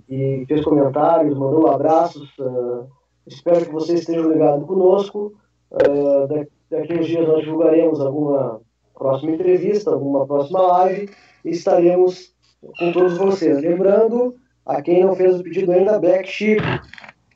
[0.08, 2.30] que fez comentários, mandou abraços.
[2.40, 2.88] Uh,
[3.28, 5.34] espero que vocês estejam ligados conosco.
[5.72, 8.61] Uh, daqui uns dias nós divulgaremos alguma
[8.94, 11.10] próxima entrevista, alguma próxima live
[11.44, 12.34] e estaremos
[12.80, 13.61] com todos vocês.
[13.61, 14.35] Lembrando,
[14.65, 16.61] a quem não fez o pedido ainda, Black Sheep.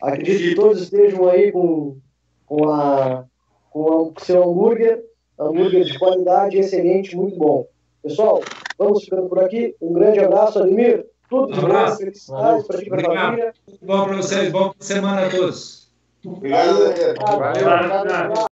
[0.01, 1.97] Acredito que todos estejam aí com,
[2.45, 3.25] com, a,
[3.69, 5.03] com o seu hambúrguer,
[5.39, 7.67] hambúrguer de qualidade, excelente, muito bom.
[8.01, 8.41] Pessoal,
[8.77, 9.75] vamos ficando por aqui.
[9.79, 11.05] Um grande abraço, Ademir.
[11.29, 13.53] Tudo de bom, felicidades para ti e para a família.
[13.81, 15.80] Bom para vocês, bom semana a todos.
[16.26, 16.93] Obrigado.
[17.18, 18.48] Valeu.